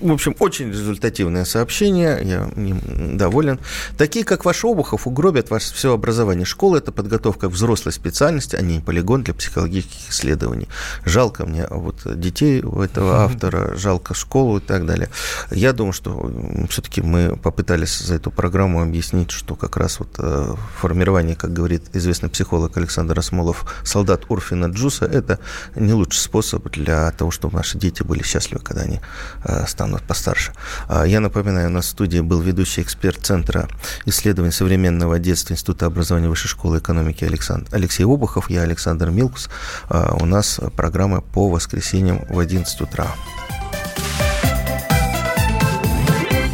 в 0.00 0.12
общем, 0.12 0.34
очень 0.38 0.68
результативное 0.68 1.44
сообщение, 1.44 2.20
я 2.22 2.50
им 2.56 3.16
доволен. 3.16 3.58
Такие, 3.96 4.24
как 4.24 4.44
ваш 4.44 4.64
Обухов, 4.64 5.06
угробят 5.06 5.50
ваше 5.50 5.74
все 5.74 5.92
образование. 5.92 6.44
Школа– 6.44 6.76
это 6.78 6.92
подготовка 6.92 7.48
к 7.48 7.52
взрослой 7.52 7.92
специальности, 7.92 8.56
а 8.56 8.62
не 8.62 8.80
полигон 8.80 9.22
для 9.22 9.34
психологических 9.34 10.10
исследований. 10.10 10.68
Жалко 11.04 11.46
мне 11.46 11.66
вот 11.68 11.96
детей 12.18 12.62
у 12.62 12.80
этого 12.80 13.24
автора, 13.24 13.76
жалко 13.76 14.14
школу 14.14 14.58
и 14.58 14.60
так 14.60 14.86
далее. 14.86 15.08
Я 15.50 15.72
думаю, 15.72 15.92
что 15.92 16.30
все-таки 16.68 17.02
мы 17.02 17.36
попытались 17.36 17.98
за 17.98 18.14
эту 18.14 18.30
программу 18.30 18.82
объяснить, 18.82 19.30
что 19.30 19.54
как 19.54 19.76
раз 19.76 19.98
вот 19.98 20.14
э, 20.18 20.54
формирование, 20.80 21.36
как 21.36 21.52
говорит 21.52 21.84
известный 21.92 22.28
психолог 22.28 22.76
Александр 22.76 23.18
Осмолов, 23.18 23.64
солдат 23.84 24.22
Урфина 24.28 24.66
Джуса– 24.66 25.04
это 25.06 25.38
не 25.74 25.92
лучший 25.92 26.20
способ 26.20 26.70
для 26.70 27.10
того, 27.12 27.30
чтобы 27.30 27.56
наши 27.56 27.78
дети 27.78 28.02
были 28.02 28.22
счастливы, 28.22 28.62
когда 28.62 28.82
они 28.82 29.00
э, 29.44 29.66
станут 29.88 30.02
постарше. 30.02 30.52
А, 30.88 31.04
я 31.04 31.20
напоминаю, 31.20 31.68
у 31.68 31.72
нас 31.72 31.86
в 31.86 31.88
студии 31.90 32.20
был 32.20 32.40
ведущий 32.40 32.82
эксперт 32.82 33.18
Центра 33.24 33.68
исследований 34.06 34.52
современного 34.52 35.18
детства 35.18 35.54
Института 35.54 35.86
образования 35.86 36.28
Высшей 36.28 36.48
школы 36.48 36.78
экономики 36.78 37.24
Александр, 37.24 37.68
Алексей 37.72 38.04
Обухов, 38.04 38.50
я 38.50 38.62
Александр 38.62 39.10
Милкус. 39.10 39.48
А, 39.88 40.16
у 40.20 40.26
нас 40.26 40.60
программа 40.76 41.20
по 41.20 41.48
воскресеньям 41.48 42.24
в 42.28 42.38
11 42.38 42.80
утра. 42.82 43.06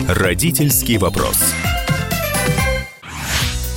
Родительский 0.08 0.98
вопрос. 0.98 1.38